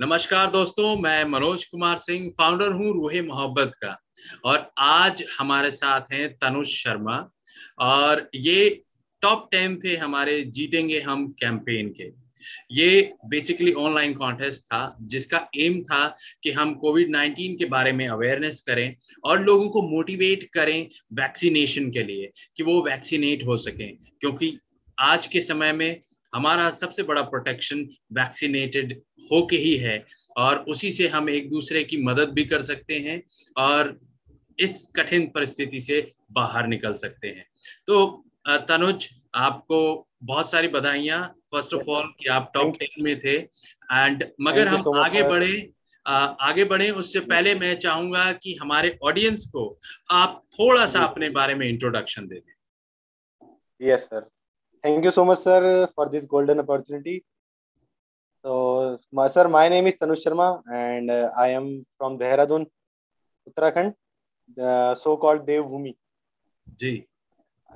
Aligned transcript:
नमस्कार 0.00 0.50
दोस्तों, 0.50 0.96
मैं 0.96 1.24
मनोज 1.24 1.64
कुमार 1.64 1.96
सिंह 1.96 2.30
फाउंडर 2.30 2.72
हूँ 2.72 2.92
रूहे 2.92 3.20
मोहब्बत 3.22 3.72
का। 3.74 3.96
और 4.44 4.72
आज 4.78 5.24
हमारे 5.38 5.70
साथ 5.70 6.00
हैं 6.12 6.34
तनुज 6.34 6.66
शर्मा। 6.66 7.30
और 7.78 8.30
ये 8.34 8.82
टॉप 9.22 9.48
टेन 9.52 9.78
थे 9.84 9.96
हमारे, 9.96 10.42
जीतेंगे 10.44 11.00
हम 11.00 11.26
कैंपेन 11.28 11.88
के। 11.88 12.10
ये 12.72 13.12
बेसिकली 13.26 13.72
ऑनलाइन 13.72 14.14
कॉन्टेस्ट 14.14 14.64
था, 14.64 14.96
जिसका 15.00 15.48
एम 15.56 15.80
था 15.82 16.16
कि 16.42 16.50
हम 16.50 16.74
कोविड 16.74 17.10
19 17.10 17.56
के 17.58 17.64
बारे 17.64 17.92
में 17.92 18.08
अवेयरनेस 18.08 18.60
करें 18.60 18.96
और 19.24 19.42
लोगों 19.42 19.68
को 19.68 19.82
मोटिवेट 19.82 20.48
करें 20.52 20.88
वैक्सीनेशन 21.12 21.90
के 21.90 22.02
लिए, 22.02 22.32
कि 22.56 22.62
वो 22.62 22.82
वैक्सीनेट 22.82 23.46
हो 23.46 23.56
सकें। 23.56 23.96
क्योंकि 24.20 24.58
आज 24.98 25.26
के 25.26 25.40
समय 25.40 25.72
में 25.72 26.00
हमारा 26.34 26.68
सबसे 26.70 27.02
बड़ा 27.02 27.22
प्रोटेक्शन 27.24 27.82
वैक्सीनेटेड 28.12 29.00
होके 29.30 29.56
ही 29.56 29.76
है 29.76 30.04
और 30.36 30.58
उसी 30.68 30.92
से 30.92 31.08
हम 31.08 31.30
एक 31.30 31.50
दूसरे 31.50 31.82
की 31.84 31.96
मदद 32.02 32.28
भी 32.28 32.44
कर 32.44 32.62
सकते 32.62 32.98
हैं 33.00 33.22
और 33.58 33.98
इस 34.58 34.86
कठिन 34.96 35.26
परिस्थिति 35.26 35.80
से 35.80 36.00
बाहर 36.32 36.66
निकल 36.66 36.94
सकते 36.94 37.28
हैं। 37.28 37.46
तो 37.86 38.24
तनुज 38.68 39.08
आपको 39.34 40.08
बहुत 40.22 40.50
सारी 40.50 40.68
बधाइयाँ। 40.68 41.22
फ़र्स्ट 41.50 41.74
ऑफ़ 41.74 41.88
ऑल 41.90 42.12
कि 42.20 42.28
आप 42.28 42.50
टॉप 42.54 42.76
टेन 42.78 43.02
में 43.04 43.18
थे 43.20 43.34
एंड 43.34 44.24
मगर 44.40 44.68
हम 44.68 44.82
so 44.82 44.96
आगे 44.98 45.22
बढ़े 45.22 45.70
आगे 46.06 46.64
बढ़े 46.64 46.90
उससे 46.92 47.20
पहले 47.22 47.54
मैं 47.54 47.74
चाहूँगा 47.78 48.30
कि 48.32 48.54
हमारे 48.54 48.98
ऑडियंस 49.02 49.44
को 49.46 49.62
आप 50.10 50.42
थोड़ा 50.52 50.86
सा 50.86 51.00
अपने 51.00 51.30
बारे 51.30 51.54
में 51.54 51.66
इंट्रोडक्शन 51.68 52.26
दे 52.26 52.36
दें। 52.36 53.90
Yes 53.90 54.00
sir 54.00 54.28
thank 54.84 55.04
you 55.04 55.10
so 55.10 55.24
much 55.24 55.38
sir 55.38 55.84
for 55.96 56.08
this 56.08 56.24
golden 56.30 56.58
opportunity 56.58 57.18
तो 58.44 59.28
sir 59.28 59.46
my 59.48 59.68
name 59.70 59.86
is 59.88 59.94
Tanuj 60.00 60.18
Sharma 60.24 60.48
and 60.72 61.10
I 61.10 61.50
am 61.50 61.68
from 61.80 62.16
Dehradun 62.18 62.66
Uttarakhand 63.46 63.92
so 64.98 65.16
called 65.22 65.42
Devbhoomi 65.44 65.94
ji. 66.80 66.90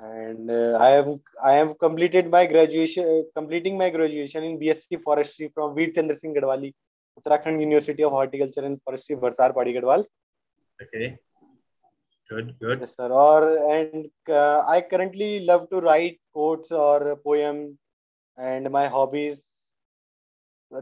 And 0.01 0.51
I 0.51 0.91
am 0.93 1.17
I 1.45 1.55
have 1.55 1.73
completed 1.81 2.29
my 2.33 2.45
graduation 2.47 3.21
completing 3.35 3.77
my 3.77 3.89
graduation 3.91 4.43
in 4.43 4.57
BSc 4.57 4.97
forestry 5.05 5.47
from 5.47 5.73
Veer 5.75 5.89
Chandra 5.95 6.15
Singh 6.15 6.33
Garhwali 6.35 6.73
Uttarakhand 7.17 7.61
university 7.61 8.03
of 8.03 8.13
horticulture 8.13 8.65
and 8.65 8.77
forestry 8.85 9.15
Bharsar 9.25 9.51
Pauri 9.51 9.73
Garhwal 9.73 10.01
okay. 10.79 11.09
Good, 12.29 12.59
good. 12.59 12.81
Yes, 12.81 12.95
sir. 12.95 13.07
Or 13.07 13.73
and 13.73 14.09
uh, 14.29 14.63
I 14.67 14.81
currently 14.81 15.39
love 15.39 15.69
to 15.71 15.81
write 15.81 16.19
quotes 16.31 16.71
or 16.71 17.15
poems, 17.15 17.77
and 18.37 18.69
my 18.69 18.87
hobbies 18.87 19.41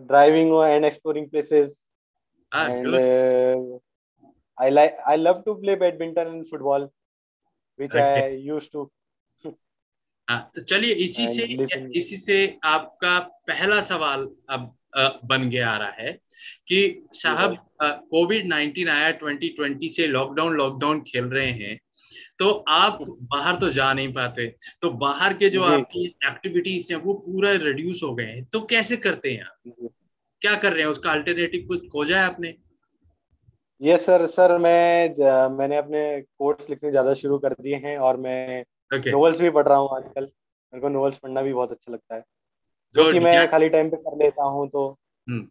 driving 0.07 0.51
and 0.51 0.85
exploring 0.85 1.29
places. 1.29 1.77
Ah, 2.51 2.67
and 2.67 2.83
good. 2.83 3.01
Uh, 3.01 3.79
I 4.59 4.69
like 4.69 4.97
I 5.05 5.15
love 5.15 5.45
to 5.45 5.55
play 5.55 5.75
badminton 5.75 6.27
and 6.27 6.47
football, 6.47 6.91
which 7.77 7.91
okay. 7.91 8.23
I 8.23 8.27
used 8.27 8.71
to. 8.73 8.91
हाँ 10.29 10.51
तो 10.55 10.61
चलिए 10.61 10.93
इसी 10.93 11.27
से 11.27 11.43
इसी 11.95 12.17
से 12.17 12.59
आपका 12.65 13.19
पहला 13.47 13.79
सवाल 13.81 14.27
अब 14.49 14.76
बन 14.97 15.49
गया 15.49 15.69
आ 15.69 15.77
रहा 15.77 15.91
है 15.99 16.11
कि 16.67 17.07
साहब 17.13 17.57
कोविड 17.81 18.47
19 18.47 18.87
आया 18.89 19.11
2020 19.19 19.89
से 19.89 20.07
लॉकडाउन 20.07 20.55
लॉकडाउन 20.57 21.01
खेल 21.01 21.25
रहे 21.25 21.51
हैं 21.51 21.77
तो 22.39 22.49
आप 22.67 22.97
बाहर 23.01 23.55
तो 23.55 23.69
जा 23.69 23.91
नहीं 23.93 24.13
पाते। 24.13 24.45
तो 24.81 24.89
बाहर 24.97 25.33
के 25.33 25.49
जो 25.49 25.63
आपकी 25.63 26.05
एक्टिविटीज़ 26.25 26.93
हैं 26.93 26.99
वो 27.01 27.13
पूरा 27.13 27.51
रिड्यूस 27.51 28.01
हो 28.03 28.13
गए 28.15 28.25
हैं। 28.25 28.43
तो 28.45 28.61
कैसे 28.61 28.97
करते 28.97 29.31
हैं 29.31 29.43
आप? 29.43 29.89
क्या 30.41 30.55
कर 30.55 30.73
रहे 30.73 30.81
हैं? 30.81 30.89
उसका 30.89 31.11
अल्टरनेटिव 31.11 31.65
कुछ 31.67 31.87
खोजा 31.87 32.19
है 32.19 32.25
आपने? 32.25 32.53
ये 33.81 33.97
सर 33.97 34.25
सर 34.25 34.57
मैं 34.57 35.49
मैंने 35.57 35.77
अपने 35.77 36.21
कोर्स 36.21 36.69
लिखने 36.69 36.91
ज़्यादा 36.91 37.13
शुरू 37.13 37.37
कर 37.37 37.53
दिए 37.53 37.75
हैं 37.75 37.97
और 37.97 38.17
मैं 38.17 38.63
okay. 38.93 39.11
नोवेल्स 39.11 39.41
भी 39.41 39.49
पढ़ 39.49 39.67
रहा 39.67 39.77
हूँ 39.77 39.89
आजकल। 39.97 40.23
मेरे 40.23 40.81
को 40.81 40.89
नोवेल्स 40.89 41.17
पढ़ना 41.17 41.41
भी 41.41 41.53
बहुत 41.53 41.71
अच्छा 41.71 41.93
लगता 41.93 42.15
है। 42.15 42.23
जो 42.97 43.11
कि 43.11 43.19
मैं 43.19 43.49
खाली 43.51 43.69
टाइम 43.69 43.89
पे 43.89 43.97
कर 43.99 44.17
लेता 44.17 44.43
हूँ 44.45 44.67
तो 44.69 44.87
हम्म। 45.27 45.47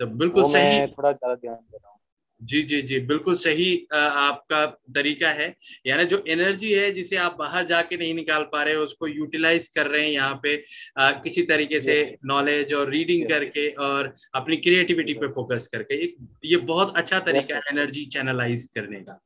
तो 0.00 0.06
बिल्कुल 0.18 0.44
सही। 0.44 0.86
थोड़ा 0.88 1.10
ज़्यादा 1.12 1.34
ध्यान 1.34 1.54
दे 1.54 1.76
रहा 1.76 1.88
हूँ। 1.88 1.98
जी 2.40 2.62
जी 2.62 2.80
जी 2.82 2.98
बिल्कुल 3.06 3.34
सही 3.36 3.66
आपका 3.92 4.64
तरीका 4.94 5.28
है। 5.30 5.46
यानी 5.86 6.04
जो 6.04 6.22
एनर्जी 6.28 6.72
है 6.72 6.90
जिसे 6.92 7.16
आप 7.16 7.36
बाहर 7.38 7.64
जाके 7.64 7.96
नहीं 7.96 8.14
निकाल 8.14 8.42
पा 8.52 8.62
रहे 8.62 8.74
उसको 8.76 9.06
यूटिलाइज 9.06 9.68
कर 9.76 9.86
रहे 9.86 10.02
हैं 10.02 10.10
यहाँ 10.10 10.40
पे 10.42 10.54
आ, 10.98 11.10
किसी 11.12 11.42
तरीके 11.42 11.80
से 11.80 11.94
नॉलेज 12.24 12.74
और 12.74 12.90
रीडिंग 12.90 13.26
करके 13.28 13.68
और 13.80 14.12
अपनी 14.34 14.56
क्रिएटिविटी 14.58 15.14
पे 15.14 15.28
फोकस 15.32 15.66
करके। 15.72 16.02
एक 16.04 16.16
ये 16.44 16.56
बहुत 16.72 16.96
अच्छा 16.96 17.20
तरीका 17.22 17.56
है 17.56 17.62
एनर्जी 17.72 18.04
चैनलाइज 18.12 18.68
करने 18.74 19.00
का। 19.00 19.20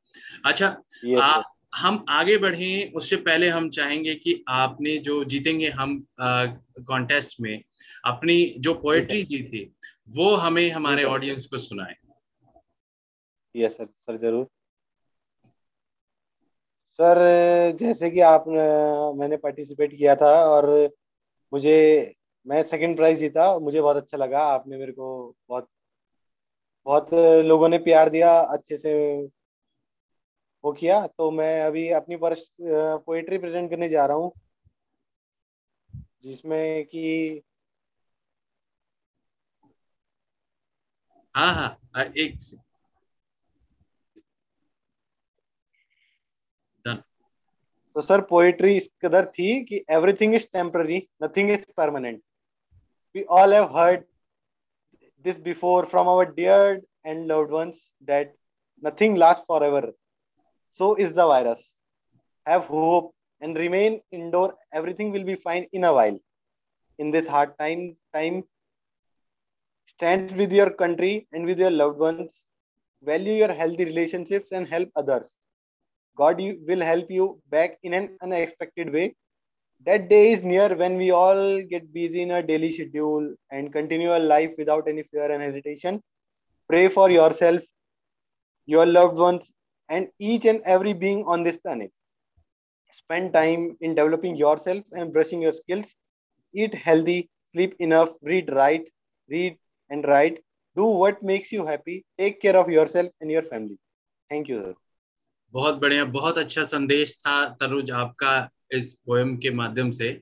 अच्छा 0.45 0.67
आ, 1.19 1.41
हम 1.77 2.03
आगे 2.09 2.37
बढ़े 2.37 2.69
उससे 2.95 3.15
पहले 3.15 3.49
हम 3.49 3.69
चाहेंगे 3.69 4.13
कि 4.15 4.43
आपने 4.49 4.97
जो 4.99 5.23
जीतेंगे 5.23 5.69
हम 5.69 5.97
कॉन्टेस्ट 6.21 7.35
में 7.41 7.63
अपनी 8.05 8.43
जो 8.59 8.73
पोएट्री 8.73 9.23
की 9.23 9.41
थी 9.43 9.63
वो 10.09 10.35
हमें 10.35 10.69
हमारे 10.71 11.03
ऑडियंस 11.05 11.45
को 11.45 11.57
सुनाए। 11.57 11.95
यस 13.55 13.77
सर 13.77 13.87
सर 13.95 14.17
ज़रूर। 14.17 14.45
सर 16.99 17.17
जैसे 17.79 18.09
कि 18.09 18.19
आप 18.19 18.45
मैंने 19.17 19.37
पार्टिसिपेट 19.37 19.97
किया 19.97 20.15
था 20.15 20.33
और 20.45 20.69
मुझे 21.53 21.77
मैं 22.45 22.61
सेकंड 22.63 22.95
प्राइज 22.95 23.17
जीता 23.19 23.57
मुझे 23.59 23.81
बहुत 23.81 23.97
अच्छा 23.97 24.17
लगा। 24.17 24.43
आपने 24.45 24.77
मेरे 24.77 24.91
को 24.91 25.35
बहुत 25.49 25.67
बहुत 26.85 27.13
लोगों 27.45 27.69
ने 27.69 27.77
प्यार 27.79 28.09
दिया 28.09 28.37
अच्छे 28.39 28.77
से 28.77 28.93
वो 30.67 30.71
किया 30.79 31.05
तो 31.07 31.31
मैं 31.31 31.61
अभी 31.63 31.89
अपनी 31.97 32.17
पोएट्री 32.23 33.37
प्रेजेंट 33.37 33.69
करने 33.69 33.89
जा 33.89 34.05
रहा 34.05 34.17
हूँ। 34.17 34.31
जिसमें 36.23 36.85
कि 36.85 37.41
हाँ 41.35 41.53
हाँ 41.53 42.03
एक 42.17 42.37
तो 47.95 48.01
सर 48.01 48.21
पोएट्री 48.21 48.75
इस 48.77 48.89
कदर 49.01 49.25
थी 49.25 49.63
कि 49.65 49.83
everything 49.91 50.35
is 50.35 50.45
temporary 50.53 50.97
nothing 51.23 51.51
is 51.51 51.65
permanent 51.77 52.21
we 53.15 53.23
all 53.39 53.53
have 53.53 53.77
heard 53.77 54.03
this 55.25 55.37
before 55.45 55.85
from 55.85 56.07
our 56.07 56.25
dear 56.25 56.81
and 57.03 57.27
loved 57.27 57.51
ones 57.51 57.79
that 58.01 58.35
nothing 58.83 59.15
lasts 59.15 59.45
forever. 59.45 59.81
So 60.77 60.93
is 60.93 61.11
the 61.13 61.25
virus. 61.25 61.61
Have 62.45 62.65
hope 62.65 63.15
and 63.41 63.57
remain 63.57 63.99
indoor. 64.11 64.53
Everything 64.71 65.11
will 65.11 65.23
be 65.23 65.33
fine 65.33 65.65
in 65.73 65.83
a 65.83 65.91
while. 65.91 66.19
In 66.99 67.09
this 67.09 67.27
hard 67.27 67.57
time, 67.57 67.97
time 68.13 68.43
stand 69.87 70.37
with 70.37 70.51
your 70.51 70.69
country 70.69 71.27
and 71.33 71.45
with 71.45 71.57
your 71.57 71.71
loved 71.71 71.99
ones. 71.99 72.47
Value 73.01 73.33
your 73.33 73.51
healthy 73.51 73.85
relationships 73.85 74.51
and 74.51 74.67
help 74.67 74.89
others. 74.95 75.33
God 76.15 76.39
will 76.67 76.81
help 76.81 77.09
you 77.09 77.41
back 77.49 77.79
in 77.81 77.95
an 77.95 78.15
unexpected 78.21 78.93
way. 78.93 79.15
That 79.83 80.09
day 80.09 80.31
is 80.31 80.43
near 80.43 80.75
when 80.75 80.97
we 80.97 81.09
all 81.09 81.59
get 81.63 81.91
busy 81.91 82.21
in 82.21 82.29
our 82.29 82.43
daily 82.43 82.71
schedule 82.71 83.33
and 83.49 83.73
continue 83.73 84.11
our 84.11 84.19
life 84.19 84.53
without 84.59 84.87
any 84.87 85.01
fear 85.01 85.31
and 85.31 85.41
hesitation. 85.41 86.03
Pray 86.69 86.87
for 86.87 87.09
yourself, 87.09 87.63
your 88.67 88.85
loved 88.85 89.17
ones, 89.17 89.51
and 89.89 90.07
each 90.19 90.45
and 90.45 90.61
every 90.65 90.93
being 90.93 91.23
on 91.25 91.43
this 91.43 91.57
planet. 91.57 91.91
Spend 92.91 93.33
time 93.33 93.77
in 93.81 93.95
developing 93.95 94.35
yourself 94.35 94.83
and 94.91 95.13
brushing 95.13 95.41
your 95.41 95.51
skills. 95.51 95.95
Eat 96.53 96.73
healthy, 96.73 97.29
sleep 97.51 97.75
enough, 97.79 98.09
read 98.21 98.51
right, 98.53 98.89
read 99.29 99.57
and 99.89 100.07
write. 100.07 100.43
Do 100.75 100.85
what 100.85 101.23
makes 101.23 101.51
you 101.51 101.65
happy. 101.65 102.05
Take 102.17 102.41
care 102.41 102.55
of 102.55 102.69
yourself 102.69 103.11
and 103.21 103.31
your 103.31 103.43
family. 103.43 103.77
Thank 104.29 104.47
you, 104.47 104.61
sir. 104.63 104.75
बहुत 105.51 105.75
बढ़िया 105.75 106.05
बहुत 106.05 106.37
अच्छा 106.37 106.63
संदेश 106.63 107.15
था 107.17 107.49
तनुज 107.49 107.91
आपका 107.91 108.49
इस 108.71 108.93
poem 109.05 109.37
के 109.37 109.49
माध्यम 109.49 109.91
से 109.91 110.21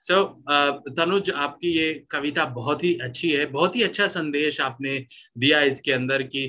सो 0.00 0.14
so, 0.14 0.94
तनुज 0.96 1.30
आपकी 1.30 1.68
ये 1.68 1.92
कविता 2.10 2.44
बहुत 2.54 2.84
ही 2.84 2.94
अच्छी 3.02 3.30
है 3.30 3.46
बहुत 3.46 3.76
ही 3.76 3.82
अच्छा 3.82 4.06
संदेश 4.08 4.60
आपने 4.60 4.98
दिया 5.38 5.60
इसके 5.62 5.92
अंदर 5.92 6.22
कि 6.22 6.44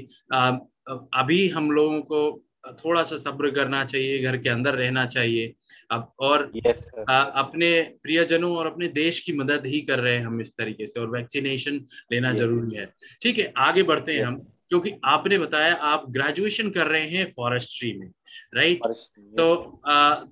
अभी 0.89 1.47
हम 1.49 1.71
लोगों 1.71 2.01
को 2.01 2.43
थोड़ा 2.85 3.03
सा 3.03 3.17
सब्र 3.17 3.49
करना 3.51 3.83
चाहिए 3.85 4.21
घर 4.21 4.37
के 4.37 4.49
अंदर 4.49 4.75
रहना 4.75 5.05
चाहिए 5.05 5.53
अब 5.91 6.11
और 6.19 6.51
yes, 6.57 6.81
आ, 7.09 7.21
अपने 7.21 7.69
प्रियजनों 8.03 8.55
और 8.57 8.67
अपने 8.67 8.87
देश 8.87 9.19
की 9.19 9.33
मदद 9.33 9.65
ही 9.65 9.81
कर 9.81 9.99
रहे 9.99 10.15
हैं 10.15 10.25
हम 10.25 10.41
इस 10.41 10.55
तरीके 10.57 10.87
से 10.87 10.99
और 10.99 11.09
वैक्सीनेशन 11.09 11.79
लेना 12.11 12.29
yes. 12.29 12.37
ज़रूरी 12.37 12.77
है 12.77 12.91
ठीक 13.21 13.37
है 13.37 13.51
आगे 13.57 13.83
बढ़ते 13.83 14.13
हैं 14.13 14.19
yes. 14.19 14.27
हम 14.27 14.47
क्योंकि 14.69 14.91
आपने 15.05 15.37
बताया 15.37 15.73
आप 15.89 16.05
ग्रेजुएशन 16.11 16.69
कर 16.69 16.87
रहे 16.87 17.07
हैं 17.09 17.25
फॉरेस्ट्री 17.31 17.91
में 17.99 18.07
राइट 18.55 18.87
तो 19.39 19.45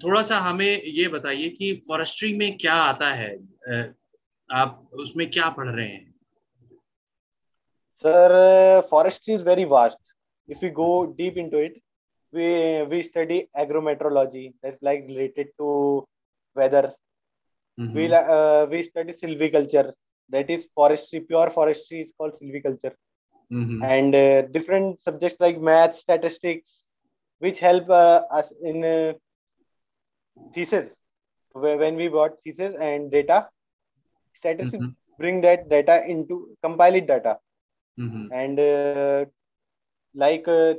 थोड़ा 0.04 0.22
सा 0.22 0.38
हमें 0.40 0.82
ये 0.84 1.08
बताइए 1.08 1.50
कि 1.50 1.74
फॉरेस्ट्री 1.88 2.36
में 2.38 2.58
क्या 2.58 2.74
आता 2.74 3.10
है? 3.14 3.32
आप 4.50 4.90
उसमें 4.94 5.30
क्या 5.30 5.50
पढ़ 5.50 5.70
रहे 5.70 5.88
हैं? 5.88 6.14
Sir 8.04 8.82
forestry 8.90 9.34
is 9.36 9.44
very 9.44 9.66
vast 9.66 10.14
if 10.50 10.66
you 10.66 10.72
go 10.72 10.90
deep 11.18 11.38
into 11.50 11.60
it 11.60 11.82
we 12.90 13.02
study 13.04 13.38
agrometeorology 13.58 14.48
like 14.66 15.06
related 15.08 15.52
to 15.58 15.70
weather 16.58 16.92
we 17.78 18.08
we 18.70 18.84
study 18.84 19.14
silviculture 19.14 19.94
that 20.32 20.52
is 20.52 20.66
forestry 20.76 21.20
pure 21.20 21.50
forestry 21.50 22.00
is 22.02 22.12
called 22.18 22.34
silviculture 22.34 22.96
mm-hmm. 23.52 23.84
and 23.84 24.16
uh, 24.16 24.42
different 24.44 25.02
subjects 25.02 25.40
like 25.40 25.60
math 25.60 25.96
statistics 25.96 26.88
which 27.42 27.60
help 27.60 27.90
uh, 27.90 28.22
us 28.32 28.54
in 28.62 28.84
uh, 28.84 29.14
thesis 30.54 30.96
when 31.56 31.96
we 31.96 32.10
got 32.10 32.32
thesis 32.44 32.76
and 32.78 33.12
data 33.12 33.48
statistics 34.34 34.84
mm-hmm. 34.84 35.20
bring 35.20 35.42
that 35.42 35.70
data 35.70 36.04
into 36.08 36.56
compile 36.62 36.96
it 36.96 37.08
data 37.08 37.38
mm-hmm. 37.98 38.28
and 38.32 38.60
uh, 38.60 39.26
like 40.16 40.48
uh, 40.48 40.74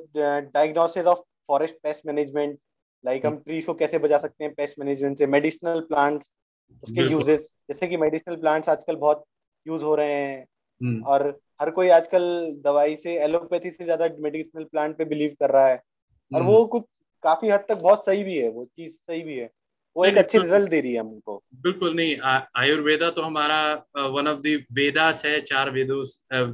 diagnosis 0.52 1.06
of 1.06 1.24
forest 1.48 1.74
pest 1.82 2.06
management 2.06 2.58
like 3.04 3.26
हम 3.26 3.36
trees 3.38 3.64
को 3.64 3.74
कैसे 3.74 3.98
बचा 3.98 4.18
सकते 4.18 4.44
हैं 4.44 4.52
pest 4.54 4.78
management 4.78 5.18
से 5.18 5.26
medicinal 5.26 5.80
plants 5.88 6.32
उसके 6.82 7.02
uses 7.12 7.48
जैसे 7.70 7.86
कि 7.88 7.96
मेडिसिनल 7.96 8.36
प्लांट्स 8.36 8.68
आजकल 8.68 8.96
बहुत 9.04 9.24
यूज़ 9.66 9.84
हो 9.84 9.94
रहे 9.94 10.14
हैं 10.14 10.40
हम्म। 10.80 11.02
और 11.04 11.28
हर 11.60 11.70
कोई 11.70 11.88
आजकल 11.90 12.24
दवाई 12.64 12.96
से 12.96 13.16
एलोपैथी 13.24 13.70
से 13.70 13.84
ज़्यादा 13.84 14.08
मेडिसिनल 14.20 14.64
प्लांट 14.64 14.96
पे 14.98 15.04
बिलीव 15.04 15.36
कर 15.40 15.50
रहा 15.50 15.68
है। 15.68 15.76
और 15.76 16.40
हम्म। 16.40 16.50
वो 16.50 16.64
कुछ 16.66 16.82
काफ़ी 17.24 17.48
हद 17.50 17.64
तक 17.68 17.78
बहुत 17.78 18.04
सही 18.06 18.24
भी 18.24 18.36
है 18.36 18.48
वो 18.48 18.64
चीज़ 18.66 18.92
सही 18.92 19.22
भी 19.22 19.36
है। 19.36 19.50
वो 19.96 20.04
एक 20.04 20.16
अच्छे 20.18 20.38
रिज़ल्ट 20.38 20.68
दे 20.70 20.80
रही 20.80 20.92
है 20.92 21.00
हमको 21.00 21.36
बिल्कुल 21.62 21.94
नहीं 21.96 22.16
आयुर्वेदा 22.56 23.08
तो 23.10 23.22
हमारा 23.22 23.60
वन 24.08 24.26
ऑफ़ 24.28 24.40
द 24.40 24.58
वेदास 24.72 25.24
है 25.26 25.40
चार 25.42 25.70
वेदों 25.70 26.02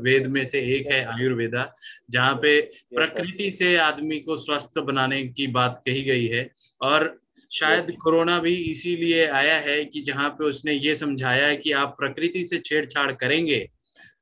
वेद 0.03 0.27
में 0.27 0.45
से 0.45 0.61
एक 0.77 0.87
है 0.87 1.05
आयुर्वेदा 1.15 1.65
जहाँ 2.11 2.35
पे 2.35 2.61
प्रकृति 2.95 3.51
से 3.51 3.77
आदमी 3.81 4.19
को 4.21 4.37
स्वस्थ 4.37 4.79
बनाने 4.83 5.23
की 5.29 5.47
बात 5.53 5.83
कही 5.87 6.03
गई 6.03 6.27
है। 6.27 6.49
और 6.83 7.11
शायद 7.51 7.91
कोरोना 8.03 8.39
भी 8.39 8.55
इसीलिए 8.71 9.27
आया 9.33 9.57
है 9.61 9.85
कि 9.85 10.01
जहाँ 10.03 10.29
पे 10.31 10.45
उसने 10.45 10.73
ये 10.75 10.95
समझाया 10.95 11.47
है 11.47 11.57
कि 11.57 11.73
आप 11.75 11.97
प्रकृति 11.99 12.45
से 12.45 12.59
छेड़छाड़ 12.61 13.11
करेंगे 13.15 13.59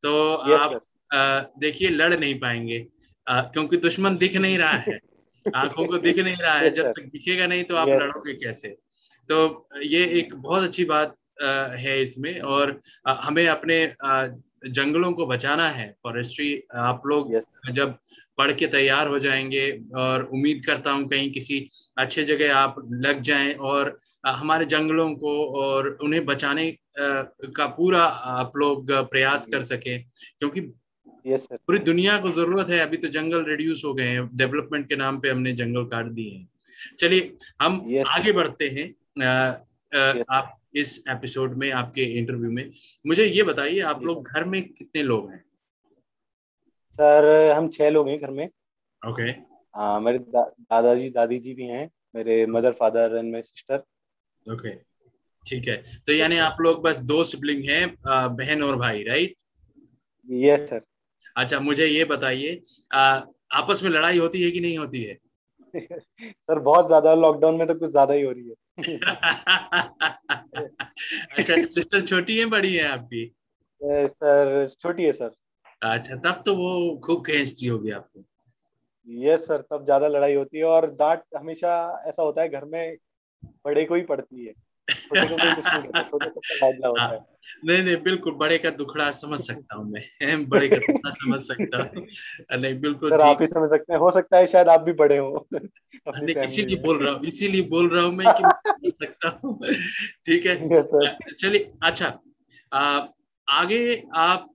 तो 0.02 0.12
yes, 0.48 0.58
आप 0.60 1.52
देखिए 1.58 1.88
लड़ 1.88 2.14
नहीं 2.14 2.38
पाएँगे। 2.40 2.86
क्योंकि 3.26 3.76
दुश्मन 3.76 4.16
दिख 4.16 4.36
नहीं 4.36 4.58
रहा 4.58 4.76
है। 4.78 4.98
आँखों 5.46 5.84
को 5.86 5.98
दिख 5.98 6.18
नहीं 6.18 6.36
रहा 6.36 6.54
है। 6.54 6.70
जब 6.70 6.92
तक 6.92 7.02
दिखेगा 7.02 7.46
नहीं 7.46 7.64
तो 7.64 7.76
आप 7.76 7.88
yes. 7.88 8.00
लड़ोगे 8.02 8.34
कैसे? 8.34 8.68
तो 9.28 9.68
ये 9.82 10.04
एक 10.18 10.34
बहुत 10.34 10.62
अच्छी 10.62 10.84
बात 10.84 11.14
है 11.78 12.00
इसमें। 12.02 12.40
और 12.40 12.80
हमें 13.08 13.46
अपने 13.48 13.94
जंगलों 14.68 15.12
को 15.12 15.26
बचाना 15.26 15.68
है। 15.68 15.88
फॉरेस्ट्री 16.04 16.62
आप 16.74 17.02
लोग 17.06 17.34
yes. 17.34 17.72
जब 17.72 17.96
पढ़ 18.38 18.52
के 18.52 18.66
तैयार 18.66 19.08
हो 19.08 19.18
जाएँगे 19.18 19.70
और 19.96 20.22
उम्मीद 20.24 20.62
करता 20.66 20.90
हूँ 20.90 21.08
कहीं 21.08 21.30
किसी 21.32 21.66
अच्छे 21.98 22.24
जगह 22.24 22.56
आप 22.56 22.76
लग 23.06 23.20
जाएँ 23.20 23.52
और 23.54 23.98
हमारे 24.26 24.64
जंगलों 24.64 25.14
को 25.14 25.32
और 25.62 25.88
उन्हें 26.02 26.24
बचाने 26.26 26.70
का 26.96 27.66
पूरा 27.66 28.02
आप 28.34 28.56
लोग 28.56 28.90
प्रयास 29.10 29.46
कर 29.46 29.62
सके 29.62 29.98
क्योंकि 29.98 30.60
yes, 31.26 31.46
पूरी 31.52 31.78
दुनिया 31.78 32.16
को 32.18 32.30
ज़रूरत 32.30 32.68
है 32.68 32.78
अभी 32.78 32.96
तो 32.96 33.08
जंगल 33.08 33.44
रिड्यूस 33.44 33.82
हो 33.84 33.92
गए 33.94 34.08
हैं 34.08 34.28
डेवलपमेंट 34.36 34.88
के 34.88 34.96
नाम 34.96 35.20
पे 35.20 35.30
हमने 35.30 35.52
जंगल 35.52 35.84
काट 35.86 36.06
दिए 36.06 36.30
हैं। 36.30 36.48
चलिए 36.98 37.36
हम 37.62 37.80
yes. 37.90 38.06
आगे 38.06 38.32
बढ़ते 38.32 38.68
हैं। 38.68 38.88
आप 40.30 40.56
इस 40.74 41.02
एपिसोड 41.08 41.54
में 41.58 41.70
आपके 41.72 42.02
इंटरव्यू 42.18 42.50
में 42.50 42.72
मुझे 43.06 43.24
ये 43.24 43.42
बताइए 43.42 43.80
आप 43.90 44.04
लोग 44.04 44.28
घर 44.28 44.44
में 44.44 44.62
कितने 44.62 45.02
लोग 45.02 45.30
हैं? 45.30 45.44
सर 46.98 47.52
हम 47.56 47.68
छह 47.68 47.90
लोग 47.90 48.08
हैं 48.08 48.20
घर 48.20 48.30
में। 48.30 48.46
Okay 48.46 49.22
okay. 49.22 49.40
हाँ 49.74 50.00
मेरे 50.00 50.18
दा, 50.18 50.42
दादाजी 50.60 51.08
दादी 51.10 51.38
जी 51.38 51.54
भी 51.54 51.66
हैं 51.66 51.90
मेरे 52.14 52.44
mother 52.46 52.72
father 52.72 53.16
and 53.18 53.32
my 53.32 53.42
sister 53.42 53.82
okay 54.46 54.70
ठीक 55.46 55.68
है। 55.68 55.76
तो 56.06 56.12
यानी 56.12 56.36
आप 56.38 56.56
लोग 56.60 56.82
बस 56.82 56.98
दो 57.00 57.22
सिबलिंग 57.24 57.64
हैं 57.64 57.86
बहन 58.36 58.62
और 58.62 58.76
भाई 58.76 59.02
राइट 59.02 59.34
यस 60.28 60.68
सर 60.68 60.80
अच्छा 61.36 61.60
मुझे 61.60 61.86
ये 61.86 62.04
बताइए 62.04 62.60
आपस 62.92 63.80
में 63.82 63.90
लड़ाई 63.90 64.18
होती 64.18 64.42
है 64.42 64.50
कि 64.50 64.60
नहीं 64.60 64.78
होती 64.78 65.02
है? 65.02 65.18
सर 66.22 66.58
बहुत 66.58 66.86
ज़्यादा 66.86 67.14
लॉकडाउन 67.14 67.54
में 67.54 67.66
तो 67.66 67.74
कुछ 67.74 67.90
ज़्यादा 67.90 68.14
ही 68.14 68.22
हो 68.22 68.30
रही 68.32 68.48
है। 68.48 68.54
अच्छा 71.38 71.56
सिस्टर 71.56 72.00
छोटी 72.06 72.38
है 72.38 72.46
बड़ी 72.46 72.74
है 72.74 72.88
आपकी? 72.88 73.24
सर 73.82 74.66
छोटी 74.80 75.04
है 75.04 75.12
सर 75.12 75.30
अच्छा 75.82 76.16
तब 76.16 76.42
तो 76.46 76.54
वो 76.54 77.00
खूब 77.04 77.24
खींचती 77.26 77.66
होगी 77.66 77.90
आपको। 77.90 78.24
यस 79.08 79.46
सर 79.46 79.60
तब 79.60 79.84
ज़्यादा 79.84 80.08
लड़ाई 80.08 80.34
होती 80.34 80.58
है 80.58 80.64
और 80.64 80.90
डांट 80.94 81.22
हमेशा 81.36 82.02
ऐसा 82.06 82.22
होता 82.22 82.42
है 82.42 82.48
घर 82.48 82.64
में 82.64 82.96
बड़े 83.64 83.84
को 83.84 83.94
ही 83.94 84.02
पड़ती 84.02 84.46
है 84.46 84.52
हाँ, 84.52 84.69
नहीं 87.64 87.82
नहीं 87.82 87.96
बिल्कुल 87.96 88.34
बड़े 88.34 88.58
का 88.58 88.70
दुखड़ा 88.70 89.10
समझ 89.10 89.40
सकता 89.40 89.76
हूँ 89.76 89.90
मैं। 89.90 90.48
बड़े 90.48 90.68
का 90.68 90.76
दुखड़ा 90.76 91.10
समझ 91.10 91.40
सकता 91.40 91.82
हूँ। 91.82 92.06
नहीं 92.60 92.80
बिल्कुल 92.80 93.12
आप 93.12 93.38
ही 93.40 93.46
समझ 93.46 93.70
सकते 93.70 93.92
हैं। 93.92 94.00
हो 94.00 94.10
सकता 94.10 94.36
है 94.36 94.46
शायद 94.46 94.68
आप 94.68 94.80
भी 94.80 94.92
बड़े 94.92 95.16
हो। 95.16 95.48
इसीलिए 96.28 96.76
बोल 96.76 97.04
रहा 97.04 97.12
हूँ 97.14 97.26
इसीलिए 97.26 97.62
बोल 97.62 97.90
रहा 97.90 98.04
हूँ 98.04 98.12
मैं 98.14 98.34
कि 98.34 98.42
समझ 98.42 98.92
सकता 99.02 99.40
हूँ। 99.44 99.58
ठीक 100.26 100.46
है। 100.46 100.82
चलिए 101.40 101.70
अच्छा 101.82 102.18
आगे 103.48 104.02
आप 104.14 104.48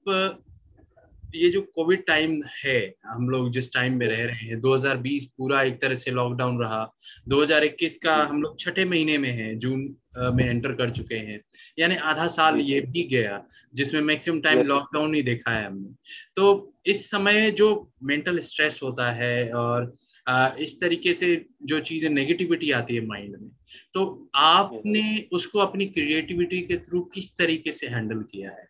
ये 1.36 1.50
जो 1.50 1.62
कोविड 1.62 2.06
टाइम 2.08 2.42
है 2.66 2.94
हम 3.06 3.30
लोग 3.30 3.50
जिस 3.52 3.74
टाइम 3.74 3.98
में 3.98 4.08
रह 4.08 4.26
रहे 4.26 4.46
हैं 4.48 4.60
2020 4.62 5.24
पूरा 5.38 5.62
एक 5.62 5.82
तरह 5.82 5.96
से 5.96 6.12
लॉकडाउन 6.12 6.60
रहा 6.62 6.94
2021 7.30 7.98
का 7.98 8.16
हम 8.16 8.42
लोग 8.42 8.60
छठे 8.60 8.86
महीने 8.86 9.18
में 9.18 9.30
हैं 9.30 9.58
जून 9.60 9.82
में 10.18 10.44
एंटर 10.46 10.74
कर 10.74 10.90
चुके 10.90 11.16
हैं। 11.18 11.40
यानी 11.80 11.96
आधा 12.06 12.28
साल 12.28 12.60
ये 12.62 12.80
भी 12.82 13.04
गया 13.08 13.42
जिसमें 13.74 14.02
मैक्सिमम 14.02 14.40
टाइम 14.42 14.62
लॉकडाउन 14.68 15.16
ही 15.16 15.22
देखा 15.24 15.52
है 15.52 15.66
हमने। 15.66 15.94
तो 16.36 16.74
इस 16.86 17.10
समय 17.12 17.50
जो 17.52 17.68
मेंटल 18.04 18.40
स्ट्रेस 18.40 18.80
होता 18.84 19.12
है 19.12 19.52
और 19.54 19.92
इस 20.60 20.80
तरीके 20.82 21.14
से 21.14 21.36
जो 21.64 21.80
चीज़ें 21.80 22.10
नेगेटिविटी 22.10 22.72
आती 22.72 22.96
है 22.96 23.06
माइंड 23.08 23.36
में 23.42 23.50
तो 23.94 24.06
आपने 24.36 25.04
उसको 25.34 25.60
अपनी 25.60 25.86
क्रिएटिविटी 25.88 26.62
के 26.62 26.78
थ्रू 26.78 27.02
किस 27.14 27.36
तरीके 27.38 27.72
से 27.72 27.88
हैंडल 27.88 28.22
किया 28.22 28.52
है? 28.52 28.68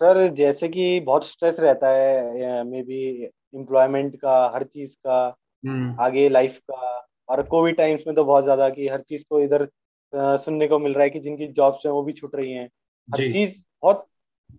सर 0.00 0.26
जैसे 0.28 0.68
कि 0.68 1.00
बहुत 1.00 1.26
स्ट्रेस 1.28 1.60
रहता 1.60 1.88
है 1.88 2.62
मे 2.64 2.82
बी 2.82 3.02
एम्प्लॉयमेंट 3.24 4.16
का 4.16 4.34
हर 4.54 4.62
चीज़ 4.64 4.94
का 4.96 5.16
हम्म। 5.64 5.96
आगे 6.00 6.28
लाइफ 6.28 6.58
का 6.70 7.08
और 7.32 7.42
कोविड 7.42 7.76
टाइम्स 7.76 8.02
में 8.06 8.14
तो 8.16 8.24
बहुत 8.24 8.44
ज़्यादा 8.44 8.68
कि 8.70 8.88
हर 8.88 9.00
चीज़ 9.00 9.24
को 9.30 9.40
इधर 9.40 9.68
सुनने 10.12 10.66
को 10.68 10.78
मिल 10.78 10.94
रहा 10.94 11.04
है 11.04 11.10
कि 11.10 11.20
जिनकी 11.20 11.46
जॉब्स 11.48 11.86
हैं 11.86 11.92
वो 11.92 12.02
भी 12.02 12.12
छूट 12.12 12.34
रही 12.34 12.52
हैं। 12.52 12.66
हर 13.08 13.30
चीज़ 13.32 13.54
बहुत 13.82 14.06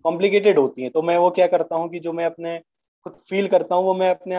कॉम्प्लिकेटेड 0.04 0.58
होती 0.58 0.82
है। 0.82 0.88
तो 0.90 1.02
मैं 1.02 1.16
वो 1.16 1.30
क्या 1.30 1.46
करता 1.46 1.76
हूँ 1.76 1.88
कि 1.88 2.00
जो 2.00 2.12
मैं 2.12 2.24
अपने 2.24 2.58
खुद 3.06 3.20
फील 3.28 3.48
करता 3.48 3.74
हूँ 3.74 3.84
वो 3.84 3.94
मैं 3.94 4.10
अपने 4.10 4.36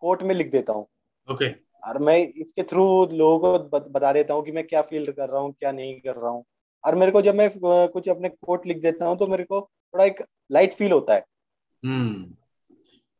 कोर्ट 0.00 0.22
में 0.22 0.34
लिख 0.34 0.50
देता 0.50 0.72
हूँ। 0.72 0.86
ओके। 1.28 1.34
okay. 1.34 1.56
और 1.86 1.98
मैं 1.98 2.18
इसके 2.18 2.62
थ्रू 2.62 2.84
लोगों 3.12 3.58
को 3.58 3.78
बता 3.80 4.12
देता 4.12 4.34
हूँ 4.34 4.44
कि 4.44 4.52
मैं 4.52 4.66
क्या 4.66 4.82
फील 4.82 5.12
कर 5.12 5.28
रहा 5.28 5.40
हूँ 5.40 5.52
क्या 5.52 5.72
नहीं 5.72 6.00
कर 6.00 6.16
रहा 6.16 6.30
हूँ। 6.30 6.44
और 6.84 6.94
मेरे 6.94 7.12
को 7.12 7.22
जब 7.22 7.34
मैं 7.34 7.50
कुछ 7.88 8.08
अपने 8.08 8.28
कोट 8.28 8.66
लिख 8.66 8.82
देता 8.82 9.06
हूँ 9.06 9.16
तो 9.16 9.26
मेरे 9.26 9.44
को 9.44 9.60
थोड़ा 9.60 10.04
एक 10.04 10.24
लाइट 10.52 10.72
फील 10.72 10.92
होता 10.92 11.14
है। 11.14 11.24
hmm. 11.84 12.24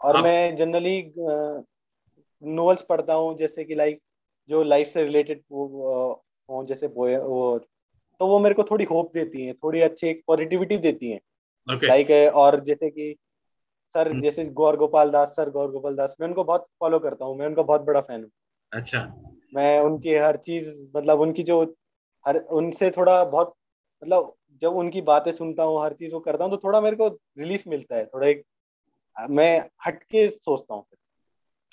और 0.01 0.17
आप... 0.17 0.25
मैं 0.25 0.57
जनरली 0.57 1.01
नॉवेल्स 2.47 2.83
पढ़ता 2.83 3.15
हूँ 3.15 3.37
जैसे 3.37 3.65
कि 3.65 3.75
लाइक 3.75 4.03
जो 4.49 4.63
लाइफ 4.63 4.89
से 4.89 5.03
रिलेटेड 5.03 5.43
हो 5.53 6.23
जैसे 6.51 6.87
वो 6.87 7.59
तो 8.21 8.27
वो 8.27 8.39
मेरे 8.39 8.55
को 8.55 8.63
थोड़ी 8.63 8.85
होप 8.85 9.13
देती 9.15 9.47
हैं 9.47 9.55
थोड़ी 9.55 9.81
अच्छी 9.81 10.07
एक 10.07 10.23
पॉजिटिविटी 10.27 10.77
देती 10.77 11.11
हैं 11.11 11.21
okay. 11.75 11.89
लाइक 11.89 12.11
और 12.35 12.61
जैसे 12.61 12.91
कि 12.91 13.17
सर. 13.97 14.21
जैसे 14.21 14.45
गौर 14.45 14.77
गोपाल 14.77 15.11
दास 15.11 15.29
सर 15.29 15.51
गौर 15.51 15.71
गोपाल 15.71 15.97
दास 15.97 16.17
मैं 16.21 16.29
उनको 16.29 16.45
बहुत 16.45 16.67
फॉलो 16.81 16.99
करता 16.99 17.25
हूँ 17.25 17.37
मैं 17.37 17.47
उनका 17.47 17.63
बहुत 17.63 17.81
बड़ा 17.81 18.01
फ़ैन 18.01 18.23
हूँ 18.23 18.31
अच्छा 18.73 19.23
मैं 19.55 19.81
उनकी 19.81 20.15
हर 20.15 20.37
चीज़ 20.37 20.89
मतलब 20.97 21.21
उनकी 21.21 21.43
जो 21.43 21.75
हर 22.27 22.37
उनसे 22.37 22.91
थोड़ा 22.91 23.25
बहुत 23.25 23.55
मतलब 24.05 24.35
जब 24.63 24.73
उनकी 24.73 25.03
बातें 25.03 25.33
सुनता 25.33 25.63
हूँ 25.63 25.83
हर 25.83 25.93
चीज़ 25.93 26.15
वो 26.15 26.21
करता 26.21 26.45
हूँ 26.45 26.53
तो 26.53 26.57
थोड़ा 26.57 26.81
मेरे 26.81 26.97
को 26.97 27.09
रिलीफ 27.39 27.69
मिलता 27.69 27.97
है 27.97 28.07
थोड़ा 28.07 28.27
एक 28.27 28.45
मैं 29.31 29.69
हटके 29.87 30.31
सोचता 30.31 30.75
हूँ 30.75 30.87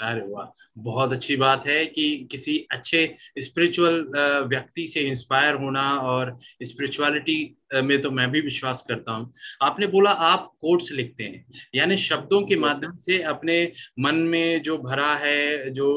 अरे 0.02 0.22
वाह 0.28 0.46
बहुत 0.78 1.12
अच्छी 1.14 1.36
बात 1.36 1.66
है 1.68 1.86
कि 1.86 2.06
किसी 2.32 2.58
अच्छे 2.72 3.00
स्पिरिचुअल 3.40 4.02
व्यक्ति 4.48 4.86
से 4.88 5.00
इंस्पायर 5.00 5.56
होना 5.56 5.84
और 6.04 6.38
स्पिरिचुअलिटी 6.64 7.58
में 7.84 8.02
तो 8.02 8.12
मैं 8.12 8.30
भी 8.32 8.42
विश्वास 8.42 8.84
करता 8.88 9.12
हूँ। 9.12 9.30
आपने 9.64 9.88
बोला 9.88 10.12
आप 10.30 10.52
कोट्स 10.62 10.92
लिखते 10.92 11.24
हैं 11.24 11.46
यानी 11.76 11.98
शब्दों 11.98 12.42
के 12.48 12.56
माध्यम 12.56 12.98
से 12.98 13.22
अपने 13.24 13.62
मन 14.00 14.16
में 14.26 14.62
जो 14.62 14.78
भरा 14.78 15.14
है 15.16 15.70
जो 15.72 15.92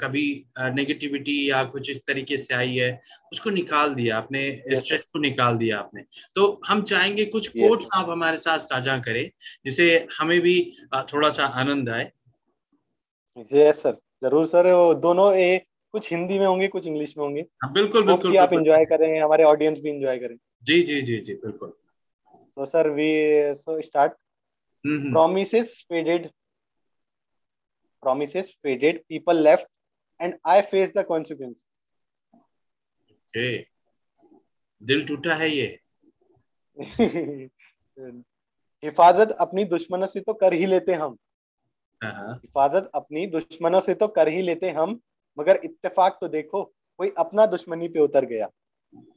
कभी 0.00 0.24
नेगेटिविटी 0.58 1.38
या 1.50 1.62
कुछ 1.66 1.90
इस 1.90 2.00
तरीके 2.06 2.36
से 2.38 2.54
आई 2.54 2.74
है 2.76 2.90
उसको 3.32 3.50
निकाल 3.50 3.94
दिया 3.94 4.16
आपने 4.18 4.48
स्ट्रेस 4.72 5.06
को 5.12 5.18
निकाल 5.18 5.56
दिया 5.58 5.78
आपने। 5.78 6.02
तो 6.34 6.60
हम 6.66 6.82
चाहेंगे 6.84 7.24
कुछ 7.26 7.48
कोट्स 7.50 7.88
आप 7.94 8.10
हमारे 8.10 8.36
साथ 8.38 8.58
साझा 8.64 8.98
करें 8.98 9.28
जिसे 9.64 10.06
हमें 10.18 10.40
भी 10.40 10.60
थोड़ा 11.12 11.30
सा 11.30 11.46
आनंद 11.46 11.88
आए। 11.90 12.10
यस 13.38 13.82
सर 13.82 13.96
ज़रूर 14.24 14.46
सर 14.46 14.72
वो 14.72 14.94
दोनों 14.94 15.34
ए 15.34 15.64
कुछ 15.92 16.10
हिंदी 16.10 16.38
में 16.38 16.46
होंगे 16.46 16.68
कुछ 16.68 16.86
इंग्लिश 16.86 17.16
में 17.18 17.24
होंगे। 17.24 17.40
हाँ, 17.40 17.72
बिल्कुल 17.72 18.06
बिल्कुल 18.06 18.36
आप 18.38 18.52
एंजॉय 18.52 18.84
करें 18.84 19.20
हमारे 19.20 19.44
ऑडियंस 19.44 19.78
भी 19.78 19.90
एंजॉय 19.90 20.18
करें। 20.18 20.36
जी 20.62 20.82
जी 20.82 21.02
जी 21.02 21.20
जी 21.20 21.34
बिल्कुल। 21.34 21.72
So 22.58 22.66
sir 22.66 22.88
we 22.88 23.08
start. 23.82 24.12
mm-hmm. 24.84 25.12
promises 25.12 25.84
faded. 25.88 26.30
Promises 28.02 28.56
faded. 28.62 29.00
People 29.08 29.34
left. 29.34 29.66
And 30.20 30.34
i 30.44 30.62
faced 30.62 30.94
the 30.94 31.02
consequence 31.04 31.58
okay. 33.10 33.64
दिल 34.82 35.04
टूटा 35.06 35.34
है 35.34 35.48
ये। 35.50 35.78
हिफाजत 38.84 39.30
अपनी 39.40 39.64
दुश्मनों 39.64 40.06
से 40.06 40.20
तो 40.20 40.34
कर 40.34 40.52
ही 40.52 40.66
लेते 40.66 40.92
हम। 40.92 41.16
हिफाजत 42.04 42.90
अपनी 42.94 43.26
दुश्मनों 43.26 43.80
से 43.80 43.94
तो 43.94 44.08
कर 44.08 44.28
ही 44.28 44.42
लेते 44.42 44.70
हम 44.70 45.00
मगर 45.38 45.60
इत्तेफाक 45.64 46.18
तो 46.20 46.28
देखो 46.28 46.64
कोई 46.98 47.12
अपना 47.18 47.46
दुश्मनी 47.46 47.88
पे 47.88 47.98
उतर 47.98 48.24
गया। 48.24 48.50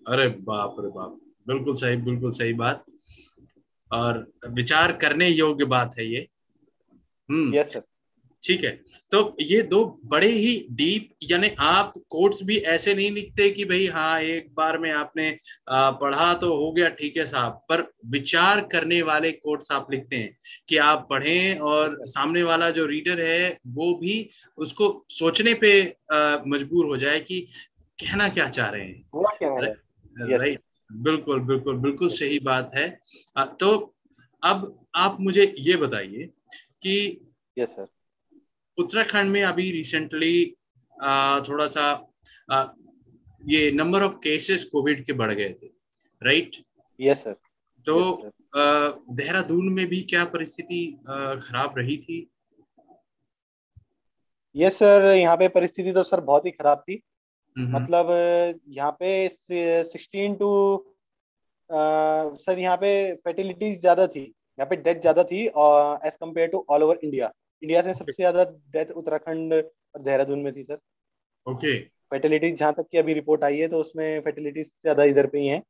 अरे 0.07 0.27
बाप 0.27 0.75
रे 0.79 0.87
बाप 0.87 1.19
बिल्कुल 1.47 1.73
सही 1.73 1.95
बिल्कुल 1.95 2.31
सही 2.31 2.53
बात। 2.53 2.85
और 3.91 4.31
विचार 4.49 4.91
करने 4.91 5.27
योग्य 5.27 5.65
बात 5.65 5.95
है 5.99 6.05
ये। 6.05 6.27
हम्म। 7.29 7.55
यस 7.55 7.73
सर 7.73 7.83
ठीक 8.43 8.63
है? 8.63 8.69
तो 9.11 9.37
ये 9.41 9.61
दो 9.63 9.83
बड़े 10.05 10.27
ही 10.27 10.53
डीप 10.71 11.09
यानी 11.23 11.49
आप 11.59 11.93
कोट्स 12.09 12.43
भी 12.43 12.57
ऐसे 12.73 12.93
नहीं 12.93 13.11
लिखते 13.11 13.49
कि 13.49 13.65
भाई 13.65 13.87
हाँ 13.87 14.19
एक 14.21 14.53
बार 14.55 14.77
में 14.77 14.89
आपने 14.91 15.29
पढ़ा 15.69 16.33
तो 16.33 16.53
हो 16.55 16.71
गया 16.71 16.89
ठीक 16.89 17.17
है 17.17 17.25
साहब। 17.25 17.61
पर 17.69 17.81
विचार 18.05 18.61
करने 18.71 19.01
वाले 19.01 19.31
कोर्ट्स 19.31 19.71
आप 19.71 19.91
लिखते 19.91 20.15
हैं 20.15 20.35
कि 20.69 20.77
आप 20.77 21.07
पढ़ें 21.09 21.59
और 21.61 21.97
सामने 22.05 22.43
वाला 22.43 22.69
जो 22.69 22.85
रीडर 22.85 23.21
है 23.21 23.57
वो 23.67 23.93
भी 23.95 24.29
उसको 24.57 25.05
सोचने 25.09 25.53
पे 25.63 25.73
मजबूर 26.47 26.85
हो 26.85 26.97
जाए 26.97 27.19
कि 27.19 27.39
कहना 27.99 28.29
क्या 28.29 28.49
चाह 28.49 28.69
रहे 28.69 28.83
हैं। 28.83 30.37
राइट 30.37 30.59
बिल्कुल 30.89 31.39
बिल्कुल 31.39 31.77
बिल्कुल 31.77 32.07
सही 32.09 32.39
बात 32.39 32.71
है। 32.75 32.89
तो 33.37 33.75
अब 34.43 34.85
आप 34.95 35.17
मुझे 35.21 35.53
ये 35.59 35.75
बताइए 35.77 36.29
कि 36.83 36.95
यस 37.57 37.69
सर 37.69 37.87
उत्तराखंड 38.77 39.31
में 39.31 39.43
अभी 39.43 39.71
रिसेंटली 39.71 40.45
थोड़ा 41.47 41.67
सा 41.67 41.85
आ, 42.51 42.65
ये 43.43 43.71
नंबर 43.71 44.03
ऑफ़ 44.03 44.13
केसेस 44.23 44.63
कोविड 44.71 45.05
के 45.05 45.13
बढ़ 45.13 45.33
गए 45.33 45.49
थे 45.61 45.67
राइट 46.21 46.55
यस 46.99 47.23
सर 47.23 47.35
तो 47.85 48.31
देहरादून 48.55 49.73
में 49.73 49.85
भी 49.87 50.01
क्या 50.09 50.23
परिस्थिति 50.27 50.79
खराब 51.07 51.77
रही 51.77 51.97
थी? 51.97 52.27
यस 54.55 54.77
सर 54.79 55.13
यहाँ 55.15 55.35
पे 55.37 55.47
परिस्थिति 55.49 55.91
तो 55.93 56.03
सर 56.03 56.19
बहुत 56.21 56.45
ही 56.45 56.51
खराब 56.51 56.83
थी। 56.89 57.01
मतलब 57.55 58.07
यहाँ 58.69 58.91
पे 58.99 59.27
सिक्सटीन 59.29 60.35
टू 60.35 60.49
सर 61.69 62.59
यहाँ 62.59 62.77
पे 62.77 62.91
फर्टिलिटीज 63.25 63.79
ज़्यादा 63.79 64.07
थी 64.07 64.21
यहाँ 64.21 64.65
पे 64.65 64.75
डेथ 64.77 65.01
ज़्यादा 65.01 65.23
थी 65.23 65.45
as 65.45 66.15
compare 66.15 66.47
to 66.49 66.65
all 66.69 66.83
over 66.83 66.99
India 67.03 67.31
India 67.61 67.81
से 67.81 67.93
सबसे 67.93 68.13
ज़्यादा 68.13 68.43
डेथ 68.71 68.91
उत्तराखंड 68.91 69.53
और 69.53 70.01
देहरादून 70.01 70.39
में 70.39 70.51
थी 70.53 70.63
सर 70.63 70.79
ओके 71.47 71.77
फर्टिलिटी 72.11 72.51
जहाँ 72.51 72.73
तक 72.73 72.85
की 72.91 72.97
अभी 72.97 73.13
रिपोर्ट 73.13 73.43
आई 73.43 73.57
है 73.57 73.67
तो 73.67 73.79
उसमें 73.79 74.21
फर्टिलिटी 74.21 74.63
ज़्यादा 74.63 75.03
इधर 75.03 75.27
पे 75.27 75.39
ही 75.39 75.47
है। 75.47 75.61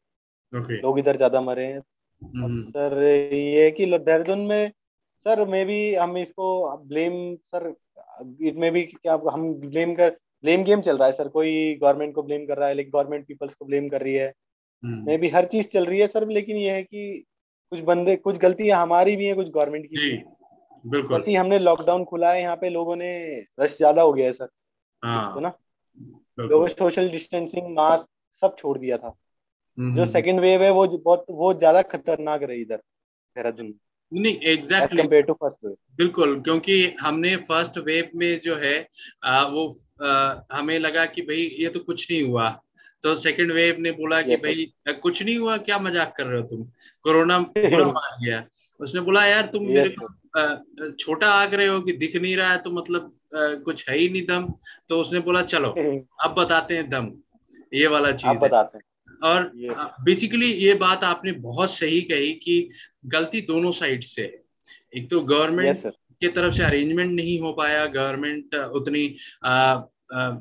Okay. 0.53 0.81
लोग 0.83 0.99
इधर 0.99 1.15
ज़्यादा 1.17 1.41
मरे 1.41 1.65
हैं। 1.65 1.79
हम्म। 2.21 2.61
सर 2.63 3.01
ये 3.03 3.69
कि 3.71 3.85
देहरादून 3.85 4.39
में 4.39 4.71
सर 5.25 5.45
मे 5.45 5.63
भी 5.65 5.79
हम 5.95 6.17
इसको 6.17 6.77
ब्लेम 6.77 7.35
सर 7.45 7.73
इट 8.41 8.55
में 8.55 8.71
भी 8.71 8.83
क्या 8.83 9.19
हम 9.31 9.53
ब्लेम 9.55 9.93
कर 9.95 10.09
ब्लेम 10.43 10.63
गेम 10.63 10.81
चल 10.81 10.97
रहा 10.97 11.07
है 11.07 11.13
सर 11.13 11.27
कोई 11.27 11.73
गवर्नमेंट 11.81 12.13
को 12.15 12.23
ब्लेम 12.23 12.45
कर 12.45 12.57
रहा 12.57 12.67
है 12.69 12.75
लेकिन 12.75 12.91
गवर्नमेंट 12.91 13.25
पीपल्स 13.27 13.53
को 13.53 13.65
ब्लेम 13.65 13.89
कर 13.89 14.01
रही 14.01 14.13
है। 14.13 14.33
मे 14.83 14.89
हम्म। 14.89 15.17
भी 15.17 15.29
हर 15.29 15.45
चीज़ 15.45 15.67
चल 15.67 15.85
रही 15.85 15.99
है 15.99 16.07
सर 16.07 16.27
लेकिन 16.29 16.57
ये 16.57 16.71
है 16.71 16.83
कि 16.83 17.23
कुछ 17.71 17.79
बंदे 17.81 18.15
कुछ 18.15 18.37
गलतियाँ 18.37 18.81
हमारी 18.81 19.15
भी 19.15 19.25
है 19.25 19.33
कुछ 19.33 19.49
गवर्नमेंट 19.49 19.85
की 19.85 20.17
बिल्कुल। 20.87 21.17
वैसे 21.17 21.33
हमने 21.33 21.59
लॉकडाउन 21.59 22.03
खुला 22.05 22.31
है 22.31 22.41
यहाँ 22.41 22.55
पे 22.55 22.69
लोगों 22.69 22.95
ने 22.95 23.39
रश 23.59 23.77
ज़्यादा 23.77 24.01
हो 24.01 24.13
गया 24.13 24.25
है 24.25 24.31
सर। 24.31 24.49
हाँ। 25.03 25.33
तो 25.33 25.39
ना? 25.39 25.53
लोगों 26.39 26.67
सोशल 26.67 27.09
डिस्टेंसिंग 27.09 27.75
मास्क 27.75 28.07
सब 28.41 28.55
छोड़ 28.59 28.77
दिया 28.77 28.97
था। 28.97 29.15
हम्म, 29.77 29.95
जो 29.95 30.05
सेकंड 30.05 30.33
हम्म, 30.33 30.41
वेव। 30.41 30.63
है 30.63 30.71
वो 30.71 30.87
बहुत 30.87 31.25
वो 31.29 31.53
ज़्यादा 31.53 31.81
खतरनाक 31.81 32.43
रही 32.43 32.61
इधर 32.61 32.77
देहरादून। 32.77 33.73
नहीं 34.13 34.35
exactly 34.35 35.01
exactly. 35.01 35.27
To 35.27 35.33
first 35.33 35.65
wave 35.65 35.75
बिल्कुल 35.97 36.41
क्योंकि 36.41 36.95
हमने 37.01 37.35
फ़र्स्ट 37.35 37.77
वेव 37.77 38.09
में 38.15 38.39
जो 38.39 38.55
है 38.55 38.87
आ, 39.23 39.43
वो 39.43 39.79
आ, 40.03 40.35
हमें 40.51 40.79
लगा 40.79 41.05
कि 41.05 41.21
भाई 41.21 41.57
ये 41.59 41.69
तो 41.69 41.79
कुछ 41.79 42.11
नहीं 42.11 42.23
हुआ। 42.23 42.49
तो 43.03 43.15
सेकंड 43.15 43.51
वेव 43.51 43.75
ने 43.79 43.91
बोला 43.91 44.21
कि 44.21 44.35
भाई 44.35 44.73
कुछ 44.89 45.23
नहीं 45.23 45.37
हुआ 45.37 45.57
क्या 45.57 45.79
मज़ाक 45.79 46.13
कर 46.17 46.25
रहे 46.25 46.41
हो 46.41 46.47
तुम? 46.47 46.63
कोरोना 47.03 47.39
पूरा 47.57 47.87
मार 47.87 48.25
गया। 48.25 48.43
उसने 48.79 49.01
बोला 49.01 49.25
यार 49.25 49.45
तुम 49.45 49.65
मेरे 49.65 49.89
को 49.89 50.07
छोटा 50.99 51.27
आग 51.33 51.53
रहे 51.53 51.67
हो 51.67 51.79
कि 51.81 51.91
दिख 51.93 52.15
नहीं 52.15 52.35
रहा 52.37 52.51
है 52.51 52.57
तो 52.57 52.71
मतलब 52.71 53.13
कुछ 53.65 53.89
है 53.89 53.97
ही 53.97 54.09
नहीं 54.09 54.25
दम। 54.25 54.47
तो 54.89 54.99
उसने 55.01 55.19
बोला 55.19 55.41
चलो 55.43 55.69
अब 56.23 56.35
बताते 56.39 56.75
हैं 56.75 56.89
दम। 56.89 57.11
ये 57.73 57.87
वाला 57.87 58.11
चीज़ 58.11 58.39
बताते 58.41 58.77
हैं। 58.77 58.83
और 59.23 59.51
बेसिकली 60.05 60.51
ये 60.53 60.73
बात 60.81 61.03
आपने 61.03 61.31
बहुत 61.43 61.71
सही 61.71 62.01
कही 62.01 62.33
कि 62.43 62.69
गलती 63.05 63.41
दोनों 63.41 63.71
साइड 63.71 64.03
से 64.03 64.21
है। 64.21 64.43
एक 64.97 65.09
तो 65.09 65.19
गवर्नमेंट 65.21 65.75
के 66.21 66.27
तरफ़ 66.27 66.53
से 66.55 66.63
अरेंजमेंट 66.63 67.11
नहीं 67.11 67.39
हो 67.39 67.51
पाया 67.53 67.85
गवर्नमेंट 67.95 68.55
उतनी 68.55 69.05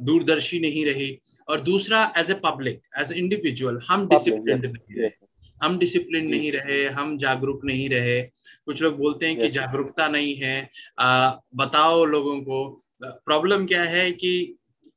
दूरदर्शी 0.08 0.58
नहीं 0.60 0.84
रही। 0.86 1.18
और 1.48 1.60
दूसरा 1.60 2.12
as 2.18 2.30
a 2.30 2.34
public 2.44 2.80
as 3.00 3.12
a 3.12 3.18
individual 3.18 3.80
हम 3.88 4.06
डिसिप्लिन 4.08 4.60
नहीं 4.60 5.00
रहे। 5.00 5.25
हम 5.62 5.78
डिसिप्लिन 5.78 6.28
नहीं 6.30 6.52
रहे 6.52 6.84
हम 6.90 7.16
जागरूक 7.18 7.64
नहीं 7.64 7.88
रहे। 7.90 8.20
कुछ 8.22 8.82
लोग 8.82 8.96
बोलते 8.98 9.26
हैं 9.26 9.38
कि 9.38 9.48
जागरूकता 9.50 10.08
नहीं 10.08 10.34
है। 10.36 10.70
आ, 11.00 11.30
बताओ 11.56 12.04
लोगों 12.04 12.40
को 12.40 12.68
प्रॉब्लम 13.02 13.66
क्या 13.66 13.82
है 13.84 14.10
कि 14.12 14.32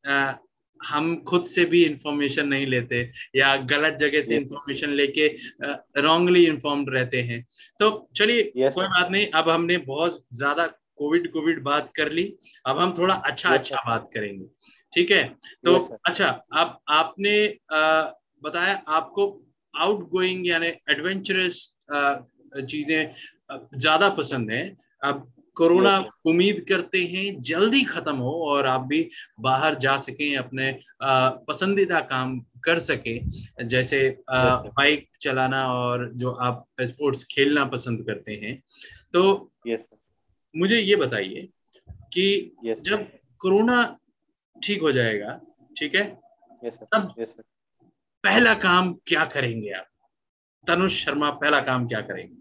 आ, 0.08 0.34
हम 0.82 1.16
खुद 1.28 1.44
से 1.44 1.64
भी 1.66 1.84
इंफॉर्मेशन 1.86 2.48
नहीं 2.48 2.66
लेते 2.68 3.00
या 3.36 3.56
गलत 3.70 3.98
जगह 4.00 4.22
से 4.22 4.36
इंफॉर्मेशन 4.36 4.90
लेके 4.90 5.28
रॉन्गली 6.02 6.46
इन्फॉर्म्ड 6.46 6.90
रहते 6.90 7.22
हैं। 7.22 7.42
तो 7.80 7.90
चलिए 8.16 8.44
कोई 8.70 8.86
बात 8.86 9.12
नहीं 9.12 9.28
अब 9.36 9.50
हमने 9.50 9.78
बहुत 9.88 10.24
ज़्यादा 10.34 10.68
कोविड 10.98 11.28
कोविड 11.32 11.62
बात 11.64 11.92
कर 11.96 12.12
ली। 12.12 12.24
अब 12.68 12.80
हम 12.80 12.94
थोड़ा 12.98 13.14
अच्छा 13.16 13.50
अच्छा 13.50 13.84
बात 13.88 14.10
करेंगे। 14.14 14.46
ठीक 14.94 15.12
है? 15.12 15.24
तो 15.64 15.76
अच्छा 16.08 16.28
अब 16.54 16.80
आपने 16.90 17.36
आ, 17.74 18.12
बताया 18.44 18.82
आपको 18.88 19.28
आउट 19.74 20.08
गोइंग 20.10 20.48
यानी 20.48 20.68
एडवेंचरस 20.90 21.58
चीज़ें 21.90 23.14
ज़्यादा 23.52 24.10
पसंद 24.12 24.52
है। 24.52 24.64
अब 25.04 25.32
कोरोना 25.58 25.98
उम्मीद 26.28 26.60
करते 26.70 27.04
हैं 27.04 27.40
जल्दी 27.42 27.84
खत्म 27.84 28.16
हो 28.18 28.32
और 28.46 28.66
आप 28.68 28.82
भी 28.88 29.10
बाहर 29.42 29.76
जा 29.76 29.96
सकें 29.98 30.36
अपने 30.38 30.72
पसंदीदा 31.48 32.00
काम 32.02 32.40
कर 32.64 32.80
सके। 32.80 33.18
जैसे 33.66 34.00
बाइक 34.30 35.08
चलाना 35.22 35.66
और 35.74 36.10
जो 36.14 36.32
आप 36.32 36.66
स्पोर्ट्स 36.82 37.24
खेलना 37.32 37.66
पसंद 37.66 38.06
करते 38.08 38.40
हैं। 38.44 38.56
तो 39.14 39.52
मुझे 40.56 40.80
ये 40.80 40.96
बताइए 40.96 41.48
कि 42.14 42.56
जब 42.80 43.08
कोरोना 43.42 43.82
ठीक 44.56 44.82
हो 44.82 44.92
जाएगा 44.92 45.40
ठीक 45.78 45.96
है? 45.96 46.04
तब 46.64 47.14
पहला 48.24 48.54
काम 48.54 48.94
क्या 48.94 49.26
करेंगे 49.26 49.72
आप? 49.72 49.86
तनुष 50.68 51.06
शर्मा 51.06 51.30
पहला 51.32 51.60
काम 51.60 51.88
क्या 51.88 52.02
करेंगे? 52.02 52.36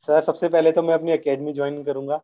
सर 0.00 0.20
सबसे 0.20 0.48
पहले 0.48 0.72
तो 0.72 0.82
मैं 0.82 0.94
अपनी 0.94 1.12
एकेडमी 1.12 1.52
ज्वाइन 1.52 1.84
करूँगा। 1.84 2.20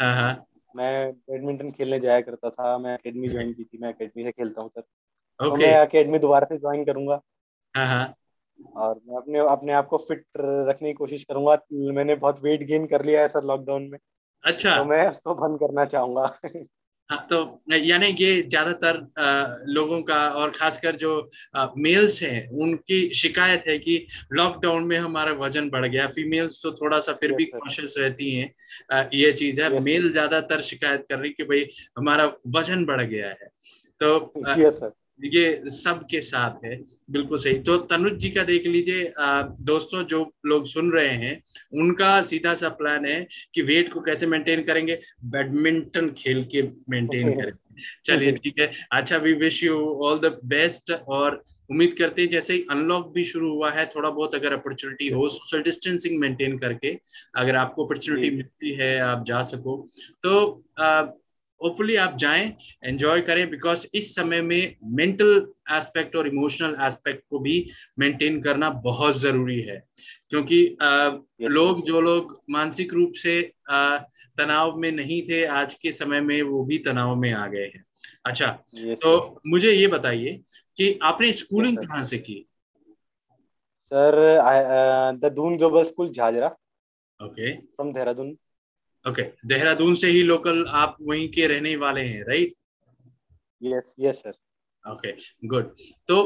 हाँ, 0.00 0.14
हाँ। 0.16 0.44
मैं 0.76 1.12
बैडमिंटन 1.12 1.70
खेलने 1.70 2.00
जाया 2.00 2.20
करता 2.20 2.50
था 2.50 2.78
मैं 2.78 2.94
एकेडमी 2.94 3.28
ज्वाइन 3.28 3.52
की 3.52 3.64
थी 3.64 3.78
मैं 3.78 3.90
एकेडमी 3.90 4.24
से 4.24 4.32
खेलता 4.32 4.62
हूँ 4.62 4.70
सर। 4.70 4.80
okay. 4.80 5.54
तो 5.54 5.60
मैं 5.60 5.82
एकेडमी 5.82 6.18
दोबारा 6.18 6.46
से 6.46 6.58
ज्वाइन 6.58 6.84
करूँगा। 6.84 7.20
हाँ, 7.76 8.14
और 8.76 9.00
मैं 9.06 9.16
अपने 9.16 9.38
अपने 9.38 9.72
आप 9.72 9.86
को 9.86 9.98
फिट 9.98 10.24
रखने 10.40 10.88
की 10.88 10.94
कोशिश 10.94 11.24
करूँगा। 11.24 11.58
मैंने 11.72 12.14
बहुत 12.14 12.40
वेट 12.42 12.62
गेन 12.62 12.86
कर 12.86 13.04
लिया 13.04 13.20
है 13.20 13.28
सर 13.28 13.44
लॉकडाउन 13.44 13.82
में। 13.82 13.98
अच्छा। 14.44 14.76
तो 14.76 14.84
मैं 14.84 15.10
उसको 15.10 15.34
बंद 15.34 15.60
करना 15.60 15.84
चाहूँगा। 15.84 16.38
हाँ 17.10 17.26
तो 17.30 17.36
यानी 17.72 18.06
ये 18.20 18.40
ज़्यादातर 18.42 18.96
लोगों 19.68 20.00
का 20.02 20.16
और 20.30 20.50
खासकर 20.50 20.96
जो 20.96 21.10
मेल्स 21.78 22.22
हैं 22.22 22.48
उनकी 22.62 22.98
शिकायत 23.14 23.64
है 23.68 23.78
कि 23.78 24.06
लॉकडाउन 24.32 24.84
में 24.84 24.96
हमारा 24.98 25.32
वज़न 25.34 25.68
बढ़ 25.70 25.86
गया। 25.86 26.06
फीमेल्स 26.06 26.62
तो 26.62 26.72
थोड़ा 26.72 26.98
सा 27.00 27.12
फिर 27.12 27.32
भी. 27.32 27.44
कॉन्शियस 27.46 27.94
रहती 27.98 28.30
हैं। 28.30 29.06
ये 29.14 29.32
चीज़ 29.32 29.60
है। 29.60 29.80
मेल 29.80 30.10
ज़्यादातर 30.12 30.60
शिकायत 30.62 31.06
कर 31.08 31.18
रही 31.18 31.30
कि 31.30 31.44
भाई 31.44 31.66
हमारा 31.98 32.32
वज़न 32.56 32.84
बढ़ 32.84 33.02
गया 33.02 33.28
है। 33.28 33.48
तो 34.00 34.32
यस 34.58 34.74
सर 34.74 34.92
ये 35.20 35.62
सबके 35.66 36.20
साथ 36.20 36.64
है 36.64 36.76
बिल्कुल 37.10 37.38
सही। 37.38 37.58
तो 37.58 37.76
तनुज 37.86 38.18
जी 38.20 38.30
का 38.30 38.42
देख 38.44 38.66
लीजिए 38.66 39.12
दोस्तों 39.62 40.02
जो 40.04 40.20
लोग 40.46 40.66
सुन 40.66 40.90
रहे 40.92 41.14
हैं 41.16 41.40
उनका 41.74 42.20
सीधा 42.22 42.54
सा 42.54 42.68
प्लान 42.70 43.06
है 43.06 43.26
कि 43.54 43.62
वेट 43.62 43.92
को 43.92 44.00
कैसे 44.00 44.26
मेंटेन 44.26 44.62
करेंगे? 44.62 44.98
बैडमिंटन 45.26 46.08
खेल 46.18 46.44
के 46.44 46.62
मेंटेन 46.90 47.32
करेंगे। 47.32 47.82
चलिए 48.04 48.32
ठीक 48.34 48.58
है। 48.58 48.70
अच्छा 48.92 49.16
we 49.16 49.32
wish 49.34 49.62
you 49.64 49.78
all 50.04 50.18
the 50.20 50.38
best 50.44 50.92
और 50.92 51.42
उम्मीद 51.70 51.94
करते 51.98 52.22
हैं 52.22 52.28
जैसे 52.28 52.54
ही 52.54 52.64
अनलॉक 52.70 53.12
भी 53.14 53.24
शुरू 53.24 53.52
हुआ 53.52 53.70
है 53.70 53.84
थोड़ा 53.86 54.10
बहुत 54.10 54.34
अगर 54.34 54.52
अपॉर्चुनिटी 54.52 55.08
हो 55.08 55.28
सोशल 55.28 55.62
डिस्टेंसिंग 55.62 56.18
मेंटेन 56.20 56.58
करके 56.58 56.92
अगर 57.36 57.56
आपको 57.56 57.84
अपॉर्चुनिटी 57.84 58.30
मिलती 58.30 58.70
है 58.74 58.98
आप 59.00 59.24
जा 59.26 59.40
सको। 59.44 59.76
तो 60.22 60.64
होपफुली 61.60 61.96
आप 61.96 62.16
जाएँ 62.16 62.56
एंजॉय 62.84 63.20
करें 63.20 63.48
बिकॉज़ 63.50 63.86
इस 63.94 64.14
समय 64.14 64.40
में 64.42 64.76
मेंटल 64.84 65.52
एस्पेक्ट 65.72 66.16
और 66.16 66.28
इमोशनल 66.28 66.76
एस्पेक्ट 66.82 67.24
को 67.30 67.38
भी 67.38 67.66
मेंटेन 67.98 68.40
करना 68.42 68.70
बहुत 68.70 69.16
ज़रूरी 69.18 69.60
है। 69.60 69.82
क्योंकि 70.30 70.76
Yes, 70.82 71.50
लोग 71.50 71.84
जो 71.86 72.00
लोग 72.00 72.40
मानसिक 72.50 72.94
रूप 72.94 73.12
से 73.12 73.40
अ, 73.70 73.96
तनाव 74.38 74.76
में 74.76 74.90
नहीं 74.92 75.22
थे 75.22 75.44
आज 75.44 75.74
के 75.74 75.92
समय 75.92 76.20
में 76.20 76.40
वो 76.42 76.64
भी 76.64 76.78
तनाव 76.78 77.14
में 77.16 77.32
आ 77.32 77.46
गए 77.46 77.64
हैं। 77.64 77.84
अच्छा 78.26 78.46
तो 79.02 79.40
मुझे 79.46 79.70
ये 79.72 79.86
बताइए 79.86 80.40
कि 80.76 80.98
आपने 81.02 81.32
स्कूलिंग 81.32 81.76
कहाँ 81.78 82.04
से 82.04 82.18
की? 82.18 82.46
Sir 83.92 84.16
the 85.22 85.32
Doon 85.32 85.56
global 85.56 85.84
school 85.84 86.12
Jhajhra 86.12 86.48
okay 87.20 87.52
from 87.52 87.92
Dehradun 87.92 88.36
okay 89.06 89.22
Dehradun 89.46 89.94
से 89.94 90.08
ही 90.10 90.22
लोकल 90.22 90.64
आप 90.68 90.96
वहीं 91.00 91.28
के 91.28 91.46
रहने 91.46 91.76
वाले 91.76 92.02
हैं 92.02 92.24
right 92.24 92.52
yes 93.62 93.94
yes 94.00 94.22
sir 94.22 94.34
okay 94.84 95.12
good 95.48 95.74
तो 96.08 96.22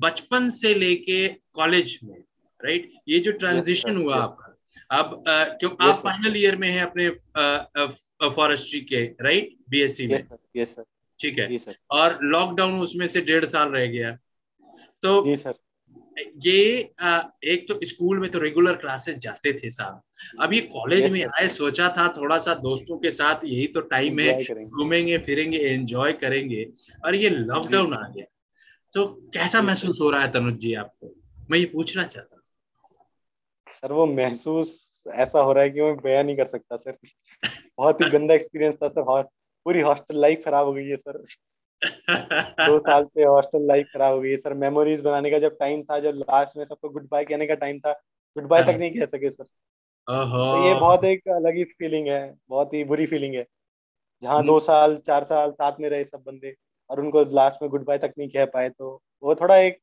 बचपन 0.00 0.50
से 0.50 0.74
लेके 0.74 1.28
कॉलेज 1.28 1.98
में 2.04 2.16
राइट 2.64 2.92
ये 3.08 3.18
जो 3.18 3.32
ट्रांजिशन 3.32 3.88
sir, 3.88 4.04
हुआ 4.04 4.14
yes. 4.14 4.22
आपका 4.22 4.44
अब 4.98 5.24
क्यों 5.28 5.70
Yes, 5.70 5.80
आप 5.80 6.02
फाइनल 6.02 6.36
ईयर 6.36 6.56
में 6.56 6.68
हैं 6.68 6.82
अपने 6.82 7.08
फॉरेस्ट्री 8.30 8.80
के 8.80 9.04
राइट 9.20 9.56
बीएससी 9.70 10.06
में। 10.06 10.22
यस 10.56 10.74
सर 10.74 10.84
ठीक 11.18 11.38
है। 11.38 11.74
और 11.90 12.18
लॉकडाउन 12.22 12.80
उसमें 12.80 13.06
से 13.06 13.20
डेढ़ 13.20 13.44
साल 13.44 13.68
रह 13.68 13.86
गया। 13.86 14.12
तो 15.02 15.22
जी 15.24 15.36
सर 15.36 15.54
ये 16.46 16.60
एक 17.44 17.64
तो 17.68 17.78
स्कूल 17.84 18.18
में 18.18 18.30
तो 18.30 18.38
रेगुलर 18.38 18.76
क्लासेस 18.76 19.16
जाते 19.16 19.52
थे 19.52 19.70
साहब। 19.70 20.02
अब 20.42 20.52
ये 20.52 20.60
कॉलेज 20.62 21.10
में 21.12 21.24
आए 21.24 21.48
सोचा 21.48 21.88
था 21.98 22.08
थोड़ा 22.16 22.38
सा 22.38 22.54
दोस्तों 22.54 22.98
के 22.98 23.10
साथ 23.10 23.44
यही 23.44 23.66
तो 23.66 23.80
टाइम 23.92 24.18
है 24.20 24.64
घूमेंगे 24.64 25.18
फिरेंगे 25.18 25.58
एंजॉय 25.58 26.12
करेंगे 26.22 26.64
और 27.04 27.14
ये 27.14 27.28
लॉकडाउन 27.30 27.94
आ 27.94 28.08
गया। 28.08 28.24
तो 28.92 29.06
कैसा 29.34 29.62
महसूस 29.62 30.00
हो 30.00 30.10
रहा 30.10 30.22
है 30.22 30.32
तनुज 30.32 30.58
जी 30.58 30.74
आपको? 30.74 31.14
मैं 31.50 31.58
ये 31.58 31.64
पूछना 31.64 32.04
चाहता 32.04 32.34
हूँ। 32.34 32.42
सर 33.72 33.92
वो 33.92 34.06
महसूस 34.06 35.02
ऐसा 35.06 35.40
हो 35.40 35.52
रहा 35.52 35.64
है 35.64 35.70
कि 35.70 35.80
मैं 35.80 35.96
बयान 35.96 36.26
नहीं 36.26 36.36
कर 36.36 36.46
सकता 36.46 36.76
सर 36.76 36.96
बहुत 37.78 38.00
ही 38.00 38.10
गंदा 38.10 38.34
एक्सपीरियंस 38.34 38.74
था 38.74 38.88
सर 38.88 39.22
पूरी 39.66 39.80
हॉस्टल 39.80 40.20
लाइफ 40.20 40.42
खराब 40.44 40.66
हो 40.66 40.72
गई 40.72 40.86
है 40.86 40.96
सर 40.96 41.22
दो 41.82 42.78
साल 42.88 43.04
से 43.04 43.24
हॉस्टल 43.24 43.66
लाइफ 43.66 43.86
खराब 43.92 44.14
हो 44.14 44.20
गई 44.20 44.36
सर 44.36 44.54
मेमोरीज 44.54 45.00
बनाने 45.00 45.30
का 45.30 45.38
जब 45.38 45.56
टाइम 45.60 45.82
था 45.82 45.98
जब 45.98 46.14
लास्ट 46.14 46.56
में 46.56 46.64
सबको 46.64 46.88
गुड 46.88 47.08
बाय 47.08 47.24
कहने 47.24 47.46
का 47.46 47.54
टाइम 47.54 47.78
था 47.78 47.92
गुड 48.36 48.46
बाय 48.46 48.62
हाँ। 48.62 48.72
तक 48.72 48.78
नहीं 48.78 48.90
कह 48.90 49.06
सके 49.06 49.30
सर 49.30 49.44
तो 50.08 50.66
ये 50.66 50.74
बहुत 50.74 51.04
एक 51.04 51.28
अलग 51.28 51.56
ही 51.56 51.64
फीलिंग 51.64 52.08
है 52.08 52.34
बहुत 52.48 52.74
ही 52.74 52.84
बुरी 52.84 53.06
फीलिंग 53.06 53.34
है 53.34 53.46
जहाँ 54.22 54.36
हम्म। 54.36 54.46
दो 54.46 54.60
साल 54.60 54.96
चार 54.96 55.24
साल 55.24 55.50
साथ 55.50 55.72
में 55.80 55.88
रहे 55.88 56.04
सब 56.04 56.22
बंदे 56.26 56.54
और 56.90 57.00
उनको 57.00 57.24
लास्ट 57.24 57.62
में 57.62 57.70
गुड 57.70 57.84
बाय 57.84 57.98
तक 57.98 58.12
नहीं 58.18 58.28
कह 58.28 58.44
पाए 58.44 58.68
तो 58.68 59.02
वो 59.22 59.34
थोड़ा 59.34 59.56
एक 59.56 59.78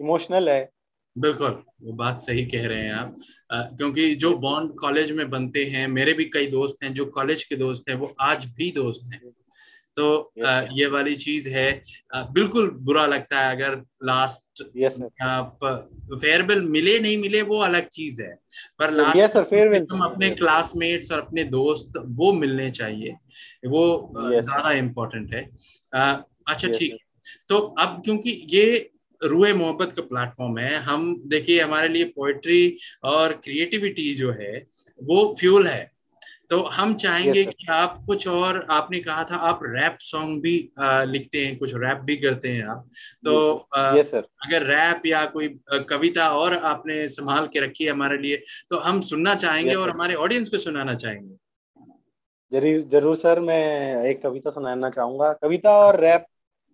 इमोशनल 0.00 0.48
है। 0.48 0.70
बिल्कुल 1.18 1.62
वो 1.82 1.92
बात 1.92 2.20
सही 2.20 2.44
कह 2.46 2.66
रहे 2.66 2.82
हैं 2.82 2.92
आप। 2.92 3.14
अ, 3.50 3.60
क्योंकि 3.62 4.14
जो 4.14 4.34
बॉन्ड 4.36 4.74
कॉलेज 4.80 5.12
में 5.12 5.30
बनते 5.30 5.64
हैं 5.64 5.88
मेरे 5.88 6.12
भी 6.12 6.24
कई 6.24 6.46
दोस्त 6.46 6.84
हैं 6.84 6.94
जो 6.94 7.04
कॉलेज 7.04 7.44
के 7.44 7.56
दोस्त 7.56 7.88
हैं 7.88 7.96
वो 7.96 8.14
आज 8.20 8.44
भी 8.44 8.70
दोस्त 8.70 9.12
हैं। 9.12 9.20
तो 9.96 10.32
Yes, 10.38 10.68
ये 10.72 10.86
वाली 10.86 11.14
चीज़ 11.16 11.48
है। 11.48 11.82
बिल्कुल 12.14 12.70
बुरा 12.80 13.06
लगता 13.06 13.40
है 13.40 13.54
अगर 13.56 13.74
लास्ट 14.04 14.62
आप 15.22 15.58
फेयरवेल 16.14 16.62
मिले 16.62 16.98
नहीं 17.00 17.18
मिले 17.18 17.42
वो 17.42 17.58
अलग 17.58 17.88
चीज़ 17.88 18.22
है। 18.22 18.34
पर 18.78 18.90
लास्ट 18.92 19.36
sir, 19.36 19.44
farewell. 19.44 19.86
हम 19.92 20.00
अपने 20.00 20.30
क्लासमेट्स 20.30 21.12
और 21.12 21.20
अपने 21.20 21.44
दोस्त 21.44 21.92
वो 22.16 22.32
मिलने 22.32 22.70
चाहिए। 22.70 23.16
वो 23.66 23.84
Yes, 24.32 24.42
ज़्यादा 24.42 24.72
इम्पोर्टेंट 24.72 25.34
है। 25.34 25.42
अच्छा 25.92 26.68
ठीक। 26.68 26.92
है 26.92 26.98
तो 27.48 27.58
अब 27.58 28.02
क्योंकि 28.04 28.30
ये 28.50 28.90
रूए 29.22 29.52
मोहब्बत 29.52 29.92
का 29.92 30.02
प्लेटफॉर्म 30.02 30.58
है 30.58 30.76
हम 30.76 31.04
देखिए 31.26 31.60
हमारे 31.60 31.88
लिए 31.88 32.04
पोएट्री 32.04 32.76
और 33.04 33.32
क्रिएटिविटी 33.44 34.14
जो 34.14 34.32
है 34.32 34.66
वो 35.00 35.34
फ्यूल 35.40 35.66
है। 35.66 35.93
तो 36.50 36.60
हम 36.68 36.94
चाहेंगे 36.94 37.42
Yes, 37.44 37.54
कि 37.54 37.66
आप 37.72 38.00
कुछ 38.06 38.26
और 38.28 38.66
आपने 38.70 38.98
कहा 39.00 39.22
था 39.24 39.36
आप 39.48 39.60
रैप 39.62 39.96
सॉन्ग 40.00 40.40
भी 40.42 40.58
अ, 40.78 41.04
लिखते 41.04 41.44
हैं 41.46 41.56
कुछ 41.58 41.72
रैप 41.74 41.98
भी 42.04 42.16
करते 42.16 42.48
हैं 42.48 42.64
आप। 42.66 42.88
तो 43.24 43.68
यस 43.96 44.10
सर 44.10 44.26
अगर 44.46 44.66
रैप 44.66 45.06
या 45.06 45.24
कोई 45.26 45.48
कविता 45.90 46.28
और 46.30 46.54
आपने 46.64 47.06
संभाल 47.08 47.46
के 47.46 47.60
रखी 47.60 47.84
है 47.84 47.90
हमारे 47.90 48.18
लिए 48.18 48.42
तो 48.70 48.78
हम 48.78 49.00
सुनना 49.00 49.34
चाहेंगे 49.34 49.72
Yes, 49.72 49.80
और 49.80 49.90
हमारे 49.90 50.14
ऑडियंस 50.14 50.48
को 50.48 50.58
सुनाना 50.58 50.94
चाहेंगे। 50.94 51.34
ज़रूर 52.52 52.82
ज़रूर 52.90 53.16
सर 53.16 53.40
मैं 53.40 54.02
एक 54.04 54.22
कविता 54.22 54.50
सुनाना 54.50 54.90
चाहूँगा। 54.90 55.32
कविता 55.32 55.76
और 55.78 56.00
रैप 56.00 56.26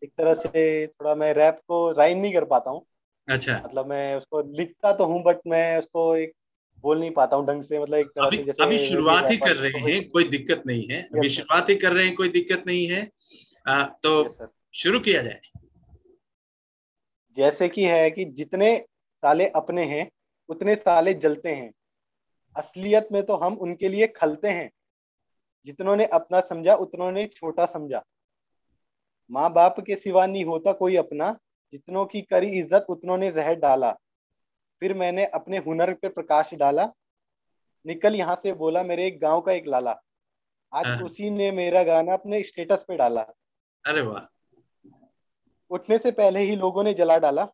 एक 0.02 0.11
तरह 0.18 0.35
से 0.35 0.87
थोड़ा 0.87 1.14
मैं 1.14 1.33
रैप 1.35 1.61
को 1.68 1.90
राइम 1.92 2.18
नहीं 2.18 2.33
कर 2.33 2.44
पाता 2.44 2.70
हूँ। 2.70 2.85
अच्छा। 3.28 3.61
मतलब 3.64 3.87
मैं 3.87 4.14
उसको 4.16 4.42
लिखता 4.59 4.92
तो 4.92 5.04
हूँ 5.04 5.22
बट 5.22 5.38
मैं 5.46 5.78
उसको 5.78 6.14
एक 6.16 6.33
बोल 6.84 6.98
नहीं 7.00 7.10
पाता 7.10 7.36
हूँ 7.36 7.46
ढंग 7.46 7.62
से 7.62 7.78
मतलब 7.78 7.98
एक 7.98 8.06
तरह 8.08 8.26
अभी 8.26 8.36
से 8.36 8.42
जैसे 8.42 8.62
अभी 8.62 8.78
शुरुआत 8.78 9.30
ही 9.30 9.36
कर 9.36 9.56
रहे 9.56 9.80
हैं 9.82 10.08
कोई 10.08 10.24
दिक्कत 10.24 10.62
नहीं 10.66 10.86
है। 10.90 11.02
अभी 11.04 11.28
शुरुआत 11.28 11.70
ही 11.70 11.74
कर 11.76 11.92
रहे 11.92 12.06
हैं 12.06 12.14
कोई 12.14 12.28
दिक्कत 12.28 12.64
नहीं 12.66 12.86
है। 12.88 13.04
तो 14.02 14.48
शुरू 14.74 15.00
किया 15.00 15.22
जाए। 15.22 15.40
जैसे 17.36 17.68
कि 17.68 17.84
है 17.84 18.10
कि 18.10 18.24
जितने 18.32 18.76
साले 19.22 19.46
अपने 19.56 19.84
हैं 19.84 20.10
उतने 20.48 20.74
साले 20.76 21.14
जलते 21.14 21.48
हैं। 21.48 21.72
असलियत 22.56 23.08
में 23.12 23.22
तो 23.22 23.36
हम 23.36 23.54
उनके 23.54 23.88
लिए 23.88 24.06
खलते 24.06 24.48
हैं। 24.48 24.70
जितनों 25.66 25.96
ने 25.96 26.04
अपना 26.12 26.40
समझा 26.40 26.74
उतनों 26.74 27.10
ने 27.12 27.26
छोटा 27.26 27.66
समझा। 27.66 28.02
माँ 29.30 29.52
बाप 29.52 29.80
के 29.80 29.96
सिवा 29.96 30.26
नहीं 30.26 30.44
होता 30.44 30.72
कोई 30.72 30.96
अपना। 30.96 31.36
जितनों 31.72 32.04
की 32.06 32.20
करी 32.22 32.48
इज़्ज़त 32.58 32.86
उतनों 32.88 33.18
ने 33.18 33.30
जहर 33.30 33.54
डाला। 33.54 33.90
फिर 34.80 34.94
मैंने 34.94 35.26
अपने 35.26 35.58
हुनर 35.58 35.94
पे 35.94 36.08
प्रकाश 36.08 36.54
डाला। 36.54 36.92
निकल 37.86 38.14
यहाँ 38.14 38.36
से 38.36 38.52
बोला 38.52 38.82
मेरे 38.82 39.06
एक 39.06 39.20
गाँव 39.20 39.40
का 39.40 39.52
एक 39.52 39.66
लाला। 39.66 40.02
आज 40.72 40.86
हाँ। 40.86 41.00
उसी 41.00 41.30
ने 41.30 41.50
मेरा 41.50 41.82
गाना 41.82 42.12
अपने 42.12 42.42
स्टेटस 42.42 42.84
पे 42.88 42.96
डाला। 42.96 43.22
अरे 43.84 44.00
वाह। 44.00 44.36
उठने 45.70 45.98
से 45.98 46.10
पहले 46.10 46.40
ही 46.40 46.56
लोगों 46.56 46.84
ने 46.84 46.94
जला 46.94 47.18
डाला। 47.18 47.44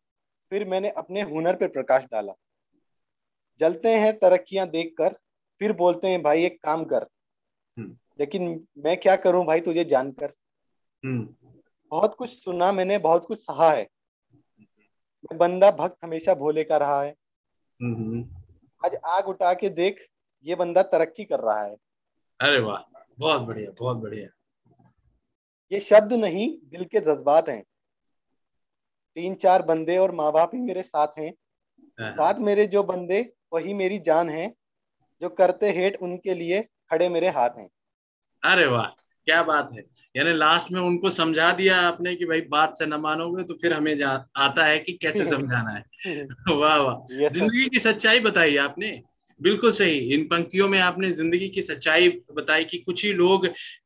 फिर 0.49 0.67
मैंने 0.67 0.89
अपने 0.89 1.21
हुनर 1.21 1.55
पे 1.55 1.67
प्रकाश 1.67 2.03
डाला। 2.03 2.33
जलते 3.59 3.95
हैं 3.95 4.19
तरक्कियाँ 4.19 4.67
देखकर 4.67 5.13
फिर 5.59 5.73
बोलते 5.73 6.07
हैं 6.07 6.23
भाई 6.23 6.45
एक 6.45 6.63
काम 6.63 6.85
कर। 6.85 7.07
हम्म। 7.77 7.97
लेकिन 8.19 8.67
मैं 8.77 8.97
क्या 8.97 9.15
करूँ 9.15 9.45
भाई 9.45 9.61
तुझे 9.61 9.83
जानकर? 9.83 10.33
हम्म। 11.05 11.35
बहुत 11.91 12.15
कुछ 12.15 12.43
सुना 12.43 12.71
मैंने 12.71 12.97
बहुत 12.97 13.25
कुछ 13.25 13.41
सहा 13.41 13.71
है। 13.71 13.87
बंदा 15.33 15.71
भक्त 15.71 15.97
हमेशा 16.03 16.33
भोले 16.35 16.63
का 16.63 16.77
रहा 16.77 17.01
है। 17.03 17.15
आज 18.85 18.95
आग 19.05 19.27
उठा 19.27 19.53
के 19.53 19.69
देख 19.69 20.05
ये 20.45 20.55
बंदा 20.55 20.81
तरक्की 20.83 21.23
कर 21.25 21.39
रहा 21.39 21.61
है। 21.61 21.75
अरे 22.39 22.59
वाह 22.59 23.01
बहुत 23.19 23.41
बढ़िया 23.41 23.71
बहुत 23.79 23.97
बढ़िया। 23.97 24.27
ये 25.71 25.79
शब्द 25.79 26.13
नहीं 26.13 26.47
दिल 26.65 26.85
के 26.85 26.99
जज्बात 26.99 27.49
हैं। 27.49 27.63
तीन 29.15 29.35
चार 29.35 29.61
बंदे 29.61 29.97
और 29.97 30.11
माँ 30.11 30.31
बाप 30.31 30.51
ही 30.55 30.61
मेरे 30.61 30.81
साथ 30.83 31.07
हैं 31.19 31.33
हाँ, 31.99 32.11
साथ 32.11 32.39
मेरे 32.39 32.65
जो 32.67 32.83
बंदे 32.83 33.33
वही 33.53 33.73
मेरी 33.73 33.99
जान 33.99 34.29
है। 34.29 34.53
जो 35.21 35.29
करते 35.29 35.71
हेट 35.71 35.97
उनके 36.01 36.33
लिए 36.33 36.61
खड़े 36.61 37.09
मेरे 37.09 37.29
हाथ 37.29 37.49
हैं। 37.57 37.69
अरे 38.43 38.65
वाह 38.65 38.85
क्या 39.27 39.43
बात 39.43 39.69
है? 39.73 39.83
यानी 40.15 40.33
लास्ट 40.33 40.71
में 40.71 40.81
उनको 40.81 41.09
समझा 41.09 41.51
दिया 41.51 41.77
आपने 41.77 42.15
कि 42.15 42.25
भाई 42.25 42.41
बात 42.41 42.77
से 42.77 42.85
न 42.85 42.93
मानोगे 42.93 43.43
तो 43.43 43.53
फिर 43.53 43.73
हमें 43.73 43.97
जा, 43.97 44.25
आता 44.37 44.65
है 44.65 44.79
कि 44.79 44.93
कैसे 44.93 45.25
समझाना 45.35 45.71
है। 45.71 46.23
वाह 46.49 46.77
वाह। 46.77 47.29
ज़िंदगी 47.29 47.69
की 47.69 47.79
सच्चाई 47.79 48.19
बताई 48.19 48.57
आपने। 48.57 49.01
बिल्कुल 49.39 49.71
सही। 49.71 49.97
इन 50.13 50.23
पंक्तियों 50.27 50.67
में 50.67 50.79
आपने 50.79 51.09
ज़िंदगी 51.11 51.47
की 51.49 51.61
सच्चाई 51.61 52.09
बताई 52.33 52.63
कि 52.63 52.77
कुछ 52.77 53.03
ही 53.05 53.11
लोग 53.13 53.45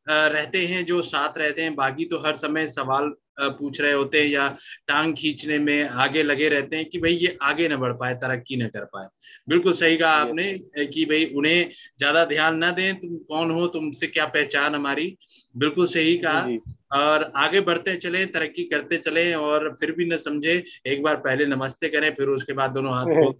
रहते 0.09 0.65
हैं 0.67 0.85
जो 0.85 1.01
साथ 1.01 1.37
रहते 1.37 1.61
हैं 1.61 1.75
बाकी 1.75 2.05
तो 2.05 2.17
हर 2.19 2.35
समय 2.35 2.67
सवाल 2.67 3.11
पूछ 3.41 3.79
रहे 3.81 3.91
होते 3.93 4.21
हैं 4.21 4.27
या 4.27 4.47
टांग 4.87 5.13
खींचने 5.15 5.57
में 5.59 5.83
आगे 5.83 6.23
लगे 6.23 6.49
रहते 6.49 6.75
हैं 6.75 6.85
कि 6.85 6.99
भाई 6.99 7.13
ये 7.13 7.37
आगे 7.41 7.67
न 7.69 7.75
बढ़ 7.75 7.93
पाए 7.93 8.13
तरक्की 8.15 8.55
ना 8.55 8.67
कर 8.67 8.83
पाए। 8.85 9.07
बिल्कुल 9.49 9.73
सही 9.73 9.97
कहा 9.97 10.11
आपने 10.13 10.85
कि 10.87 11.05
भाई 11.05 11.25
उन्हें 11.35 11.69
ज़्यादा 11.99 12.25
ध्यान 12.25 12.57
ना 12.57 12.71
दें 12.71 12.93
तुम 12.95 13.17
कौन 13.29 13.51
हो 13.51 13.65
तुमसे 13.67 14.07
क्या 14.07 14.25
पहचान 14.27 14.75
हमारी। 14.75 15.15
बिल्कुल 15.57 15.85
सही 15.87 16.15
कहा। 16.17 16.47
और 16.93 17.31
आगे 17.37 17.59
बढ़ते 17.61 17.95
चले 17.95 18.25
तरक्की 18.27 18.63
करते 18.63 18.97
चले 18.97 19.33
और 19.35 19.69
फिर 19.79 19.91
भी 19.91 20.05
न 20.05 20.17
समझे 20.17 20.63
एक 20.87 21.03
बार 21.03 21.15
पहले 21.17 21.45
नमस्ते 21.45 21.89
करें 21.89 22.09
फिर 22.15 22.27
उसके 22.29 22.53
बाद 22.53 22.71
दोनों 22.71 22.93
हाथ 22.93 23.05
को 23.17 23.31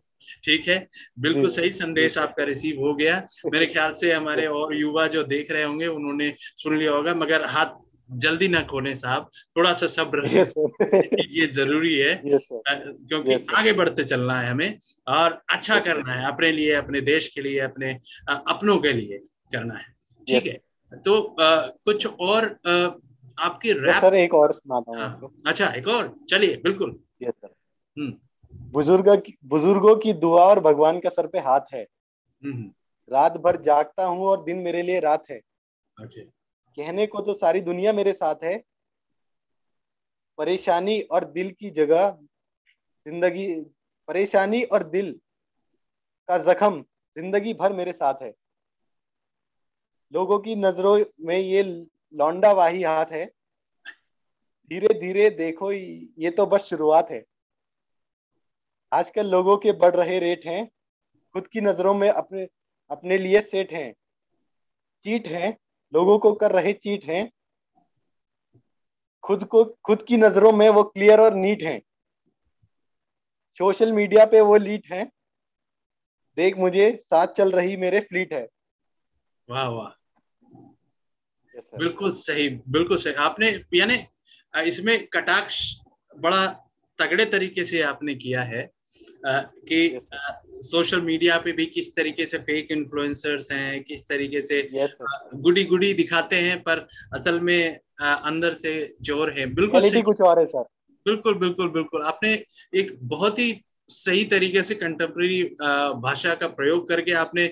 ठीक 0.44 0.68
है? 0.68 0.88
बिल्कुल 1.20 1.50
सही 1.50 1.72
संदेश 1.74 2.18
आपका 2.18 2.44
रिसीव 2.44 2.80
हो 2.80 2.94
गया। 2.96 3.16
मेरे 3.46 3.66
ख्याल 3.66 3.94
से 3.94 4.12
हमारे 4.14 4.48
और 4.58 4.76
युवा 4.76 5.08
जो 5.08 5.24
देख 5.24 5.52
रहे 5.52 5.64
होंगे 5.64 5.88
उन्होंने 5.88 6.34
सुन 6.56 6.78
लिया 6.78 6.92
होगा 6.92 7.14
मगर 7.16 7.46
हाथ 7.46 7.80
जल्दी 8.10 8.48
ना 8.48 8.62
खोने 8.62 8.96
साहब। 8.96 9.30
थोड़ा 9.58 9.72
सा 9.74 9.88
सब्र 9.88 10.28
ये 11.30 11.48
ज़रूरी 11.48 11.96
है 11.98 12.16
क्योंकि 12.26 13.46
आगे 13.56 13.74
बढ़ते 13.74 14.04
चलना 14.04 14.40
है 14.40 14.50
हमें 14.52 14.80
और 15.08 15.42
अच्छा 15.50 15.80
करना 15.80 16.14
है 16.14 16.28
अपने 16.28 16.52
लिए 16.52 16.74
अपने 16.74 17.02
देश 17.02 17.28
के 17.28 17.42
लिए 17.42 17.60
अपने 17.60 17.94
अपनों 18.30 18.78
के 18.80 18.94
लिए 18.94 19.18
करना 19.54 19.78
है। 19.78 19.86
ठीक 20.28 20.46
है? 20.46 20.60
तो 21.06 21.22
आ, 21.40 21.56
कुछ 21.86 22.06
और 22.08 22.46
आ, 22.68 22.74
आपकी 23.46 23.72
रैप 23.74 24.02
सर 24.02 24.16
एक 24.16 24.34
और 24.34 24.52
सुनाता 24.54 24.92
हूँ 24.92 25.00
हाँ, 25.00 25.32
अच्छा 25.48 25.68
एक 25.78 25.88
और? 25.88 26.14
चलिए 26.30 26.56
बिल्कुल। 26.64 27.00
Yes 27.24 27.34
sir 27.34 27.54
hmm. 27.98 28.14
बुज़ुर्ग 28.54 29.24
बुज़ुर्गों 29.46 29.96
की 29.96 30.14
दुआ 30.14 30.44
और 30.44 30.60
भगवान 30.60 31.00
का 31.00 31.10
सर 31.10 31.28
पे 31.28 31.40
हाथ 31.40 31.62
है। 31.74 31.88
हम्म, 32.44 32.54
हम्म। 32.54 32.72
रात 33.12 33.38
भर 33.38 33.62
जागता 33.62 34.06
हूँ 34.06 34.26
और 34.26 34.44
दिन 34.44 34.58
मेरे 34.58 34.82
लिए 34.82 35.00
रात 35.00 35.26
है। 35.32 35.42
Okay. 36.02 36.24
कहने 36.78 37.08
को 37.08 37.22
तो 37.22 37.34
सारी 37.34 37.62
दुनिया 37.62 37.94
मेरे 37.94 38.14
साथ 38.14 38.36
है। 38.44 38.64
परेशानी 40.38 41.02
और 41.02 41.26
दिल 41.26 41.52
की 41.52 41.70
जगह 41.70 42.18
ज़िंदगी 43.08 43.56
परेशानी 44.08 44.64
और 44.64 44.84
दिल 44.84 45.20
का 46.28 46.38
जख्म 46.38 46.82
ज़िंदगी 47.18 47.54
भर 47.54 47.74
मेरे 47.74 47.94
साथ 47.94 48.14
है। 48.22 48.34
लोगों 50.14 50.40
की 50.40 50.56
नज़रों 50.56 51.06
में 51.20 51.38
ये 51.38 51.64
लौंडा 52.14 52.52
वाही 52.52 52.84
हाथ 52.84 53.06
है। 53.06 53.26
धीरे 54.70 55.00
धीरे 55.00 55.30
देखो 55.30 55.72
ये 55.72 56.30
तो 56.30 56.46
बस 56.46 56.62
शुरुआत 56.62 57.12
है। 57.12 57.26
आजकल 58.92 59.28
लोगों 59.28 59.58
के 59.58 59.72
बढ़ 59.72 59.96
रहे 59.96 60.20
रेट 60.20 60.46
हैं 60.46 60.66
खुद 61.36 61.48
की 61.48 61.62
नज़रों 61.62 61.94
में 61.94 62.10
अपने 62.10 62.48
अपने 62.92 63.18
लिए 63.18 63.42
सेट 63.42 63.72
हैं 63.74 63.94
चीट 65.04 65.28
हैं 65.28 65.58
लोगों 65.94 66.18
को 66.20 66.34
कर 66.34 66.52
रहे 66.52 66.74
चीट 66.74 67.06
हैं 67.06 67.30
खुद 69.24 69.44
को 69.44 69.64
खुद 69.84 70.02
की 70.02 70.18
नज़रों 70.18 70.52
में 70.52 70.70
वो 70.70 70.84
क्लियर 70.84 71.20
और 71.20 71.34
नीट 71.34 71.64
हैं। 71.64 71.82
सोशल 73.58 73.92
मीडिया 73.94 74.26
पे 74.26 74.42
वो 74.42 74.56
लीट 74.58 74.92
हैं। 74.92 75.06
देख 76.38 76.58
मुझे 76.58 76.92
साथ 77.04 77.28
चल 77.28 77.52
रही 77.52 77.78
मेरे 77.78 78.00
फ्लीट 78.00 78.34
है। 78.34 78.48
वाह 79.50 79.68
वाह। 79.68 79.90
बिल्कुल 81.78 82.12
सही 82.12 82.50
बिल्कुल 82.50 82.98
सही। 82.98 83.14
आपने 83.14 83.50
यानी 83.74 84.06
इसमें 84.68 85.08
कटाक्ष 85.08 85.76
बड़ा 86.18 86.48
तगड़े 87.00 87.26
तरीके 87.26 87.64
से 87.64 87.82
आपने 87.82 88.16
किया 88.16 88.44
है। 88.44 88.70
कि 89.26 90.00
सोशल 90.62 91.02
मीडिया 91.02 91.38
पे 91.38 91.52
भी 91.52 91.66
किस 91.66 91.96
तरीके 91.96 92.26
से 92.26 92.38
फेक 92.38 92.68
इन्फ्लुएंसर्स 92.72 93.52
हैं 93.52 93.84
किस 93.84 94.04
तरीके 94.04 94.42
से 94.42 94.70
गुडी 95.36 95.64
गुडी 95.64 95.94
दिखाते 95.94 96.36
हैं 96.36 96.64
पर 96.64 96.88
असल 97.14 97.40
में 97.40 97.80
अंदर 98.02 98.54
से 98.54 98.96
ज़ोर 99.02 99.34
है। 99.40 99.46
बिल्कुल 99.46 100.02
कुछ 100.02 100.22
और 100.22 100.40
है 100.40 100.46
सर 100.46 100.64
बिल्कुल 101.06 101.34
बिल्कुल 101.34 101.70
बिल्कुल। 101.70 102.02
आपने 102.02 102.34
एक 102.76 102.98
बहुत 103.02 103.40
ही 103.40 103.62
सही 103.90 104.26
तरीके 104.26 104.64
से 104.64 104.76
कंटेम्प्रेरी 104.76 105.44
भाषा 106.02 106.36
का 106.36 106.48
प्रयोग 106.48 106.90
करके 106.90 107.12
आपने 107.12 107.44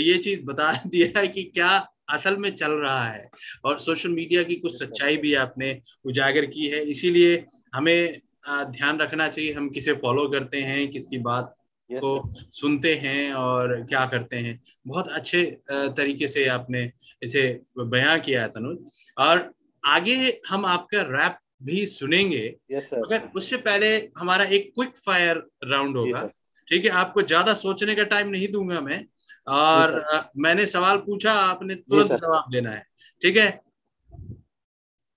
ये 0.00 0.18
चीज़ 0.18 0.42
बता 0.42 0.72
दिया 0.86 1.20
है 1.20 1.28
कि 1.28 1.42
क्या 1.42 1.88
असल 2.10 2.36
में 2.36 2.54
चल 2.56 2.70
रहा 2.70 3.04
है। 3.08 3.30
और 3.64 3.78
सोशल 3.78 4.08
मीडिया 4.08 4.42
की 4.42 4.54
कुछ 4.54 4.78
सच्चाई 4.78 5.16
भी 5.16 5.34
आपने 5.34 5.80
उजागर 6.04 6.46
की 6.46 6.66
है। 6.66 6.82
इसीलिए 6.84 7.44
हमें 7.74 8.20
ध्यान 8.44 8.98
रखना 8.98 9.28
चाहिए 9.28 9.52
हम 9.52 9.68
किसे 9.68 9.92
फॉलो 9.94 10.26
करते 10.28 10.60
हैं 10.60 10.88
किसकी 10.90 11.18
बात 11.20 11.54
yes, 11.90 12.00
को 12.00 12.30
सुनते 12.52 12.94
हैं 12.94 13.32
और 13.34 13.74
क्या 13.82 14.04
करते 14.06 14.36
हैं। 14.36 14.58
बहुत 14.86 15.08
अच्छे 15.10 15.44
तरीके 15.70 16.28
से 16.28 16.46
आपने 16.48 16.90
इसे 17.22 17.42
बयां 17.78 18.18
किया 18.20 18.42
है 18.42 18.48
तनुज। 18.48 18.78
और 19.18 19.50
आगे 19.84 20.40
हम 20.48 20.66
आपका 20.66 21.02
रैप 21.08 21.38
भी 21.62 21.84
सुनेंगे। 21.86 22.44
Yes, 22.74 22.92
मगर 22.94 23.28
उससे 23.36 23.56
पहले 23.58 23.96
हमारा 24.18 24.44
एक 24.46 24.70
क्विक 24.74 24.96
फायर 24.96 25.42
राउंड 25.64 25.96
होगा। 25.96 26.28
ठीक 26.68 26.84
है 26.84 26.90
आपको 26.96 27.22
ज़्यादा 27.22 27.54
सोचने 27.54 27.94
का 27.94 28.02
टाइम 28.04 28.28
नहीं 28.28 28.48
दूँगा 28.48 28.80
मैं। 28.80 29.04
और 29.46 30.30
मैंने 30.38 30.66
सवाल 30.66 30.96
पूछा 30.98 31.32
आपने 31.34 31.74
तुरंत 31.74 32.12
जवाब 32.12 32.50
देना 32.52 32.70
है। 32.70 32.84
ठीक 33.22 33.36
है? 33.36 33.48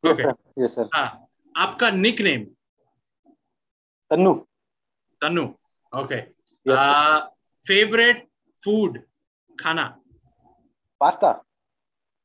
Okay 0.03 0.23
okay. 0.23 0.88
हाँ 0.93 1.27
आपका 1.55 1.89
nickname 2.21 2.45
Tannu. 4.13 4.34
Tannu 5.21 5.43
okay 5.93 6.19
favourite 7.65 8.28
food 8.62 8.97
खाना? 9.49 9.86
पास्ता। 11.02 11.32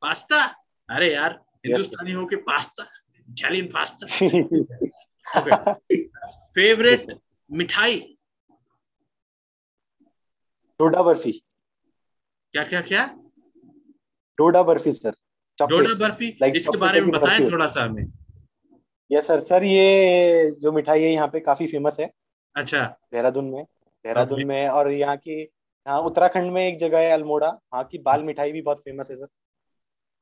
पास्ता? 0.03 0.41
अरे 0.89 1.13
यार 1.15 1.33
हिंदुस्तानी 1.67 2.13
हो 2.13 2.25
के 2.27 2.37
पास्ता 2.49 2.85
इटालियन 3.29 3.67
पास्ता। 3.77 4.07
फेवरेट 6.55 7.19
मिठाई? 7.51 7.99
डोडा 10.81 11.03
बर्फ़ी। 11.03 11.33
क्या 12.55 12.65
क्या 12.65 12.81
क्या? 12.91 13.07
डोडा 14.39 14.63
बर्फ़ी 14.63 14.93
सर 14.93 15.15
डोडा 15.59 15.95
बर्फ़ी 16.01 16.27
like 16.43 16.57
इसके 16.57 16.77
बारे 16.79 17.01
में 17.01 17.11
बताएँ 17.11 17.41
थोड़ा 17.51 17.67
सा 17.67 17.83
हमें। 17.85 18.05
यस 19.11 19.27
सर 19.27 19.41
सर 19.41 19.65
ये 19.65 20.51
जो 20.61 20.73
मिठाई 20.73 21.03
है 21.03 21.11
यहाँ 21.13 21.29
पे 21.29 21.41
काफ़ी 21.41 21.67
फ़ेमस 21.67 21.97
है। 22.01 22.11
अच्छा। 22.57 22.83
देहरादून 23.13 23.45
में 23.45 23.63
देहरादून 23.65 24.45
में 24.45 24.69
और 24.69 24.91
यहाँ 24.93 25.17
की 25.17 25.43
हाँ 25.87 26.01
उत्तराखंड 26.01 26.53
में 26.53 26.63
एक 26.63 26.79
जगह 26.79 26.99
है 26.99 27.11
अल्मोड़ा 27.11 27.49
वहाँ 27.49 27.85
की 27.85 27.99
बाल 27.99 28.23
मिठाई 28.23 28.53
भी 28.53 28.63
बहुत 28.63 28.81
फ़ेमस 28.81 29.11
है 29.11 29.17
sir. 29.17 29.27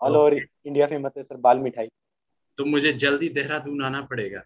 All 0.01 0.17
over 0.17 0.35
India 0.35 0.87
famous 0.87 1.13
है 1.17 1.23
सर 1.23 1.37
बाल 1.37 1.59
मिठाई। 1.59 1.89
तो 2.59 2.65
मुझे 2.65 2.93
जल्दी 2.95 3.29
देहरादून 3.29 3.83
आना 3.85 4.01
पड़ेगा। 4.01 4.43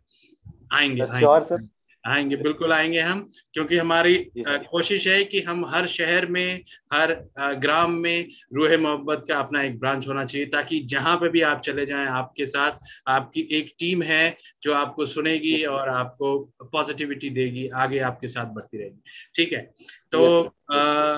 आएँगे 0.73 1.07
श्योर 1.07 1.43
सर 1.43 1.69
आएँगे 2.07 2.37
बिल्कुल 2.37 2.73
आएँगे 2.73 3.01
हम 3.01 3.29
क्योंकि 3.53 3.79
हमारी 3.79 4.31
कोशिश 4.49 5.07
है 5.09 5.25
कि 5.25 5.41
हम 5.41 5.67
हर 5.67 5.87
शहर 5.87 6.27
में 6.27 6.63
हर 6.93 7.13
ग्राम 7.39 7.93
में 7.93 8.29
रूह 8.55 8.77
मोहब्बत 8.79 9.25
का 9.29 9.39
अपना 9.39 9.63
एक 9.63 9.79
ब्रांच 9.79 10.09
होना 10.09 10.25
चाहिए 10.25 10.47
ताकि 10.47 10.81
जहाँ 10.81 11.17
पे 11.17 11.29
भी 11.29 11.41
आप 11.41 11.61
चले 11.61 11.87
जाएँ 11.87 12.07
आपके 12.07 12.47
साथ 12.47 12.73
आपकी 13.07 13.41
एक 13.53 13.75
टीम 13.79 14.03
है 14.03 14.37
जो 14.63 14.75
आपको 14.75 15.07
सुनेगी 15.07 15.65
और 15.65 15.89
आपको 15.89 16.39
पॉजिटिविटी 16.63 17.31
देगी 17.31 17.69
आगे 17.69 17.99
आपके 17.99 18.29
साथ 18.29 18.47
बढ़ती 18.47 18.79
रहेगी। 18.79 19.03
ठीक 19.35 19.53
है? 19.53 19.71
तो 20.13 20.45
आ, 20.73 21.17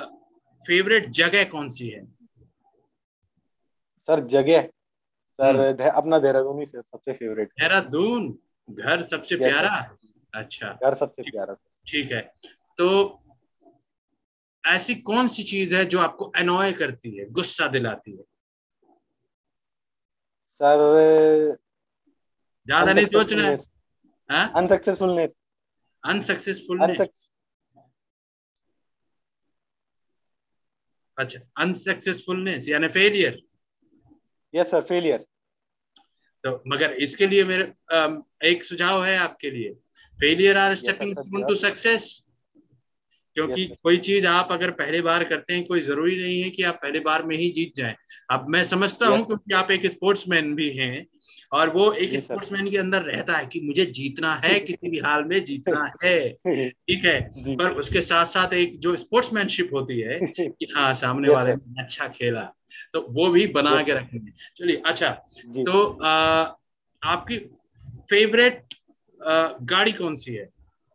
फेवरेट 0.66 1.06
जगह 1.06 1.44
कौन 1.44 1.68
सी 1.68 1.88
है? 1.88 2.04
सर 4.08 4.20
जगह? 4.20 4.62
सर 5.40 5.56
हम्म। 5.56 5.90
अपना 5.90 6.18
देहरादून 6.18 6.58
ही 6.58 6.66
सबसे 6.66 7.12
फेवरेट। 7.12 7.48
देहरादून? 7.48 8.38
घर 8.70 9.02
सबसे 9.02 9.36
प्यारा? 9.36 9.96
अच्छा। 10.32 10.68
घर 10.82 10.94
सबसे 10.94 11.22
प्यारा 11.22 11.54
ठीक 11.86 12.12
है। 12.12 12.20
तो 12.78 12.88
ऐसी 14.64 14.94
कौन 15.06 15.26
सी 15.28 15.42
चीज़ 15.42 15.74
है 15.74 15.84
जो 15.84 15.98
आपको 15.98 16.24
अनॉय 16.36 16.72
करती 16.72 17.16
है 17.16 17.24
गुस्सा 17.30 17.66
दिलाती 17.68 18.10
है? 18.12 18.22
सर 20.60 21.56
ज़्यादा 22.66 22.92
नहीं 22.92 23.06
सोचना 23.06 23.48
है? 23.48 23.56
अनसक्सेसफुलनेस 24.56 25.30
अनसक्सेसफुलनेस 26.04 27.30
अच्छा 31.18 31.40
अनसक्सेसफुलनेस 31.62 32.68
यानी 32.68 32.88
फेलियर 32.88 33.40
यस 34.54 34.70
सर 34.70 34.82
फेलियर 34.82 35.24
तो 36.44 36.62
मगर 36.68 36.90
इसके 36.90 37.26
लिए 37.26 37.44
मेरे 37.44 37.62
एक 38.48 38.64
सुझाव 38.64 39.04
है 39.04 39.18
आपके 39.18 39.50
लिए। 39.50 39.72
Failure 40.20 40.56
are 40.56 40.74
stepping 40.74 41.16
stepping 41.16 41.48
stone 41.48 41.56
to 41.56 41.70
success 41.70 42.08
क्योंकि 43.34 43.66
कोई 43.82 43.96
चीज़ 43.96 44.26
आप 44.26 44.48
अगर 44.50 44.70
पहली 44.70 45.00
बार 45.00 45.24
करते 45.24 45.54
हैं 45.54 45.64
कोई 45.64 45.80
ज़रूरी 45.80 46.22
नहीं 46.22 46.42
है 46.42 46.50
कि 46.50 46.62
आप 46.62 46.74
पहले 46.74 47.00
बार 47.00 47.22
में 47.22 47.36
ही 47.36 47.50
जीत 47.50 47.72
जाएँ। 47.76 47.94
अब 48.30 48.46
मैं 48.48 48.64
समझता 48.64 49.06
हूँ 49.06 49.26
क्योंकि 49.26 49.54
आप 49.54 49.70
एक 49.70 49.86
स्पोर्ट्समैन 49.86 50.54
भी 50.54 50.70
हैं 50.70 51.06
और 51.52 51.70
वो 51.70 51.92
एक. 51.92 52.20
स्पोर्ट्समैन 52.20 52.70
के 52.70 52.78
अंदर 52.78 53.02
रहता 53.02 53.36
है 53.36 53.46
कि 53.46 53.60
मुझे 53.60 53.86
जीतना 53.86 54.34
है 54.34 54.60
किसी 54.60 54.90
भी 54.90 54.98
हाल 54.98 55.24
में 55.24 55.44
जीतना 55.44 55.92
है। 56.04 56.28
ठीक 56.70 57.04
है? 57.04 57.30
पर 57.56 57.70
उसके 57.70 58.00
साथ 58.00 58.24
साथ 58.24 58.54
एक 58.54 58.78
जो 58.78 58.96
स्पोर्ट्समैनशिप 58.96 59.70
होती 59.72 60.00
है 60.00 60.20
कि 60.40 60.72
हाँ 60.76 60.94
सामने 60.94 61.28
वाले 61.28 61.54
ने 61.54 61.82
अच्छा 61.82 62.08
खेला। 62.08 62.54
तो 62.94 63.00
वो 63.08 63.28
भी 63.30 63.46
बना 63.46 63.82
के 63.82 63.92
रखेंगे। 63.92 64.32
चलिए 64.56 64.82
अच्छा 64.86 65.10
तो 65.64 65.82
आ, 66.04 66.10
आपकी 67.02 67.38
फेवरेट 68.10 68.74
आ, 69.20 69.48
गाड़ी 69.62 69.92
कौन 69.92 70.16
सी 70.16 70.34
है? 70.34 70.48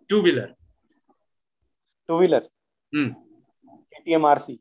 Two 0.10 0.22
wheeler 0.22 0.54
two 2.08 2.18
wheeler 2.18 2.50
hmm 2.94 3.10
KTM 3.70 4.26
RC 4.26 4.60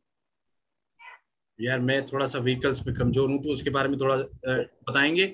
यार 1.60 1.78
मैं 1.80 2.04
थोड़ा 2.04 2.26
सा 2.26 2.38
व्हीकल्स 2.38 2.86
में 2.86 2.94
कमज़ोर 2.96 3.30
हूँ 3.30 3.42
तो 3.42 3.52
उसके 3.52 3.70
बारे 3.70 3.88
में 3.88 3.98
थोड़ा 3.98 4.16
बताएँगे? 4.16 5.26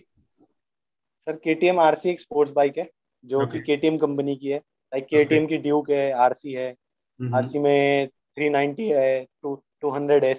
सर 1.26 1.36
केटीएम 1.36 1.78
आरसी 1.80 2.10
एक 2.10 2.20
स्पोर्ट्स 2.20 2.52
बाइक 2.52 2.78
है 2.78 2.90
जो 3.24 3.38
okay. 3.38 3.50
कि 3.52 3.58
Okay. 3.58 3.66
केटीएम 3.66 3.98
कंपनी 3.98 4.36
की 4.36 4.48
है। 4.48 4.58
लाइक 4.58 5.06
केटीएम 5.06 5.46
की 5.46 5.56
ड्यूक 5.56 5.90
है 5.90 6.10
आरसी 6.12 6.52
है 6.52 6.70
हम्म, 6.70 7.34
आरसी 7.34 7.58
में 7.58 8.08
390 8.38 8.88
है 8.92 9.24
टू 9.42 9.54
टू 9.80 9.90
हंड्रेड 9.90 10.24
है 10.24 10.34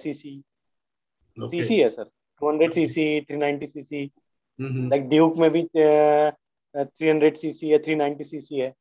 सीसी 1.38 1.80
है 1.80 1.88
sir 1.88 2.04
200 2.42 2.72
CC 2.74 3.20
390 3.20 3.66
CC 3.66 4.10
like 4.60 5.08
Duke 5.08 5.36
में 5.36 5.50
भी 5.50 5.62
थ्री 5.62 7.08
हंड्रेड 7.08 7.36
सीसी 7.36 7.68
है 7.68 7.78
390 7.78 8.24
सीसी 8.24 8.58
है. 8.58 8.74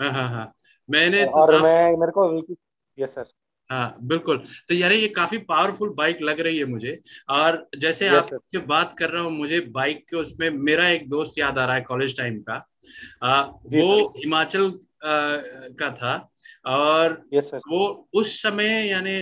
हाँ 0.00 0.12
हाँ 0.12 0.28
हाँ. 0.28 0.52
मैंने 0.90 1.24
तो 1.24 1.30
और 1.30 1.50
साहब- 1.50 1.62
मैं 1.62 1.96
मेरे 1.96 2.12
को 2.18 2.54
यस 2.98 3.14
सर 3.14 3.26
हाँ 3.70 3.98
बिल्कुल. 4.02 4.38
तो 4.68 4.74
यार 4.74 4.92
ये 4.92 5.08
काफ़ी 5.08 5.38
पावरफुल 5.38 5.88
बाइक 5.88 6.22
लग 6.22 6.40
रही 6.40 6.58
है 6.58 6.64
मुझे. 6.64 7.00
और 7.28 7.68
जैसे 7.78 8.08
Yes, 8.08 8.14
आप 8.14 8.40
जो 8.52 8.60
बात 8.60 8.98
कर 8.98 9.10
रहा 9.10 9.22
हूँ 9.22 9.32
मुझे 9.32 9.60
बाइक 9.60 10.04
के 10.10 10.16
उसमें 10.16 10.50
मेरा 10.50 10.88
एक 10.88 11.08
दोस्त 11.08 11.38
याद 11.38 11.58
आ 11.58 11.64
रहा 11.66 11.74
है 11.74 11.80
कॉलेज 11.80 12.18
टाइम 12.18 12.42
का। 12.42 12.66
आ, 13.22 13.42
वो 13.42 14.14
हिमाचल 14.16 14.78
का 15.06 15.90
था। 15.90 16.14
और 16.66 17.22
सर 17.34 17.60
वो 17.68 18.08
उस 18.14 18.42
समय 18.42 18.88
यानी 18.88 19.14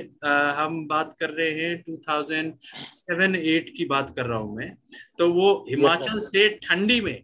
हम 0.59 0.87
बात 0.89 1.15
कर 1.21 1.31
रहे 1.31 1.51
हैं 1.51 1.83
2007-8 1.89 3.69
की 3.77 3.85
बात 3.85 4.15
कर 4.17 4.27
रहा 4.27 4.39
हूँ 4.39 4.57
मैं। 4.57 4.71
तो 5.19 5.33
वो 5.33 5.53
हिमाचल 5.69 6.19
yes, 6.19 6.25
से 6.25 6.49
ठंडी 6.65 7.01
में 7.01 7.23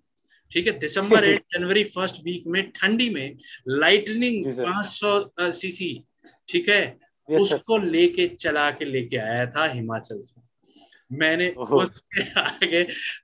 ठीक 0.52 0.66
है 0.66 0.78
दिसंबर 0.78 1.24
एट 1.30 1.44
जनवरी 1.52 1.84
फ़र्स्ट 1.84 2.16
वीक 2.24 2.46
में 2.46 2.62
ठंडी 2.70 3.08
में 3.10 3.36
लाइटनिंग 3.68 4.44
जी, 4.44 4.52
सर। 4.52 4.64
500 4.64 5.52
सीसी 5.52 5.92
ठीक 6.48 6.68
है 6.68 6.84
सर 7.28 7.40
उसको 7.40 7.78
लेके 7.78 8.26
चला 8.36 8.70
के 8.70 8.84
लेके 8.84 9.16
आया 9.16 9.46
था 9.46 9.64
हिमाचल 9.72 10.20
से। 10.20 10.40
मैंने 11.12 11.48
उसके 11.48 12.40
आगे 12.40 12.78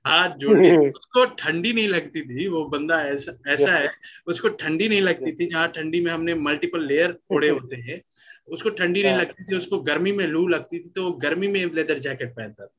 हाथ 0.07 0.29
जोड़े 0.29 0.77
उसको 0.95 1.25
ठंडी 1.25 1.73
नहीं 1.73 1.87
लगती 1.87 2.21
थी 2.21 2.47
वो 2.47 2.65
बंदा 2.65 3.01
ऐसा 3.01 3.39
ऐसा 3.47 3.71
है 3.71 3.91
उसको 4.27 4.47
ठंडी 4.47 4.89
नहीं 4.89 5.01
लगती 5.01 5.31
थी 5.31 5.45
जहाँ 5.45 5.67
ठंडी 5.67 6.01
में 6.01 6.11
हमने 6.11 6.33
मल्टीपल 6.33 6.85
लेयर 6.85 7.19
ओढ़े 7.31 7.49
होते 7.49 7.75
हैं 7.91 8.01
उसको 8.47 8.69
ठंडी 8.69 9.03
नहीं 9.03 9.11
हाँ। 9.11 9.21
लगती 9.21 9.43
थी 9.43 9.55
उसको 9.55 9.79
गर्मी 9.79 10.11
में 10.11 10.27
लू 10.27 10.47
लगती 10.47 10.79
थी 10.79 10.89
तो 10.89 11.03
वो 11.03 11.11
गर्मी 11.11 11.47
में 11.47 11.73
लेदर 11.73 11.97
जैकेट 11.97 12.31
पहनता 12.31 12.65
था। 12.65 12.75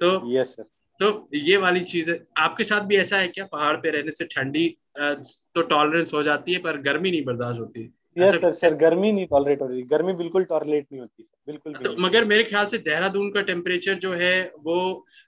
तो 0.00 0.38
यस 0.38 0.46
सर 0.46 0.62
तो 1.00 1.28
ये 1.34 1.56
वाली 1.56 1.80
चीज़ 1.80 2.10
है। 2.10 2.26
आपके 2.36 2.64
साथ 2.64 2.80
भी 2.80 2.96
ऐसा 2.96 3.18
है 3.18 3.28
क्या? 3.28 3.44
पहाड़ 3.44 3.76
पे 3.76 3.90
रहने 3.90 4.10
से 4.10 4.24
ठंडी 4.24 4.76
तो 4.98 5.62
टॉलरेंस 5.62 6.14
हो 6.14 6.22
जाती 6.22 6.52
है 6.52 6.58
पर 6.58 6.76
गर्मी 6.76 7.10
नहीं 7.10 7.24
बर्दाश्त 7.24 7.60
होती? 7.60 7.95
यस 8.16 8.34
सर 8.34 8.50
सर 8.52 8.74
गर्मी 8.76 9.10
नहीं 9.12 9.26
टॉलरेट 9.26 9.62
हो 9.62 9.66
रही 9.66 9.82
गर्मी 9.86 10.12
बिल्कुल 10.14 10.44
टॉलरेट 10.44 10.86
नहीं 10.92 11.00
होती 11.00 11.22
सर 11.22 11.52
बिल्कुल 11.52 11.72
तो 11.84 11.94
मगर 12.02 12.24
मेरे 12.24 12.44
ख्याल 12.44 12.66
से 12.66 12.78
देहरादून 12.80 13.30
का 13.30 13.42
टेम्परेचर 13.48 13.98
जो 13.98 14.12
है 14.14 14.34
वो 14.64 14.78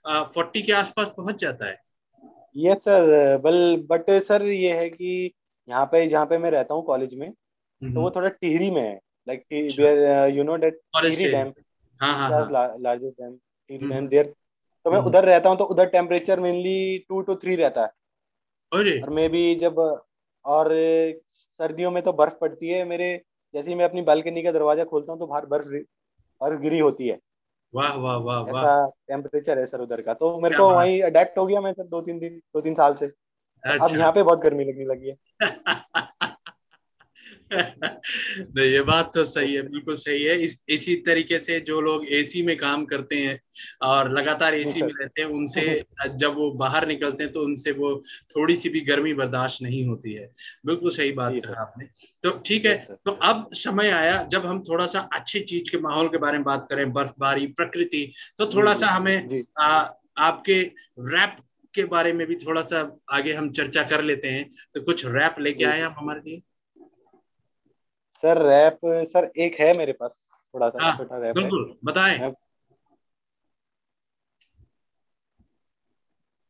फोर्टी 0.07 0.61
के 0.61 0.73
आसपास 0.73 1.11
पहुँच 1.17 1.41
जाता 1.41 1.65
है। 1.65 1.77
यस 2.55 2.77
सर 2.79 3.37
बल 3.43 3.59
बट 3.89 4.09
सर 4.23 4.45
ये 4.45 4.71
है 4.73 4.89
कि 4.89 5.11
यहाँ 5.67 5.85
पे 5.85 6.05
जहाँ 6.07 6.25
पे 6.25 6.37
मैं 6.37 6.51
रहता 6.51 6.73
हूँ 6.73 6.83
कॉलेज 6.85 7.13
में 7.15 7.31
तो 7.31 8.01
वो 8.01 8.09
थोड़ा 8.11 8.29
टिहरी 8.29 8.69
में 8.71 8.81
है। 8.81 8.99
Like. 9.27 9.41
You 10.35 10.43
know 10.43 10.57
forest 10.57 11.19
Tehri 11.19 11.31
dam 11.31 11.53
largest 11.99 13.21
dam 13.21 13.31
Tehri 13.31 13.77
hmm. 13.77 13.93
Dam 13.93 14.07
there 14.07 14.25
तो 14.25 14.91
मैं 14.91 14.97
हम्म। 14.97 15.07
उधर 15.09 15.25
रहता 15.25 15.49
हूँ 15.49 15.57
तो 15.57 15.63
उधर 15.65 15.85
temperature 15.89 16.39
mainly 16.39 16.97
two 17.09 17.21
two 17.21 17.35
three 17.35 17.55
रहता 17.55 17.81
है। 17.81 17.91
और 18.71 19.09
मैं 19.09 19.29
भी 19.29 19.43
जब 19.55 19.79
और 20.45 20.69
सर्दियों 21.39 21.91
में 21.91 22.03
तो 22.03 22.13
बर्फ़ 22.13 22.33
पड़ती 22.41 22.69
है। 22.69 22.83
मेरे 22.85 23.21
जैसे 23.53 23.69
ही 23.69 23.75
मैं 23.75 23.85
अपनी 23.85 24.01
बालकनी 24.01 24.43
का 24.43 24.51
दरवाज़ा 24.51 24.83
खोलता 24.83 25.11
हूँ 25.11 25.19
तो 25.19 25.27
बाहर 25.27 25.45
बर्फ़ 25.45 25.67
बर्फ़ 26.41 26.61
गिरी 26.61 26.79
होती 26.79 27.07
है। 27.07 27.19
वाह 27.73 27.93
वाह 27.95 28.17
वाह 28.17 28.39
वाह। 28.39 28.49
ऐसा 28.49 28.89
टेम्परेचर 29.07 29.59
है 29.59 29.65
सर 29.65 29.81
उधर 29.81 30.01
का। 30.01 30.13
तो 30.13 30.39
मेरे 30.39 30.57
को 30.57 30.69
वही 30.69 31.01
अडेप्ट 31.01 31.37
हो 31.37 31.45
गया 31.45 31.61
मैं 31.61 31.73
सर 31.73 31.83
दो 31.83 32.01
तीन 32.01 32.19
दिन 32.19 32.37
दो 32.37 32.61
तीन 32.61 32.75
साल 32.75 32.93
से। 32.93 33.05
अब 33.05 33.13
अच्छा। 33.63 33.95
यहाँ 33.97 34.11
पे 34.11 34.23
बहुत 34.23 34.39
गर्मी 34.39 34.63
लगने 34.63 34.85
लगी 34.85 35.09
है। 35.09 35.15
नहीं 38.39 38.65
ये 38.65 38.81
बात 38.81 39.11
तो 39.15 39.23
सही 39.23 39.53
है 39.53 39.61
बिल्कुल 39.61 39.95
सही 39.95 40.23
है। 40.23 40.37
इस 40.39 40.57
इसी 40.69 40.95
तरीके 40.95 41.39
से 41.39 41.59
जो 41.59 41.81
लोग 41.81 42.05
एसी 42.07 42.43
में 42.43 42.57
काम 42.57 42.85
करते 42.85 43.15
हैं 43.15 43.39
और 43.81 44.11
लगातार 44.11 44.55
एसी 44.55 44.81
में 44.81 44.89
रहते 45.01 45.21
हैं 45.21 45.29
उनसे 45.29 45.61
जब 46.15 46.35
वो 46.35 46.51
बाहर 46.51 46.87
निकलते 46.87 47.23
हैं 47.23 47.31
तो 47.31 47.41
उनसे 47.41 47.71
वो 47.71 48.03
थोड़ी 48.35 48.55
सी 48.55 48.69
भी 48.69 48.79
गर्मी 48.81 49.13
बर्दाश्त 49.13 49.61
नहीं 49.61 49.85
होती 49.85 50.13
है। 50.13 50.29
बिल्कुल 50.65 50.91
सही 50.91 51.11
बात 51.11 51.31
कहा 51.45 51.61
आपने। 51.61 51.85
तो 52.23 52.41
ठीक 52.45 52.65
है 52.65 52.75
तो 53.05 53.11
अब 53.11 53.47
समय 53.53 53.89
आया 53.89 54.23
जब 54.23 54.45
हम 54.45 54.63
थोड़ा 54.63 54.85
सा 54.85 54.99
अच्छी 55.13 55.39
चीज़ 55.39 55.71
के 55.71 55.79
माहौल 55.79 56.07
के 56.07 56.17
बारे 56.17 56.37
में 56.37 56.43
बात 56.45 56.67
करें 56.69 56.91
बर्फबारी 56.93 57.47
प्रकृति 57.47 58.11
तो 58.37 58.45
थोड़ा 58.45 58.73
सा 58.73 58.87
हमें 58.87 59.27
आ, 59.59 59.89
आपके 60.17 60.61
रैप 60.99 61.35
के 61.73 61.83
बारे 61.85 62.13
में 62.13 62.27
भी 62.27 62.35
थोड़ा 62.35 62.61
सा 62.61 62.79
आगे 63.11 63.33
हम 63.33 63.49
चर्चा 63.51 63.83
कर 63.83 64.01
लेते 64.03 64.27
हैं। 64.27 64.49
तो 64.75 64.81
कुछ 64.81 65.05
रैप 65.05 65.35
लेके 65.39 65.63
आए 65.65 65.81
हम 65.81 65.93
हमारे 65.97 66.19
लिए? 66.19 66.41
सर 68.23 68.41
रैप 68.41 68.79
सर 68.85 69.31
एक 69.37 69.59
है 69.59 69.77
मेरे 69.77 69.93
पास 69.93 70.25
थोड़ा 70.53 70.69
सा 70.69 70.83
हाँ, 70.83 70.97
छोटा 70.97 71.17
रैप 71.17 71.29
है। 71.29 71.33
बिल्कुल 71.33 71.77
बताएँ। 71.85 72.35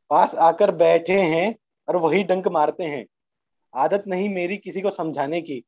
पास 0.10 0.36
आकर 0.36 0.72
बैठे 0.72 1.22
हैं 1.22 1.56
और 1.88 1.96
वही 1.96 2.24
डंक 2.24 2.48
मारते 2.48 2.84
हैं। 2.84 3.06
आदत 3.76 4.04
नहीं 4.08 4.30
मेरी 4.30 4.58
किसी 4.58 4.82
को 4.82 4.92
समझाने 4.92 5.42
की। 5.42 5.64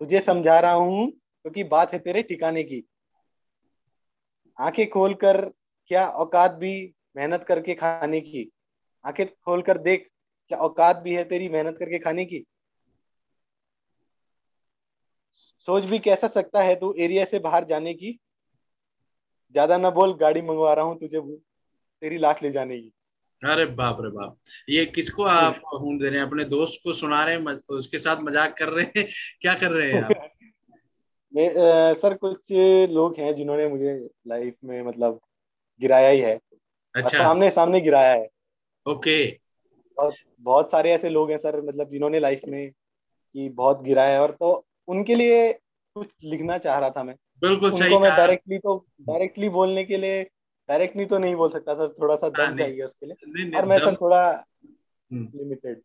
तुझे 0.00 0.20
समझा 0.20 0.60
रहा 0.60 0.72
हूँ 0.72 1.10
क्योंकि 1.10 1.62
तो 1.62 1.68
बात 1.68 1.92
है 1.92 1.98
तेरे 1.98 2.22
ठिकाने 2.22 2.62
की। 2.62 2.88
आँखें 4.60 4.90
खोलकर 4.90 5.52
क्या 5.86 6.06
औकात 6.06 6.52
भी 6.52 6.94
मेहनत 7.16 7.44
करके 7.44 7.74
खाने 7.74 8.20
की? 8.20 8.52
आँखें 9.06 9.26
खोलकर 9.26 9.78
देख 9.78 10.08
क्या 10.48 10.58
औकात 10.58 10.96
भी 10.96 11.14
है 11.14 11.24
तेरी 11.24 11.48
मेहनत 11.48 11.76
करके 11.78 11.98
खाने 11.98 12.24
की? 12.24 12.44
सोच 15.68 15.84
भी 15.84 15.98
कैसा 15.98 16.28
सकता 16.28 16.62
है 16.62 16.74
तू 16.74 16.94
एरिया 16.98 17.24
से 17.24 17.38
बाहर 17.38 17.64
जाने 17.64 17.94
की? 17.94 18.18
ज़्यादा 19.52 19.78
ना 19.78 19.90
बोल 19.90 20.14
गाड़ी 20.14 20.42
मंगवा 20.42 20.72
रहा 20.74 20.84
हूँ 20.84 20.98
तुझे 20.98 21.20
तेरी 22.02 22.18
लाश 22.18 22.42
ले 22.42 22.50
जाने 22.50 22.78
की। 22.78 22.92
अरे 23.42 23.66
बाप 23.66 23.98
रे 24.00 24.10
बाप। 24.10 24.36
ये 24.68 24.84
किसको 24.86 25.24
आप 25.24 25.60
हूँ 25.80 25.98
दे 25.98 26.08
रहे 26.08 26.20
हैं? 26.20 26.26
अपने 26.26 26.44
दोस्त 26.44 26.80
को 26.84 26.92
सुना 26.92 27.24
रहे 27.24 27.34
हैं 27.34 27.60
उसके 27.68 27.98
साथ 27.98 28.16
मज़ाक 28.20 28.56
कर 28.58 28.68
रहे 28.68 28.84
हैं? 28.96 29.06
क्या 29.40 29.54
कर 29.54 29.70
रहे 29.70 29.92
हैं 29.92 30.02
आप? 30.02 30.10
मैं 31.34 31.94
सर 31.94 32.14
कुछ 32.14 32.52
लोग 32.90 33.18
हैं 33.18 33.34
जिन्होंने 33.34 33.68
मुझे 33.68 34.08
लाइफ 34.26 34.54
में 34.64 34.82
मतलब 34.82 35.20
गिराया 35.80 36.08
ही 36.08 36.20
है। 36.20 36.38
अच्छा। 36.94 37.18
सामने 37.18 37.50
सामने 37.50 37.80
गिराया 37.80 38.12
है। 38.12 38.28
ओके। 38.86 39.38
और 39.98 40.14
बहुत 40.40 40.70
सारे 40.70 40.92
ऐसे 40.92 41.08
लोग 41.08 41.30
हैं 41.30 41.38
सर 41.38 41.60
मतलब 41.60 41.90
जिन्होंने 41.90 42.20
लाइफ 42.20 42.40
में 42.48 42.70
कि 42.70 43.48
बहुत 43.48 43.82
गिराया 43.82 44.12
है। 44.12 44.20
और 44.20 44.30
तो 44.30 44.64
उनके 44.88 45.14
लिए 45.14 45.52
कुछ 45.96 46.08
लिखना 46.24 46.58
चाह 46.58 46.78
रहा 46.78 46.90
था 46.90 47.02
मैं। 47.04 47.14
बिल्कुल 47.42 47.70
सही 47.70 47.88
उनको 47.88 48.00
मैं 48.00 48.10
डायरेक्टली 48.16 48.58
तो 48.58 48.76
डायरेक्टली 49.02 49.48
बोलने 49.48 49.84
के 49.84 49.96
लिए 49.96 50.22
डायरेक्टली 50.68 51.04
तो 51.06 51.18
नहीं 51.18 51.34
बोल 51.34 51.50
सकता 51.50 51.74
सर 51.74 51.94
थोड़ा 52.00 52.16
सा 52.16 52.30
हाँ, 52.38 52.50
दम 52.50 52.56
चाहिए 52.58 52.82
उसके 52.82 53.06
लिए। 53.06 53.44
नहीं 53.44 53.52
और 53.52 53.66
मैं 53.66 53.78
सर 53.78 53.94
थोड़ा 53.94 54.22
हम्म। 55.10 55.38
लिमिटेड 55.38 55.80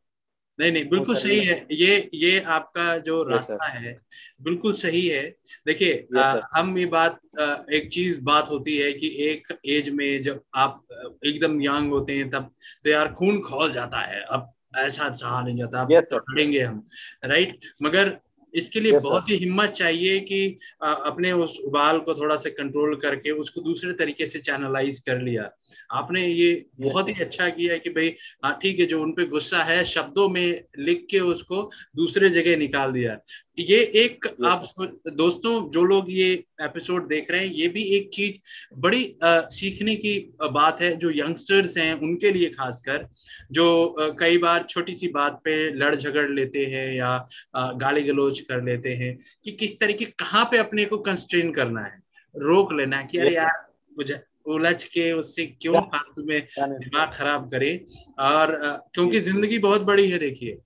नहीं 0.59 0.71
नहीं 0.71 0.87
बिल्कुल 0.89 1.15
सही 1.15 1.39
है। 1.39 1.55
ये 1.71 2.09
ये 2.13 2.39
आपका 2.55 2.97
जो 2.97 3.21
रास्ता 3.23 3.67
है 3.67 3.93
बिल्कुल 4.41 4.73
सही 4.73 5.07
है। 5.07 5.23
देखिए 5.65 6.07
हम 6.53 6.77
ये 6.77 6.85
बात 6.85 7.19
आ, 7.39 7.55
एक 7.73 7.89
चीज़ 7.93 8.19
बात 8.21 8.49
होती 8.49 8.77
है 8.77 8.91
कि 8.93 9.07
एक 9.27 9.47
एज 9.65 9.89
में 9.89 10.21
जब 10.21 10.41
आप 10.55 10.83
एकदम 11.25 11.61
यंग 11.61 11.91
होते 11.91 12.17
हैं 12.17 12.29
तब 12.29 12.49
तो 12.83 12.89
यार 12.89 13.13
खून 13.13 13.39
खोल 13.41 13.71
जाता 13.73 14.01
है। 14.01 14.21
अब 14.21 14.51
ऐसा 14.77 15.11
सहा 15.13 15.41
नहीं 15.41 15.57
जाता। 15.57 15.81
अब 15.81 16.05
तो 16.11 16.17
लड़ेंगे 16.31 16.61
हम 16.61 16.83
राइट 17.25 17.59
मगर 17.83 18.17
इसके 18.55 18.79
लिए 18.79 18.91
Yes, 18.91 19.03
बहुत 19.03 19.29
ही 19.29 19.35
हिम्मत 19.35 19.69
चाहिए 19.69 20.19
कि 20.19 20.57
आ, 20.83 20.91
अपने 20.93 21.31
उस 21.31 21.59
उबाल 21.65 21.99
को 21.99 22.13
थोड़ा 22.13 22.35
सा 22.35 22.49
कंट्रोल 22.49 22.95
करके 22.95 23.31
उसको 23.31 23.61
दूसरे 23.61 23.93
तरीके 23.93 24.27
से 24.27 24.39
चैनलाइज 24.39 24.99
कर 24.99 25.21
लिया। 25.21 25.49
आपने 25.91 26.27
ये 26.27 26.65
बहुत 26.79 27.09
ही 27.09 27.13
अच्छा 27.19 27.49
किया 27.49 27.77
कि 27.77 27.89
भाई 27.89 28.15
हाँ 28.45 28.59
ठीक 28.61 28.79
है 28.79 28.85
जो 28.85 29.01
उनपे 29.01 29.25
गुस्सा 29.25 29.63
है 29.63 29.83
शब्दों 29.83 30.29
में 30.29 30.63
लिख 30.79 31.07
के 31.09 31.19
उसको 31.19 31.71
दूसरे 31.95 32.29
जगह 32.29 32.57
निकाल 32.57 32.91
दिया। 32.91 33.19
ये 33.59 33.77
एक 33.77 34.25
आप 34.45 34.69
दोस्तों 35.07 35.71
जो 35.71 35.83
लोग 35.83 36.05
ये 36.09 36.43
एपिसोड 36.61 37.07
देख 37.07 37.31
रहे 37.31 37.47
हैं 37.47 37.53
ये 37.53 37.67
भी 37.67 37.83
एक 37.83 38.09
चीज़ 38.13 38.39
बड़ी 38.77 39.15
आ, 39.23 39.41
सीखने 39.41 39.95
की 39.95 40.33
बात 40.51 40.81
है 40.81 40.95
जो 40.95 41.11
यंगस्टर्स 41.11 41.77
हैं 41.77 41.93
उनके 41.93 42.31
लिए 42.31 42.49
खासकर 42.49 43.07
जो 43.51 43.85
आ, 43.85 44.09
कई 44.19 44.37
बार 44.37 44.63
छोटी 44.63 44.95
सी 44.95 45.07
बात 45.07 45.41
पे 45.43 45.73
लड़ 45.73 45.95
झगड़ 45.95 46.29
लेते 46.29 46.65
हैं 46.65 46.93
या 46.93 47.27
आ, 47.55 47.71
गाली 47.71 48.03
गलोच 48.03 48.39
कर 48.39 48.63
लेते 48.63 48.89
हैं 48.89 49.19
कि 49.43 49.51
किस 49.51 49.79
तरीके 49.79 50.05
कहाँ 50.05 50.45
पे 50.45 50.57
अपने 50.57 50.85
को 50.85 50.97
कंस्ट्रेन 50.97 51.51
करना 51.51 51.81
है 51.81 52.03
रोक 52.37 52.73
लेना 52.73 52.97
है 52.97 53.07
कि 53.11 53.17
अरे 53.17 53.35
यार 53.35 53.73
मुझे 53.97 54.21
उलझ 54.45 54.83
के 54.83 55.11
उससे 55.11 55.45
क्यों 55.45 55.81
फालतू 55.81 56.23
में 56.23 56.47
दिमाग 56.59 57.09
खराब 57.13 57.51
करे? 57.51 57.85
और 58.19 58.55
क्योंकि 58.93 59.19
ज़िंदगी 59.19 59.57
बहुत 59.57 59.81
बड़ी 59.81 60.09
है 60.09 60.17
देखिए 60.17 60.57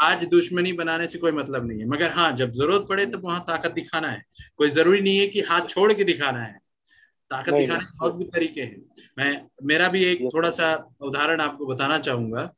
आज 0.00 0.24
दुश्मनी 0.24 0.72
बनाने 0.72 1.06
से 1.06 1.18
कोई 1.18 1.32
मतलब 1.32 1.66
नहीं 1.68 1.80
है। 1.80 1.86
मगर 1.86 2.10
हाँ 2.10 2.30
जब 2.36 2.50
ज़रूरत 2.50 2.86
पड़े 2.88 3.06
तब 3.06 3.24
वहाँ 3.24 3.40
ताकत 3.40 3.72
दिखाना 3.72 4.08
है। 4.08 4.22
कोई 4.56 4.68
ज़रूरी 4.70 5.00
नहीं 5.00 5.18
है 5.18 5.26
कि 5.26 5.40
हाथ 5.40 5.68
छोड़ 5.68 5.92
के 5.92 6.04
दिखाना 6.04 6.42
है। 6.42 6.60
ताकत 7.30 7.52
दिखाने 7.52 7.84
के 7.84 7.98
बहुत 7.98 8.14
भी 8.14 8.24
तरीके 8.24 8.60
हैं। 8.60 8.82
मैं 9.18 9.46
मेरा 9.64 9.88
भी 9.88 10.04
एक 10.04 10.24
थोड़ा 10.24 10.50
सा 10.50 10.72
उदाहरण 11.00 11.40
आपको 11.40 11.66
बताना 11.66 11.98
चाहूँगा। 11.98 12.50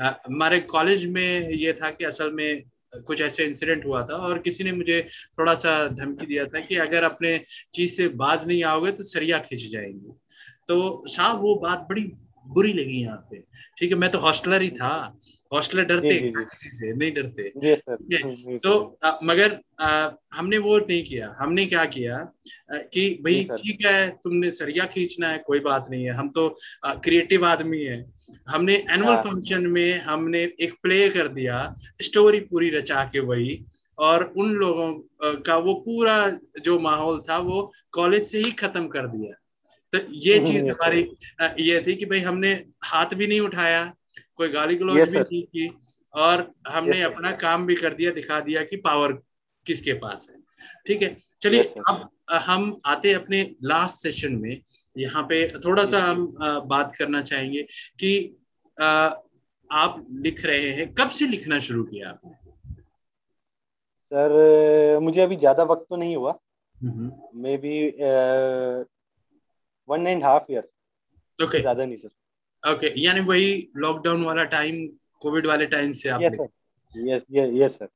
हमारे 0.00 0.60
कॉलेज 0.60 1.06
में 1.06 1.50
ये 1.50 1.72
था 1.72 1.90
कि 1.90 2.04
असल 2.04 2.32
में 2.32 2.62
कुछ 3.06 3.20
ऐसे 3.20 3.44
इंसिडेंट 3.44 3.84
हुआ 3.86 4.02
था 4.02 4.16
और 4.16 4.38
किसी 4.38 4.64
ने 4.64 4.72
मुझे 4.72 5.00
थोड़ा 5.38 5.54
सा 5.54 5.88
धमकी 5.88 6.26
दिया 6.26 6.44
था 6.46 6.60
कि 6.60 6.76
अगर 6.76 7.04
अपने 7.04 7.38
चीज़ 7.74 7.92
से 7.92 8.08
बाज 8.08 8.46
नहीं 8.46 8.62
आओगे 8.64 8.90
तो 8.90 9.02
सरिया 9.02 9.38
खींच 9.38 9.66
जाएँगे। 9.72 10.12
तो 10.68 11.04
साहब 11.08 11.40
वो 11.40 11.54
बात 11.54 11.86
बड़ी 11.90 12.02
बुरी 12.46 12.72
लगी 12.72 13.00
यहाँ 13.02 13.26
पे। 13.30 13.42
ठीक 13.78 13.90
है 13.90 13.96
मैं 13.98 14.10
तो 14.10 14.18
हॉस्टलर 14.18 14.62
ही 14.62 14.70
था। 14.70 15.18
हॉस्टलर 15.52 15.84
डरते 15.84 16.18
किसी 16.30 16.70
से 16.70 16.92
नहीं 16.94 17.12
डरते। 17.12 18.56
तो 18.58 18.98
आ, 19.04 19.12
मगर 19.24 19.58
आ, 19.80 20.10
हमने 20.34 20.58
वो 20.58 20.78
नहीं 20.78 21.02
किया। 21.04 21.34
हमने 21.38 21.66
क्या 21.66 21.84
किया 21.84 22.16
आ, 22.16 22.76
कि 22.92 23.08
भाई 23.24 23.44
ठीक 23.52 23.84
है 23.86 24.08
तुमने 24.24 24.50
सरिया 24.50 24.84
खींचना 24.86 25.28
है 25.28 25.38
कोई 25.46 25.60
बात 25.60 25.86
नहीं 25.90 26.04
है। 26.04 26.12
हम 26.12 26.28
तो 26.28 26.48
क्रिएटिव 26.86 27.46
आदमी 27.46 27.82
है। 27.82 28.04
हमने 28.48 28.74
एनुअल 28.90 29.16
फ़ंक्शन 29.22 29.64
हाँ। 29.64 29.72
में 29.72 30.00
हमने 30.00 30.42
एक 30.60 30.74
प्ले 30.82 31.08
कर 31.10 31.28
दिया 31.28 31.74
स्टोरी 32.02 32.40
पूरी 32.40 32.70
रचा 32.70 33.04
के 33.04 33.20
वही। 33.20 33.64
और 33.98 34.22
उन 34.36 34.52
लोगों 34.52 34.92
का 35.40 35.56
वो 35.56 35.74
पूरा 35.74 36.16
जो 36.62 36.78
माहौल 36.78 37.20
था 37.20 37.36
वो 37.38 37.60
कॉलेज 37.92 38.22
से 38.22 38.38
ही 38.38 38.50
खत्म 38.52 38.86
कर 38.88 39.06
दिया। 39.08 39.34
तो 39.94 39.98
ये 40.20 40.38
चीज़ 40.46 40.66
हमारी 40.66 41.00
ये 41.62 41.82
थी 41.86 41.94
कि 41.94 42.06
भाई 42.06 42.20
हमने 42.20 42.52
हाथ 42.84 43.14
भी 43.14 43.26
नहीं 43.26 43.40
उठाया 43.40 43.82
कोई 44.36 44.48
गाली 44.50 44.76
गलौज 44.76 45.08
भी 45.08 45.18
नहीं 45.18 45.42
की 45.44 45.68
और 46.14 46.50
हमने 46.68 47.00
अपना 47.02 47.30
काम 47.38 47.66
भी 47.66 47.74
कर 47.76 47.94
दिया 47.94 48.10
दिखा 48.12 48.40
दिया 48.40 48.62
कि 48.64 48.76
पावर 48.78 49.12
किसके 49.66 49.92
पास 50.00 50.26
है। 50.30 50.36
ठीक 50.86 51.02
है 51.02 51.16
चलिए 51.42 51.62
अब 51.88 52.08
हम 52.42 52.76
आते 52.86 53.12
अपने 53.12 53.42
लास्ट 53.64 54.02
सेशन 54.02 54.34
में। 54.36 54.60
यहाँ 54.96 55.22
पे 55.22 55.46
थोड़ा 55.58 55.84
सा 55.84 56.00
हम 56.00 56.26
बात 56.68 56.94
करना 56.98 57.22
चाहेंगे 57.22 57.62
कि 58.00 58.12
आप 59.70 60.06
लिख 60.22 60.44
रहे 60.46 60.70
हैं 60.70 60.92
कब 60.94 61.08
से 61.10 61.26
लिखना 61.26 61.58
शुरू 61.60 61.84
किया 61.84 62.08
आपने? 62.08 62.32
सर 64.12 64.98
मुझे 65.02 65.20
अभी 65.20 65.36
ज़्यादा 65.36 65.62
वक्त 65.64 65.86
तो 65.90 65.96
नहीं 65.96 66.16
हुआ। 66.16 66.38
Maybe 67.56 67.76
one 69.88 70.06
and 70.06 70.24
half 70.24 70.52
year 70.52 70.68
okay 71.44 71.60
ज़्यादा 71.60 71.84
नहीं 71.84 71.96
सर 71.96 72.72
ओके 72.72 73.00
यानी 73.00 73.20
वही 73.20 73.68
लॉकडाउन 73.76 74.24
वाला 74.24 74.44
टाइम 74.44 74.86
कोविड 75.20 75.46
वाले 75.46 75.66
टाइम 75.66 75.92
से 75.92 76.08
आप 76.08 76.22
yes 76.22 76.34
sir 76.34 76.48
yes 77.08 77.26
yes 77.30 77.78
sir 77.78 77.88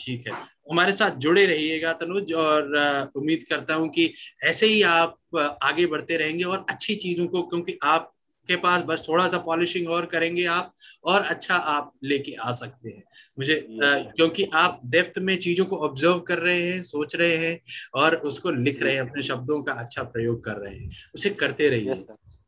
ठीक 0.00 0.26
है। 0.26 0.32
हमारे 0.70 0.92
साथ 0.92 1.10
जुड़े 1.10 1.46
रहिएगा 1.46 1.92
तनुज 1.92 2.32
और 2.32 2.76
उम्मीद 3.16 3.42
करता 3.42 3.74
हूँ 3.74 3.88
कि 3.88 4.12
ऐसे 4.44 4.66
ही 4.66 4.82
आप 4.82 5.36
आगे 5.62 5.86
बढ़ते 5.86 6.16
रहेंगे 6.16 6.44
और 6.44 6.66
अच्छी 6.70 6.94
चीज़ों 6.94 7.26
को 7.26 7.42
क्योंकि 7.42 7.78
आप 7.82 8.11
के 8.48 8.56
पास 8.56 8.82
बस 8.82 9.06
थोड़ा 9.08 9.28
सा 9.28 9.38
पॉलिशिंग 9.38 9.88
और 9.88 10.06
करेंगे 10.06 10.44
आप 10.44 10.72
और 11.04 11.22
अच्छा 11.22 11.54
आप 11.54 11.92
लेके 12.04 12.32
आ 12.32 12.52
सकते 12.52 12.90
हैं। 12.90 13.04
मुझे 13.38 13.54
आ, 13.54 13.98
क्योंकि 13.98 14.44
आप 14.44 14.80
डेप्थ 14.84 15.18
में 15.18 15.36
चीज़ों 15.36 15.64
को 15.64 15.76
ऑब्ज़र्व 15.76 16.18
कर 16.20 16.38
रहे 16.38 16.72
हैं 16.72 16.82
सोच 16.82 17.16
रहे 17.16 17.36
हैं 17.36 17.60
और 17.94 18.16
उसको 18.16 18.50
लिख 18.50 18.82
रहे 18.82 18.94
हैं 18.94 19.00
अपने 19.00 19.22
शब्दों 19.22 19.62
का 19.62 19.72
अच्छा 19.72 20.02
प्रयोग 20.02 20.44
कर 20.44 20.52
रहे 20.52 20.78
हैं। 20.78 20.90
उसे 21.14 21.30
करते 21.30 21.68
रहिए। 21.68 21.92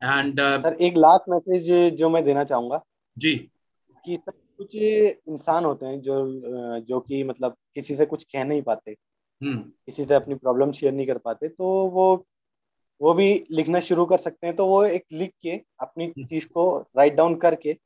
एंड 0.03 0.41
सर 0.41 0.77
एक 0.81 0.97
लास्ट 0.97 1.31
मैसेज 1.31 1.95
जो 1.95 2.11
मैं 2.11 2.25
देना 2.25 2.45
चाहूँगा। 2.45 2.85
जी। 3.19 3.51
कि 4.05 4.17
सर 4.17 4.33
कुछ 4.59 4.75
इंसान 4.75 5.65
होते 5.65 5.87
हैं 5.87 6.01
जो 6.01 6.43
जो 6.81 7.01
कि 7.01 7.25
मतलब 7.25 7.57
किसी 7.75 7.97
से 7.97 8.07
कुछ 8.07 8.25
कह 8.25 8.45
नहीं 8.45 8.63
पाते। 8.63 8.97
हम्म। 9.43 9.59
किसी 9.59 10.05
से 10.05 10.15
अपनी 10.15 10.35
प्रॉब्लम 10.35 10.73
शेयर 10.73 10.93
नहीं 10.93 11.07
कर 11.07 11.19
पाते 11.19 11.49
तो 11.49 11.65
वो 11.87 12.27
वो 13.01 13.15
भी 13.15 13.47
लिखना 13.51 13.81
शुरू 13.81 14.05
कर 14.07 14.19
सकते 14.19 14.47
हैं 14.47 14.57
तो 14.57 14.67
वो 14.67 14.85
एक 14.85 15.05
लिख 15.13 15.33
के 15.43 15.61
अपनी 15.81 16.05
हम्म। 16.05 16.27
चीज़ 16.27 16.47
को 16.47 16.79
राइट 16.97 17.15
डाउन 17.15 17.35
करके 17.37 17.77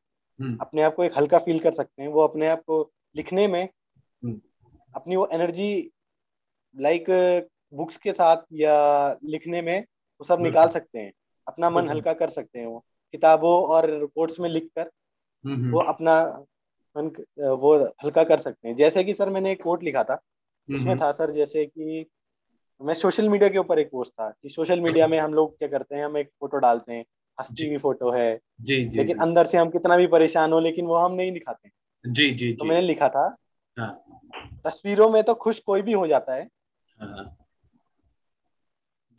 हम्म। 0.40 0.56
अपने 0.60 0.82
आप 0.82 0.94
को 0.94 1.04
एक 1.04 1.16
हल्का 1.16 1.38
फील 1.38 1.58
कर 1.58 1.72
सकते 1.72 2.02
हैं। 2.02 2.08
वो 2.08 2.20
अपने 2.20 2.48
आप 2.48 2.60
को 2.60 2.90
लिखने 3.16 3.46
में 3.48 3.62
हम्म। 3.64 4.40
अपनी 4.94 5.16
वो 5.16 5.28
एनर्जी 5.32 5.90
लाइक 6.76 7.04
बुक्स 7.74 7.96
के 7.96 8.12
साथ 8.12 8.36
या 8.52 9.16
लिखने 9.24 9.62
में 9.62 9.80
वो 9.80 10.24
सब 10.24 10.40
निकाल 10.40 10.68
सकते 10.68 10.98
हैं। 10.98 11.12
अपना 11.48 11.70
मन 11.70 11.88
हल्का 11.88 12.12
कर 12.12 12.30
सकते 12.30 12.58
हैं 12.58 12.66
वो। 12.66 12.84
किताबों 13.12 13.62
और 13.64 13.90
रिपोर्ट्स 13.90 14.40
में 14.40 14.48
लिख 14.50 14.68
कर 14.78 14.90
वो 15.70 15.80
अपना 15.80 16.44
मन 16.96 17.06
वो 17.38 17.74
हल्का 18.04 18.24
कर 18.24 18.38
सकते 18.38 18.68
हैं। 18.68 18.76
जैसे 18.76 19.04
कि 19.04 19.14
सर 19.14 19.28
मैंने 19.30 19.52
एक 19.52 19.62
कोट 19.62 19.82
लिखा 19.82 20.02
था 20.04 20.20
उसमें 20.68 20.98
था 20.98 21.10
सर 21.12 21.30
जैसे 21.30 21.64
कि 21.66 22.06
मैं 22.82 22.94
सोशल 22.94 23.28
मीडिया 23.28 23.48
के 23.50 23.58
ऊपर 23.58 23.78
एक 23.78 23.90
पोस्ट 23.90 24.12
था 24.12 24.30
कि 24.42 24.48
सोशल 24.48 24.80
मीडिया 24.80 25.06
में 25.06 25.18
हम 25.18 25.34
लोग 25.34 25.58
क्या 25.58 25.68
करते 25.68 25.96
हैं 25.96 26.04
हम 26.04 26.16
एक 26.16 26.28
फ़ोटो 26.40 26.56
डालते 26.56 26.92
हैं 26.92 27.04
हंसती 27.40 27.66
हुई 27.68 27.78
फ़ोटो 27.78 28.10
है। 28.10 28.40
जी 28.60 28.84
जी 28.84 28.98
लेकिन 28.98 29.16
जी, 29.16 29.22
अंदर 29.22 29.46
से 29.46 29.58
हम 29.58 29.70
कितना 29.70 29.96
भी 29.96 30.06
परेशान 30.06 30.52
हो 30.52 30.60
लेकिन 30.60 30.86
वो 30.86 30.96
हम 30.96 31.12
नहीं 31.12 31.32
दिखाते 31.32 31.70
जी 32.04 32.30
जी 32.30 32.52
तो 32.52 32.64
मैंने 32.64 32.86
लिखा 32.86 33.08
था 33.08 33.36
हाँ। 33.78 34.04
तस्वीरों 34.64 35.10
में 35.10 35.22
तो 35.22 35.34
खुश 35.34 35.58
कोई 35.58 35.82
भी 35.82 35.92
हो 35.92 36.06
जाता 36.06 36.34
है। 36.34 36.48
हाँ। 37.00 37.36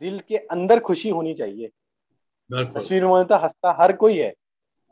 दिल 0.00 0.20
के 0.20 0.36
अंदर 0.36 0.80
खुशी 0.80 1.08
होनी 1.08 1.34
चाहिए। 1.34 1.70
तस्वीरों 2.52 3.16
में 3.16 3.24
तो 3.24 3.36
हंसता 3.36 3.76
हर 3.80 3.92
कोई 3.92 4.18
है। 4.18 4.34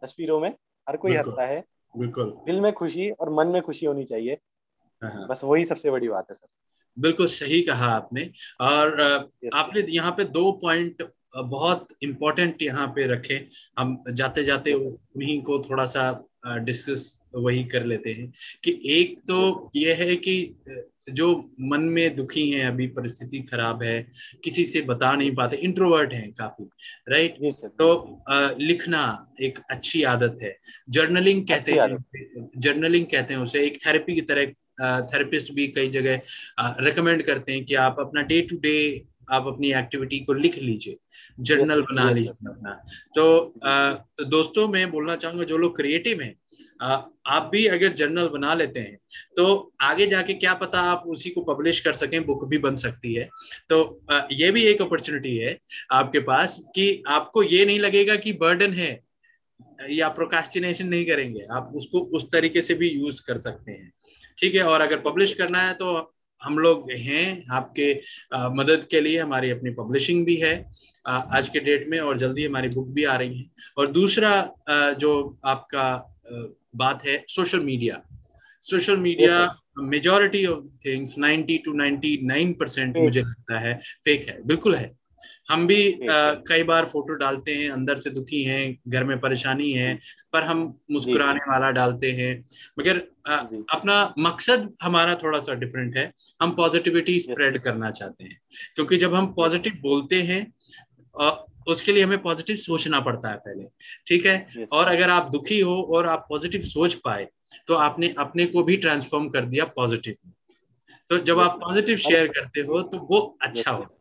तस्वीरों 0.02 0.40
में 0.40 0.54
हर 0.88 0.96
कोई 0.96 1.16
हंसता 1.16 1.46
है। 1.46 1.64
बिल्कुल। 1.96 2.40
दिल 2.46 2.60
में 2.60 2.72
खुशी 2.72 3.10
और 3.10 3.30
मन 3.30 3.46
में 3.46 3.62
खुशी 3.62 3.86
होनी 3.86 4.04
चाहिए। 4.04 4.38
हाँ, 5.04 5.28
बस 5.28 5.40
वही 5.44 5.64
सबसे 5.64 5.90
बड़ी 5.90 6.08
बात 6.08 6.26
है 6.30 6.34
सर। 6.34 6.48
बिल्कुल 6.98 7.26
सही 7.28 7.60
कहा 7.62 7.86
आपने। 7.88 8.30
और 8.60 9.00
आपने 9.54 9.84
यहाँ 9.90 10.12
पे 10.12 10.24
दो 10.26 10.50
पॉइंट 10.62 11.02
बहुत 11.36 11.88
इम्पोर्टेंट 12.02 12.62
यहाँ 12.62 12.86
पे 12.96 13.06
रखे। 13.06 13.44
हम 13.78 14.02
जाते 14.10 14.44
जाते 14.44 14.72
उन्हीं 14.74 15.40
को 15.42 15.58
थोड़ा 15.60 15.84
सा 15.86 16.10
डिस्कस 16.46 17.18
वही 17.34 17.64
कर 17.64 17.84
लेते 17.84 18.12
हैं 18.12 18.32
कि 18.64 18.80
एक 18.90 19.18
तो 19.28 19.70
यह 19.76 19.96
है 20.00 20.14
कि 20.16 20.54
जो 21.10 21.28
मन 21.60 21.80
में 21.82 22.16
दुखी 22.16 22.48
हैं 22.50 22.66
अभी 22.66 22.86
परिस्थिति 22.96 23.38
खराब 23.42 23.82
है 23.82 24.00
किसी 24.44 24.64
से 24.64 24.80
बता 24.82 25.14
नहीं 25.14 25.34
पाते 25.34 25.56
इंट्रोवर्ट 25.58 26.12
हैं 26.12 26.30
काफ़ी 26.32 26.64
राइट 27.08 27.36
तो 27.78 28.22
आ, 28.28 28.50
लिखना 28.58 29.02
एक 29.40 29.58
अच्छी 29.70 30.02
आदत 30.04 30.38
है। 30.42 30.54
जर्नलिंग 30.90 31.42
कहते 31.48 31.72
हैं 31.72 32.50
जर्नलिंग 32.58 33.06
कहते 33.06 33.34
हैं 33.34 33.40
उसे 33.40 33.64
एक 33.66 33.78
थेरेपी 33.86 34.14
की 34.14 34.20
तरह 34.22 34.52
थेरेपिस्ट 34.80 35.52
भी 35.52 35.66
कई 35.68 35.88
जगह 35.90 36.20
रिकमेंड 36.80 37.22
करते 37.22 37.52
हैं 37.52 37.64
कि 37.64 37.74
आप 37.76 37.96
अपना 38.00 38.22
डे 38.22 38.40
टू 38.42 38.56
डे 38.58 39.04
आप 39.30 39.46
अपनी 39.46 39.72
एक्टिविटी 39.72 40.18
को 40.20 40.32
लिख 40.32 40.56
लीजिए 40.58 40.96
जर्नल 41.40 41.80
बना 41.82 42.10
लीजिए 42.10 42.30
अपना। 42.30 42.72
तो 43.14 43.54
आ, 43.64 43.92
दोस्तों 44.26 44.66
मैं 44.68 44.90
बोलना 44.90 45.16
चाहूँगा 45.16 45.44
जो 45.44 45.56
लोग 45.58 45.76
क्रिएटिव 45.76 46.20
हैं 46.22 46.34
आप 47.26 47.48
भी 47.52 47.66
अगर 47.66 47.92
जर्नल 47.92 48.28
बना 48.28 48.54
लेते 48.54 48.80
हैं 48.80 48.96
तो 49.36 49.74
आगे 49.80 50.06
जाके 50.06 50.34
क्या 50.34 50.54
पता 50.54 50.80
आप 50.82 51.02
उसी 51.06 51.30
को 51.30 51.42
पब्लिश 51.44 51.80
कर 51.80 51.92
सकें 51.92 52.24
बुक 52.26 52.44
भी 52.48 52.58
बन 52.58 52.74
सकती 52.74 53.14
है। 53.14 53.28
तो 53.68 54.00
आ, 54.12 54.20
ये 54.32 54.50
भी 54.50 54.62
एक 54.62 54.82
अपॉर्चुनिटी 54.82 55.36
है 55.36 55.56
आपके 55.92 56.20
पास 56.20 56.58
कि 56.74 57.02
आपको 57.08 57.42
ये 57.42 57.64
नहीं 57.66 57.78
लगेगा 57.80 58.16
कि 58.16 58.32
बर्डन 58.32 58.72
है 58.72 58.90
या 59.90 60.08
प्रोकास्टिनेशन 60.08 60.86
नहीं 60.88 61.06
करेंगे 61.06 61.44
आप 61.50 61.72
उसको 61.74 62.00
उस 62.16 62.30
तरीके 62.32 62.60
से 62.62 62.74
भी 62.74 62.88
यूज़ 62.88 63.22
कर 63.26 63.36
सकते 63.38 63.72
हैं। 63.72 63.92
ठीक 64.40 64.54
है 64.54 64.62
और 64.62 64.80
अगर 64.80 64.98
पब्लिश 65.00 65.32
करना 65.34 65.62
है 65.62 65.74
तो 65.74 66.14
हम 66.42 66.58
लोग 66.58 66.90
हैं 66.90 67.46
आपके 67.50 68.00
आ, 68.34 68.48
मदद 68.48 68.84
के 68.90 69.00
लिए 69.00 69.20
हमारी 69.20 69.50
अपनी 69.50 69.70
पब्लिशिंग 69.70 70.26
भी 70.26 70.36
है 70.36 70.70
आ, 71.06 71.18
आज 71.18 71.48
के 71.48 71.60
डेट 71.60 71.88
में 71.88 72.00
और 72.00 72.16
जल्दी 72.16 72.44
हमारी 72.46 72.68
बुक 72.68 72.88
भी 72.88 73.04
आ 73.04 73.16
रही 73.16 73.38
है। 73.38 73.50
और 73.78 73.86
दूसरा 73.86 74.30
आ, 74.68 74.90
जो 74.92 75.38
आपका 75.44 75.82
आ, 75.82 76.42
बात 76.76 77.06
है 77.06 77.24
social 77.28 77.60
media 77.60 78.02
social 78.62 78.96
media 78.96 79.56
majority 79.78 80.46
of 80.46 80.64
things 80.86 81.18
90 81.18 81.58
to 81.64 81.72
99 81.72 82.54
percent 82.60 82.96
मुझे 82.96 83.20
लगता 83.20 83.58
है 83.58 83.80
फेक 84.04 84.28
है 84.28 84.42
बिल्कुल 84.46 84.74
है। 84.74 84.98
हम 85.50 85.66
भी 85.66 85.92
आ, 85.92 86.32
कई 86.48 86.62
बार 86.62 86.84
फ़ोटो 86.84 87.14
डालते 87.14 87.54
हैं 87.54 87.70
अंदर 87.70 87.96
से 87.96 88.10
दुखी 88.10 88.42
हैं 88.44 88.78
घर 88.88 89.04
में 89.04 89.18
परेशानी 89.20 89.70
है 89.72 89.98
पर 90.32 90.42
हम 90.42 90.62
मुस्कुराने 90.90 91.40
वाला 91.48 91.70
डालते 91.70 92.10
हैं। 92.12 92.32
मगर 92.78 93.02
आ, 93.28 93.36
अपना 93.72 94.14
मकसद 94.18 94.72
हमारा 94.82 95.14
थोड़ा 95.14 95.38
सा 95.38 95.54
डिफरेंट 95.54 95.96
है। 95.96 96.10
हम 96.42 96.50
पॉजिटिविटी 96.50 97.18
स्प्रेड 97.20 97.60
करना 97.62 97.90
चाहते 97.90 98.24
हैं। 98.24 98.38
क्योंकि 98.74 98.96
जब 98.96 99.14
हम 99.14 99.32
पॉजिटिव 99.34 99.78
बोलते 99.82 100.22
हैं 100.22 100.40
आ, 101.14 101.30
उसके 101.68 101.92
लिए 101.92 102.02
हमें 102.04 102.18
पॉजिटिव 102.22 102.56
सोचना 102.56 103.00
पड़ता 103.00 103.28
है 103.28 103.36
पहले। 103.36 103.64
ठीक 104.06 104.26
है? 104.26 104.36
और 104.72 104.88
अगर 104.88 105.10
आप 105.10 105.30
दुखी 105.30 105.60
हो 105.60 105.80
और 105.94 106.06
आप 106.06 106.26
पॉजिटिव 106.28 106.60
सोच 106.64 106.94
पाए 106.94 107.26
तो 107.66 107.74
आपने 107.74 108.14
अपने 108.18 108.44
को 108.46 108.62
भी 108.62 108.76
ट्रांसफॉर्म 108.76 109.28
कर 109.28 109.44
दिया 109.44 109.64
पॉजिटिव 109.76 110.14
तो 111.10 111.18
जब 111.18 111.38
आप 111.40 111.58
पॉजिटिव 111.60 111.96
शेयर 111.98 112.26
करते 112.28 112.60
हो 112.60 112.80
तो 112.82 112.98
वो 113.10 113.18
अच्छा 113.42 113.70
होता 113.70 113.94
है। 113.94 113.97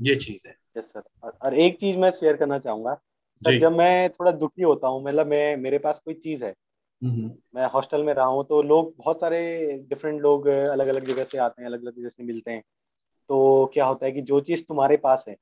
ये 0.00 0.14
चीज़ 0.16 0.48
है। 0.48 0.56
यस 0.78 0.84
सर 0.84 1.02
और 1.42 1.54
एक 1.54 1.78
चीज़ 1.80 1.98
मैं 1.98 2.10
शेयर 2.10 2.36
करना 2.36 2.58
चाहूँगा। 2.58 2.94
सर 3.42 3.58
जब 3.58 3.72
मैं 3.72 4.10
थोड़ा 4.10 4.32
दुखी 4.32 4.62
होता 4.62 4.88
हूँ 4.88 5.04
मतलब 5.04 5.26
मैं 5.26 5.56
मेरे 5.56 5.78
पास 5.78 6.00
कोई 6.04 6.14
चीज़ 6.14 6.44
है। 6.44 6.54
मैं 7.54 7.66
हॉस्टल 7.66 8.02
में 8.02 8.14
रहा 8.14 8.26
हूँ 8.26 8.44
तो 8.44 8.62
लोग 8.62 8.94
बहुत 8.98 9.20
सारे 9.20 9.40
डिफरेंट 9.88 10.20
लोग 10.20 10.46
अलग 10.46 10.86
अलग 10.86 11.04
जगह 11.04 11.24
से 11.24 11.38
आते 11.38 11.62
हैं 11.62 11.68
अलग 11.68 11.82
अलग 11.82 11.96
जगह 11.96 12.08
से 12.08 12.24
मिलते 12.24 12.50
हैं। 12.50 12.62
तो 13.28 13.70
क्या 13.74 13.86
होता 13.86 14.06
है 14.06 14.12
कि 14.12 14.20
जो 14.20 14.40
चीज़ 14.40 14.62
तुम्हारे 14.64 14.96
पास 14.96 15.24
है 15.28 15.36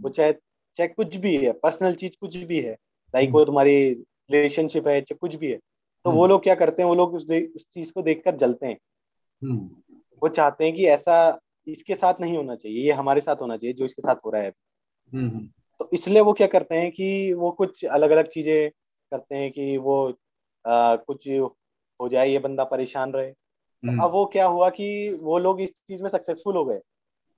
वो 0.00 0.08
चाहे 0.08 0.32
चाहे 0.76 0.88
कुछ 0.88 1.16
भी 1.16 1.36
है 1.36 1.52
पर्सनल 1.52 1.94
चीज़ 1.94 2.12
कुछ 2.20 2.36
भी 2.36 2.60
है 2.60 2.72
लाइक 3.14 3.30
वो 3.30 3.44
तुम्हारी 3.44 3.92
रिलेशनशिप 4.30 4.88
है 4.88 5.00
चाहे 5.00 5.18
कुछ 5.20 5.34
भी 5.34 5.50
है 5.50 5.56
तो 6.04 6.10
वो 6.10 6.26
लोग 6.26 6.42
क्या 6.42 6.54
करते 6.54 6.82
हैं 6.82 6.88
वो 6.88 6.94
लोग 6.94 7.14
उस, 7.14 7.26
उस 7.56 7.66
चीज़ 7.74 7.92
को 7.92 8.02
देखकर 8.02 8.36
जलते 8.36 8.66
हैं। 8.66 8.78
वो 10.22 10.28
चाहते 10.28 10.64
हैं 10.64 10.74
कि 10.74 10.86
ऐसा 10.86 11.40
इसके 11.66 11.94
साथ 11.94 12.20
नहीं 12.20 12.36
होना 12.36 12.54
चाहिए 12.56 12.84
ये 12.84 12.92
हमारे 12.92 13.20
साथ 13.20 13.36
होना 13.36 13.56
चाहिए 13.56 13.74
जो 13.74 13.84
इसके 13.84 14.02
साथ 14.02 14.16
हो 14.24 14.30
रहा 14.30 14.42
है 14.42 14.50
तो 15.80 15.88
इसलिए 15.92 16.20
वो 16.20 16.32
क्या 16.32 16.46
करते 16.46 16.74
हैं 16.74 16.90
कि 16.90 17.32
वो 17.32 17.50
कुछ 17.50 17.84
अलग 17.84 18.10
अलग 18.10 18.26
चीज़ें 18.26 18.70
करते 19.12 19.34
हैं 19.34 19.50
कि 19.50 19.76
वो 19.76 19.96
आ, 20.64 20.96
कुछ 20.96 21.28
हो 21.28 22.08
जाए 22.08 22.28
ये 22.28 22.38
बंदा 22.38 22.64
परेशान 22.64 23.12
रहे 23.12 23.30
तो 23.30 24.02
अब 24.02 24.12
वो 24.12 24.24
क्या 24.26 24.46
हुआ 24.46 24.68
कि 24.70 24.88
वो 25.20 25.38
लोग 25.38 25.60
इस 25.60 25.70
चीज़ 25.70 26.02
में 26.02 26.08
सक्सेसफुल 26.10 26.56
हो 26.56 26.64
गए 26.64 26.80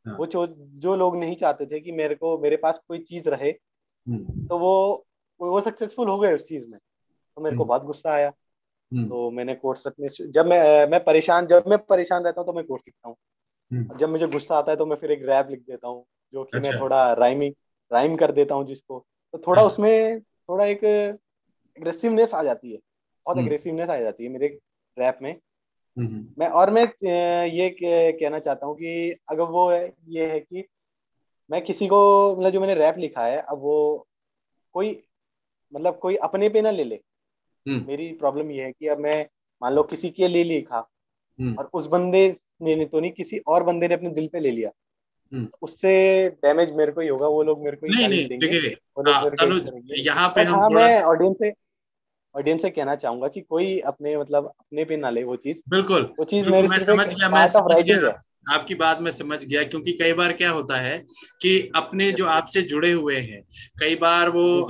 हाँ। 0.06 0.16
वो 0.16 0.26
जो 0.26 0.46
जो 0.78 0.94
लोग 0.96 1.16
नहीं 1.16 1.36
चाहते 1.36 1.66
थे 1.66 1.80
कि 1.80 1.92
मेरे 1.92 2.14
को 2.14 2.36
मेरे 2.38 2.56
पास 2.56 2.80
कोई 2.88 2.98
चीज़ 2.98 3.28
रहे 3.28 3.50
हम्म। 3.50 4.46
तो 4.46 4.58
वो 4.58 5.06
वो 5.40 5.60
सक्सेसफुल 5.60 6.08
हो 6.08 6.18
गए 6.18 6.34
उस 6.34 6.46
चीज़ 6.48 6.66
में 6.66 6.78
तो 6.78 7.42
मेरे 7.42 7.56
को 7.56 7.62
हम्म। 7.62 7.68
बहुत 7.68 7.84
गुस्सा 7.84 8.12
आया 8.12 8.28
हम्म। 8.28 9.08
तो 9.08 9.30
मैंने 9.30 9.54
कोर्स 9.54 9.86
रखने 9.86 10.08
जब 10.28 10.46
मैं 10.46 10.86
मैं 10.86 11.02
परेशान 11.04 11.46
जब 11.46 11.64
मैं 11.68 11.78
परेशान 11.86 12.24
रहता 12.24 12.40
हूँ 12.40 12.46
तो 12.46 12.52
मैं 12.52 12.64
कोर्स 12.64 12.82
लिखता 12.86 13.08
हूँ 13.08 13.16
जब 13.98 14.08
मुझे 14.08 14.26
गुस्सा 14.26 14.56
आता 14.56 14.72
है 14.72 14.76
तो 14.76 14.86
मैं 14.86 14.96
फिर 14.96 15.10
एक 15.10 15.24
रैप 15.24 15.50
लिख 15.50 15.60
देता 15.60 15.88
हूँ 15.88 16.04
जो 16.34 16.44
कि 16.44 16.58
अच्छा। 16.58 16.70
मैं 16.70 16.80
थोड़ा 16.80 17.12
राइमिंग 17.12 17.54
राइम 17.92 18.16
कर 18.16 18.32
देता 18.32 18.54
हूँ 18.54 18.66
जिसको 18.66 19.04
तो 19.34 19.38
थोड़ा 19.46 19.60
हाँ। 19.62 19.70
उसमें 19.70 20.20
थोड़ा 20.20 20.64
एक 20.64 20.84
एग्रेसिवनेस 20.84 22.34
आ 22.34 22.42
जाती 22.42 22.72
है 22.72 22.78
बहुत 23.26 23.38
एग्रेसिवनेस 23.38 23.90
आ 23.90 23.96
जाती 23.96 24.24
है 24.24 24.30
मेरे 24.30 24.46
रैप 24.96 25.18
में 25.22 25.32
हम्म। 25.96 26.26
मैं 26.38 26.48
और 26.48 26.70
मैं 26.70 26.82
ये 27.46 27.68
कहना 27.80 28.38
चाहता 28.38 28.66
हूँ 28.66 28.74
कि 28.76 29.20
अगर 29.30 29.42
वो 29.42 29.68
है 29.70 29.92
ये 30.08 30.30
है 30.30 30.40
कि 30.40 30.64
मैं 31.50 31.62
किसी 31.64 31.86
को 31.86 32.00
मतलब 32.36 32.50
जो 32.50 32.60
मैंने 32.60 32.74
रैप 32.74 32.98
लिखा 32.98 33.26
है 33.26 33.40
अब 33.40 33.58
वो 33.58 34.06
कोई 34.74 34.90
मतलब 35.72 35.98
कोई 35.98 36.16
अपने 36.16 36.48
पे 36.48 36.62
ना 36.62 36.70
ले 36.70 36.84
ले 36.84 36.94
हम्म। 37.66 37.86
मेरी 37.86 38.12
प्रॉब्लम 38.12 38.50
ये 38.50 38.64
है 38.64 38.72
कि 38.72 38.88
अब 38.88 38.98
मैं 38.98 39.26
मान 39.62 39.72
लो 39.72 39.82
किसी 39.82 40.10
के 40.10 40.28
लिए 40.28 40.44
लिखा 40.44 40.76
हम्म। 40.76 40.86
और 41.56 41.70
उस 41.74 41.86
बंदे 41.86 42.36
ने 42.62 42.84
तो 42.84 43.00
नहीं 43.00 43.10
किसी 43.10 43.38
और 43.38 43.62
बंदे 43.62 43.88
ने 43.88 43.94
अपने 43.94 44.10
दिल 44.10 44.28
पे 44.32 44.40
ले 44.40 44.50
लिया। 44.50 44.70
उससे 45.62 46.28
डैमेज 46.28 46.72
मेरे 46.72 46.92
को 46.92 47.00
ही 47.00 47.08
होगा 47.08 47.26
वो 47.26 47.42
लोग 47.42 47.64
मेरे 47.64 47.76
को 47.76 47.86
नहीं 47.86 48.08
नहीं 48.08 48.28
देखिए 48.28 50.02
यहाँ 50.02 50.28
पे 50.28 50.42
हम 50.42 50.60
हाँ 50.60 50.70
मैं 50.70 51.02
ऑडियंस 51.02 51.36
से 51.42 51.52
ऑडियंस 52.36 52.62
से 52.62 52.70
कहना 52.70 52.94
चाहूँगा 52.94 53.28
कि 53.28 53.40
कोई 53.40 53.78
अपने 53.78 54.16
मतलब 54.16 54.46
अपने 54.46 54.84
पे 54.84 54.96
ना 54.96 55.10
ले 55.10 55.24
वो 55.24 55.36
चीज़। 55.36 55.62
बिल्कुल। 55.68 56.14
वो 56.18 56.24
चीज़ 56.24 56.48
मेरे 56.48 56.68
मैं 56.68 56.84
समझ 56.84 57.06
गया 57.14 57.28
मैं 57.28 57.46
समझ 57.46 57.82
गया। 57.82 58.22
आपकी 58.54 58.74
बात 58.74 59.00
में 59.00 59.10
समझ 59.10 59.44
गया 59.44 59.62
क्योंकि 59.62 59.92
कई 59.92 60.12
बार 60.12 60.32
क्या 60.32 60.50
होता 60.50 60.76
है 60.76 61.04
कि 61.42 61.70
अपने 61.76 62.12
जो 62.12 62.26
आपसे 62.26 62.62
जुड़े 62.62 62.92
हुए 62.92 63.16
हैं 63.16 63.42
कई 63.80 63.96
बार 63.96 64.28
वो 64.28 64.62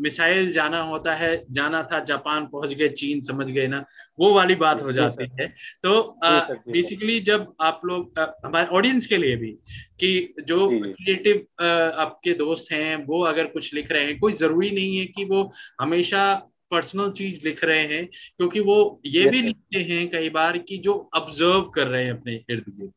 मिसाइल 0.00 0.50
जाना 0.52 0.80
होता 0.82 1.14
है 1.14 1.44
जाना 1.50 1.82
था 1.82 1.98
जापान 2.04 2.46
पहुँच 2.46 2.74
गए 2.74 2.88
चीन 2.88 3.20
समझ 3.20 3.50
गए 3.50 3.66
ना 3.66 3.84
वो 4.18 4.32
वाली 4.34 4.54
बात 4.54 4.82
हो 4.82 4.92
जाती 4.92 5.28
है। 5.40 5.48
तो 5.82 6.18
बेसिकली 6.24 7.20
जब 7.20 7.54
आप 7.60 7.80
लोग 7.84 8.18
हमारे 8.46 8.66
ऑडियंस 8.66 9.06
के 9.06 9.16
लिए 9.16 9.36
भी 9.36 9.50
कि 10.00 10.34
जो 10.40 10.68
क्रिएटिव 10.68 11.64
आपके 11.64 12.32
दोस्त 12.32 12.72
हैं 12.72 13.04
वो 13.06 13.22
अगर 13.22 13.46
कुछ 13.46 13.74
लिख 13.74 13.92
रहे 13.92 14.04
हैं 14.04 14.18
कोई 14.18 14.32
ज़रूरी 14.32 14.70
नहीं 14.70 14.96
है 14.98 15.06
कि 15.06 15.24
वो 15.24 15.50
हमेशा 15.80 16.22
पर्सनल 16.70 17.10
चीज़ 17.10 17.40
लिख 17.44 17.64
रहे 17.64 17.82
हैं 17.82 18.06
क्योंकि 18.06 18.60
वो 18.60 19.00
ये 19.06 19.22
yes, 19.22 19.32
भी 19.32 19.42
लिखते 19.42 19.78
हैं 19.78 20.08
कई 20.10 20.28
बार 20.30 20.58
कि 20.58 20.78
जो 20.78 21.10
ऑब्ज़र्व 21.14 21.62
कर 21.62 21.86
रहे 21.86 22.04
हैं 22.04 22.12
अपने 22.12 22.34
इर्द 22.50 22.64
गिर्द 22.68 22.92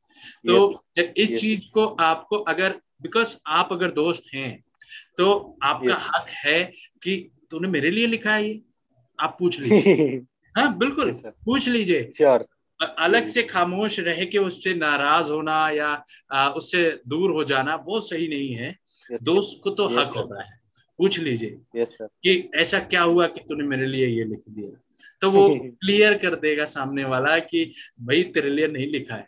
तो 0.47 0.84
yes, 0.99 1.07
इस 1.17 1.32
yes. 1.32 1.41
चीज़ 1.41 1.59
को 1.74 1.86
आपको 1.86 2.38
अगर 2.38 2.76
बिकॉज़ 3.01 3.36
आप 3.47 3.69
अगर 3.71 3.91
दोस्त 3.91 4.24
हैं 4.34 4.63
तो 5.18 5.57
आपका 5.64 5.93
yes. 5.93 5.97
हक 5.97 6.26
है 6.30 6.64
कि 7.03 7.32
तूने 7.49 7.68
मेरे 7.68 7.91
लिए 7.91 8.07
लिखा 8.07 8.34
है 8.34 8.47
ये। 8.47 8.61
आप 9.20 9.38
पूछ 9.39 9.59
लीजिए। 9.64 10.22
हाँ 10.57 10.78
बिल्कुल 10.78 11.11
yes, 11.11 11.26
पूछ 11.26 11.68
लीजिए। 11.70 12.09
Sure. 12.22 12.43
अलग 12.97 13.28
से 13.28 13.43
खामोश 13.43 13.99
रह 13.99 14.26
के 14.26 14.38
उससे 14.38 14.74
नाराज़ 14.74 15.32
होना 15.32 15.70
या 15.70 16.05
आ, 16.32 16.49
उससे 16.49 17.01
दूर 17.07 17.32
हो 17.32 17.43
जाना 17.43 17.76
वो 17.76 17.99
सही 17.99 18.28
नहीं 18.28 18.53
है। 18.53 18.78
Yes, 19.14 19.24
दोस्त 19.24 19.61
को 19.64 19.70
तो 19.70 19.89
yes, 19.89 19.97
हक 19.97 20.07
होता 20.07 20.43
है। 20.43 20.59
पूछ 20.97 21.20
लीजिए 21.20 21.57
yes, 21.78 21.89
कि 22.01 22.49
ऐसा 22.55 22.80
क्या 22.80 23.03
हुआ 23.03 23.28
कि 23.28 23.39
तूने 23.39 23.64
मेरे 23.64 23.88
लिए 23.88 24.07
ये 24.07 24.24
लिख 24.24 24.41
दिया? 24.49 24.82
तो 25.22 25.32
वो 25.32 25.49
क्लियर 25.59 26.14
कर 26.14 26.36
देगा 26.36 26.66
सामने 26.66 27.05
वाला 27.05 27.39
कि 27.39 27.74
भाई 28.01 28.24
तेरे 28.24 28.49
लिए 28.49 28.68
नहीं 28.68 28.88
लिखा 28.88 29.16
है। 29.16 29.28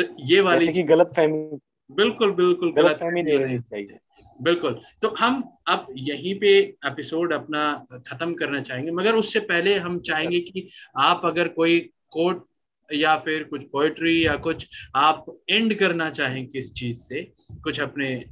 तो 0.00 0.26
ये 0.26 0.40
वाली 0.40 0.68
की 0.68 0.82
गलत 0.82 1.12
फहमी 1.16 1.58
बिल्कुल 1.90 2.32
बिल्कुल 2.32 2.72
गलत 2.72 3.02
नहीं 3.02 3.24
रहनी 3.24 3.58
चाहिए। 3.58 3.98
बिल्कुल। 4.42 4.80
तो 5.02 5.14
हम 5.18 5.42
अब 5.68 5.86
यहीं 5.98 6.34
पे 6.40 6.50
एपिसोड 6.86 7.32
अपना 7.32 7.62
खत्म 8.06 8.34
करना 8.34 8.60
चाहेंगे 8.60 8.90
मगर 8.90 9.14
उससे 9.14 9.40
पहले 9.40 9.74
हम 9.78 9.98
चाहेंगे 10.00 10.40
कि 10.40 10.68
आप 10.96 11.20
अगर 11.24 11.48
कोई 11.48 11.78
कोट 12.10 12.46
या 12.90 13.16
फिर 13.16 13.44
कुछ 13.44 13.64
पोएट्री 13.64 14.26
या 14.26 14.36
कुछ 14.36 14.68
आप 14.96 15.24
एंड 15.50 15.74
करना 15.78 16.10
चाहें 16.10 16.46
किस 16.46 16.72
चीज़ 16.74 16.98
से 16.98 17.22
कुछ 17.64 17.80
अपने 17.80 18.24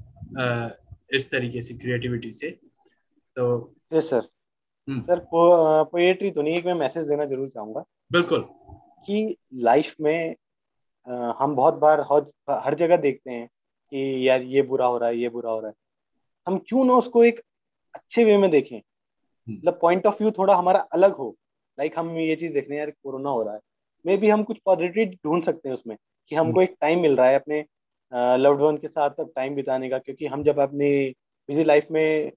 इस 1.16 1.30
तरीके 1.30 1.62
से 1.62 1.74
क्रिएटिविटी 1.74 2.32
से 2.32 2.50
तो 3.36 3.74
यस 3.94 4.10
सर 4.10 4.28
सर 4.88 5.26
पोएट्री 5.34 6.30
तो 6.30 6.42
नहीं 6.42 6.54
एक 6.54 6.66
मैं 6.66 6.74
मैसेज 6.74 7.06
देना 7.06 7.24
ज़रूर 7.24 7.48
चाहूँगा 7.48 7.84
बिल्कुल। 8.12 8.40
कि 9.06 9.36
लाइफ 9.54 9.94
में 10.00 10.30
आ, 10.30 10.34
हम 11.08 11.54
बहुत 11.56 11.74
बार 11.74 12.00
हर 12.50 12.74
जगह 12.74 12.96
देखते 12.96 13.30
हैं 13.30 13.46
कि 13.92 14.28
यार 14.28 14.42
ये 14.42 14.62
बुरा 14.62 14.86
हो 14.86 14.98
रहा 14.98 15.08
है 15.08 15.18
ये 15.18 15.28
बुरा 15.28 15.50
हो 15.50 15.60
रहा 15.60 15.68
है। 15.68 15.74
हम 16.46 16.58
क्यों 16.58 16.84
ना 16.84 16.94
उसको 16.94 17.24
एक 17.24 17.40
अच्छे 17.94 18.24
वे 18.24 18.36
में 18.38 18.50
देखें। 18.50 18.76
हम्म। 18.76 19.56
मतलब 19.58 19.78
पॉइंट 19.82 20.06
ऑफ़ 20.06 20.16
व्यू 20.20 20.30
थोड़ा 20.30 20.54
हमारा 20.54 20.78
अलग 20.78 21.12
हो। 21.12 21.34
लाइक 21.78 21.98
हम 21.98 22.16
ये 22.16 22.36
चीज़ 22.36 22.52
देख 22.52 22.68
रहे 22.68 22.78
हैं 22.78 22.86
यार 22.86 22.90
कोरोना 22.90 23.30
हो 23.30 23.42
रहा 23.42 23.54
है। 23.54 23.60
मे 24.06 24.16
भी 24.16 24.28
हम 24.28 24.42
कुछ 24.42 24.58
पॉजिटिव 24.58 25.08
ढूंढ 25.26 25.42
सकते 25.42 25.68
हैं 25.68 25.74
उसमें 25.74 25.96
कि 26.30 26.36
हमको 26.36 26.50
हम्म। 26.50 26.62
एक 26.62 26.76
टाइम 26.80 27.00
मिल 27.00 27.16
रहा 27.16 27.26
है 27.26 27.34
अपने 27.34 27.64
लव्ड 28.12 28.60
वन 28.60 28.76
के 28.76 28.88
साथ 28.88 29.10
टाइम 29.20 29.54
बिताने 29.54 29.88
का 29.88 29.98
क्योंकि 29.98 30.26
हम 30.26 30.42
जब 30.42 30.58
अपनी 30.58 30.90
बिज़ी 31.48 31.64
लाइफ 31.64 31.86
में 31.90 32.32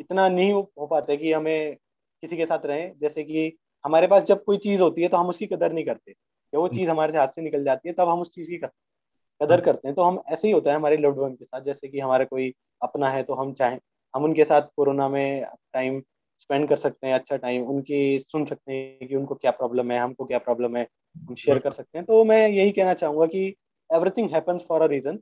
इतना 0.00 0.28
नहीं 0.28 0.52
हो 0.52 0.86
पाते 0.86 1.16
कि 1.16 1.32
हमें 1.32 1.76
किसी 2.22 2.36
के 2.36 2.46
साथ 2.46 2.66
रहें 2.66 2.92
जैसे 2.98 3.24
कि 3.24 3.56
हमारे 3.84 4.06
पास 4.06 4.22
जब 4.22 4.44
कोई 4.44 4.58
चीज़ 4.58 4.80
होती 4.82 5.02
है 5.02 5.08
तो 5.08 5.16
हम 5.16 5.28
उसकी 5.28 5.46
कदर 5.46 5.72
नहीं 5.72 5.84
करते। 5.84 6.14
या 6.52 6.60
वो 6.60 6.68
चीज़ 6.68 6.90
हमारे 6.90 7.12
से 7.12 7.18
हाथ 7.18 7.28
से 7.28 7.42
निकल 7.42 7.64
जाती 7.64 7.88
है 7.88 7.94
तब 7.94 8.08
हम 8.08 8.20
उस 8.20 8.30
चीज़ 8.30 8.50
की 8.50 8.56
कदर 8.56 9.54
हाँ। 9.54 9.60
करते 9.60 9.88
हैं। 9.88 9.94
तो 9.94 10.02
हम 10.02 10.20
ऐसे 10.28 10.46
ही 10.48 10.52
होता 10.54 10.70
है 10.70 10.76
हमारे 10.76 10.96
लव्ड 10.96 11.18
वन 11.18 11.34
के 11.34 11.44
साथ। 11.44 11.60
जैसे 11.60 11.88
कि 11.88 12.00
हमारा 12.00 12.24
कोई 12.24 12.52
अपना 12.82 13.08
है 13.08 13.22
तो 13.22 13.34
हम 13.34 13.52
चाहें 13.52 13.78
हम 14.14 14.24
उनके 14.24 14.44
साथ 14.44 14.62
कोरोना 14.76 15.08
में 15.08 15.44
टाइम 15.72 16.00
स्पेंड 16.40 16.68
कर 16.68 16.76
सकते 16.76 17.06
हैं 17.06 17.14
अच्छा 17.14 17.36
टाइम 17.36 17.64
उनकी 17.64 18.18
सुन 18.18 18.44
सकते 18.44 18.72
हैं 18.72 19.08
कि 19.08 19.16
उनको 19.16 19.34
क्या 19.34 19.50
प्रॉब्लम 19.50 19.90
है 19.90 19.98
हमको 19.98 20.24
क्या 20.24 20.38
प्रॉब्लम 20.38 20.76
है 20.76 20.86
हम 21.28 21.34
शेयर 21.34 21.58
कर 21.58 21.72
सकते 21.72 21.98
हैं। 21.98 22.06
तो 22.06 22.24
मैं 22.24 22.48
यही 22.48 22.70
कहना 22.72 22.94
चाहूँगा 22.94 23.26
कि 23.26 23.46
everything 23.90 24.30
happens 24.30 24.64
for 24.68 24.82
a 24.82 24.86
reason 24.86 25.18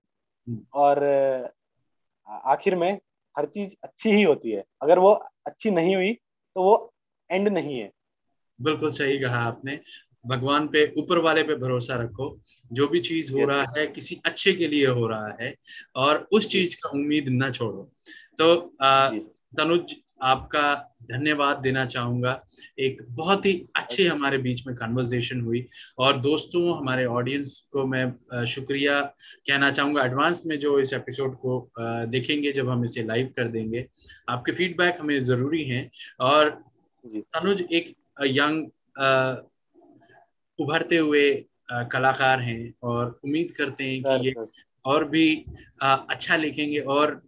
और 0.74 1.04
आखिर 2.28 2.76
में 2.76 2.92
हर 3.36 3.46
चीज़ 3.46 3.74
अच्छी 3.84 4.10
ही 4.10 4.22
होती 4.22 4.50
है। 4.50 4.64
अगर 4.82 4.98
वो 4.98 5.10
अच्छी 5.46 5.70
नहीं 5.70 5.94
हुई 5.96 6.12
तो 6.56 6.62
वो 6.62 6.92
एंड 7.30 7.48
नहीं 7.48 7.78
है। 7.80 7.90
बिल्कुल 8.60 8.90
सही 8.90 9.18
कहा 9.18 9.38
आपने। 9.38 9.80
भगवान 10.24 10.66
पे 10.68 10.84
ऊपर 10.98 11.18
वाले 11.18 11.42
पे 11.42 11.54
भरोसा 11.56 11.96
रखो। 11.96 12.38
जो 12.72 12.88
भी 12.88 13.00
चीज़ 13.02 13.32
हो 13.32 13.44
रहा 13.46 13.64
है 13.76 13.86
किसी 13.86 14.20
अच्छे 14.26 14.52
के 14.52 14.68
लिए 14.68 14.86
हो 14.88 15.06
रहा 15.06 15.36
है 15.40 15.54
और 15.96 16.26
उस 16.32 16.48
चीज़ 16.48 16.76
का 16.76 16.90
उम्मीद 16.90 17.28
न 17.32 17.50
छोड़ो। 17.52 17.90
तो 18.38 18.54
तनुज 19.58 19.94
आपका 20.22 20.74
धन्यवाद 21.10 21.58
देना 21.58 21.84
चाहूँगा। 21.86 22.32
एक 22.78 22.96
बहुत 23.10 23.46
ही 23.46 23.52
अच्छे 23.76 24.06
हमारे 24.06 24.38
बीच 24.38 24.66
में 24.66 24.74
कन्वर्सेशन 24.76 25.40
हुई 25.40 25.64
और 25.98 26.16
दोस्तों 26.20 26.76
हमारे 26.78 27.04
ऑडियंस 27.06 27.58
को 27.72 27.86
मैं 27.86 28.44
शुक्रिया 28.46 29.00
कहना 29.00 29.70
चाहूँगा। 29.70 30.04
एडवांस 30.04 30.42
में 30.46 30.58
जो 30.60 30.78
इस 30.80 30.92
एपिसोड 30.92 31.36
को 31.36 31.70
देखेंगे 32.08 32.52
जब 32.52 32.68
हम 32.68 32.84
इसे 32.84 33.02
लाइव 33.02 33.32
कर 33.36 33.48
देंगे 33.48 33.86
आपके 34.28 34.52
फीडबैक 34.52 34.96
हमें 35.00 35.20
ज़रूरी 35.22 35.64
हैं। 35.64 35.90
और 36.20 36.50
तनुज 37.04 37.62
एक 37.62 37.94
यंग 38.26 38.66
उभरते 40.58 40.96
हुए 40.96 41.30
कलाकार 41.92 42.40
हैं 42.40 42.72
और 42.82 43.20
उम्मीद 43.24 43.52
करते 43.58 43.84
हैं 43.84 44.02
कि 44.02 44.26
ये 44.26 44.34
और 44.84 45.04
भी 45.08 45.44
अच्छा 45.82 46.36
लिखेंगे 46.36 46.78
और 46.78 47.20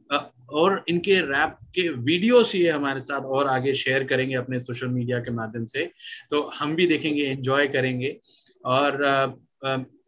और 0.52 0.84
इनके 0.88 1.20
रैप 1.20 1.56
के 1.74 1.88
वीडियोस 1.88 2.54
ये 2.54 2.70
हमारे 2.70 3.00
साथ 3.00 3.24
और 3.36 3.48
आगे 3.48 3.74
शेयर 3.74 4.04
करेंगे 4.04 4.34
अपने 4.34 4.58
सोशल 4.60 4.88
मीडिया 4.88 5.18
के 5.18 5.30
माध्यम 5.30 5.66
से। 5.66 5.84
तो 6.30 6.40
हम 6.54 6.74
भी 6.76 6.86
देखेंगे 6.86 7.22
एंजॉय 7.22 7.66
करेंगे 7.68 8.16
और 8.64 8.96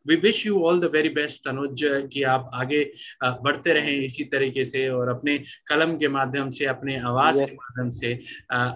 we 0.07 0.17
wish 0.17 0.45
you 0.47 0.63
all 0.65 0.81
the 0.81 0.91
very 0.93 1.09
best 1.11 1.45
Tanuj 1.45 1.81
कि 2.13 2.23
आप 2.23 2.51
आगे 2.55 2.83
बढ़ते 3.25 3.73
रहें 3.73 3.93
इसी 3.93 4.25
तरीके 4.33 4.65
से 4.65 4.89
और 4.89 5.09
अपने 5.09 5.39
कलम 5.69 5.97
के 5.99 6.09
माध्यम 6.09 6.51
से 6.51 6.67
अपने 6.67 6.99
आवाज़ 7.01 7.39
yes. 7.39 7.49
के 7.51 7.55
माध्यम 7.55 7.91
से 7.91 8.15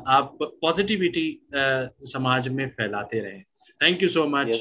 आप 0.09 0.39
पॉजिटिविटी 0.43 1.27
समाज 2.07 2.49
में 2.49 2.68
फैलाते 2.70 3.20
रहें। 3.20 3.43
Thank 3.83 4.03
you 4.03 4.09
so 4.09 4.27
much 4.29 4.55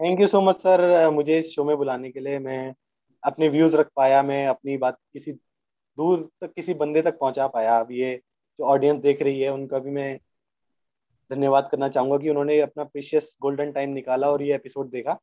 thank 0.00 0.20
you 0.20 0.26
so 0.26 0.40
much 0.40 0.56
sir 0.56 1.10
मुझे 1.10 1.38
इस 1.38 1.54
शो 1.54 1.64
में 1.64 1.76
बुलाने 1.76 2.10
के 2.10 2.20
लिए 2.20 2.38
मैं 2.40 2.74
अपने 3.22 3.48
व्यूज़ 3.48 3.76
रख 3.76 3.90
पाया 3.96 4.22
मैं 4.22 4.46
अपनी 4.46 4.76
बात 4.76 4.98
किसी 5.12 5.32
दूर 5.32 6.28
तक 6.40 6.52
किसी 6.52 6.74
बंदे 6.74 7.02
तक 7.02 7.18
पहुँचा 7.18 7.46
पाया। 7.46 7.78
अब 7.80 7.92
ये 7.92 8.14
जो 8.58 8.64
ऑडियंस 8.64 9.00
देख 9.02 9.22
रही 9.22 9.40
है 9.40 9.52
उनका 9.52 9.78
भी 9.78 9.90
मैं 9.90 10.16
धन्यवाद 11.30 11.68
करना 11.70 11.88
चाहूँगा 11.88 12.16
कि 12.18 12.28
उन्होंने 12.30 12.58
अपना 12.60 12.84
प्रीशियस 12.84 13.34
गोल्डन 13.42 13.70
टाइम 13.72 13.90
निकाला 13.90 14.30
और 14.30 14.42
ये 14.42 14.54
एपिसोड 14.54 14.90
देखा। 14.90 15.18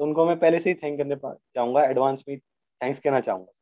उनको 0.00 0.26
मैं 0.26 0.38
पहले 0.38 0.58
से 0.58 0.70
ही 0.70 0.74
थैंक 0.74 0.98
करने 0.98 1.16
चाहूँगा 1.16 1.84
एडवांस 1.84 2.24
में 2.28 2.38
थैंक्स 2.80 2.98
कहना 2.98 3.20
चाहूँगा। 3.20 3.52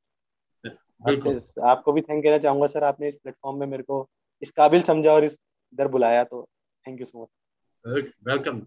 आपको 1.63 1.93
भी 1.93 2.01
थैंक 2.01 2.25
कहना 2.25 2.39
चाहूँगा 2.39 2.67
सर 2.67 2.85
आपने 2.85 3.09
इस 3.09 3.15
प्लेटफॉर्म 3.15 3.61
में 3.61 3.67
मेरे 3.67 3.83
को 3.83 4.09
इस 4.43 4.51
काबिल 4.51 4.83
समझा 4.83 5.13
और 5.13 5.25
इस 5.25 5.39
इधर 5.73 5.89
बुलाया 5.89 6.25
तो 6.25 6.49
thank 6.89 7.01
you 7.01 7.07
so 7.07 7.23
much 7.23 8.13
welcome 8.29 8.61